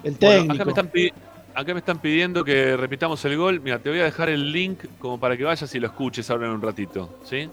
[0.04, 0.52] El Bueno, técnico.
[0.54, 1.12] acá, me están pi-
[1.54, 3.60] acá me están pidiendo que repitamos el gol.
[3.60, 6.46] Mira, te voy a dejar el link como para que vayas y lo escuches ahora
[6.46, 7.18] en un ratito.
[7.24, 7.48] ¿Sí?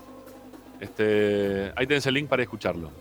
[0.80, 2.92] Este, ahí tenés el link para escucharlo.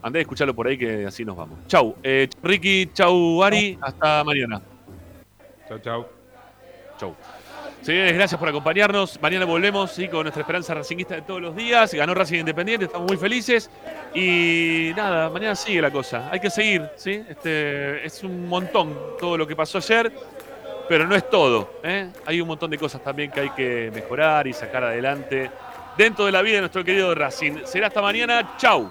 [0.00, 1.58] Andé a escucharlo por ahí que así nos vamos.
[1.66, 1.96] Chau.
[2.02, 3.76] Eh, Ricky, chau, Ari.
[3.82, 4.62] Hasta mañana.
[5.68, 6.06] Chau, chau.
[6.98, 7.14] Chau.
[7.82, 9.20] Señores, gracias por acompañarnos.
[9.20, 10.08] Mañana volvemos ¿sí?
[10.08, 11.92] con nuestra esperanza racinguista de todos los días.
[11.92, 13.70] Ganó Racing Independiente, estamos muy felices.
[14.14, 16.28] Y nada, mañana sigue la cosa.
[16.32, 17.22] Hay que seguir, ¿sí?
[17.28, 20.10] Este, es un montón todo lo que pasó ayer,
[20.88, 21.74] pero no es todo.
[21.82, 22.10] ¿eh?
[22.24, 25.50] Hay un montón de cosas también que hay que mejorar y sacar adelante
[25.96, 27.64] dentro de la vida de nuestro querido Racing.
[27.64, 28.56] Será hasta mañana.
[28.56, 28.90] Chau.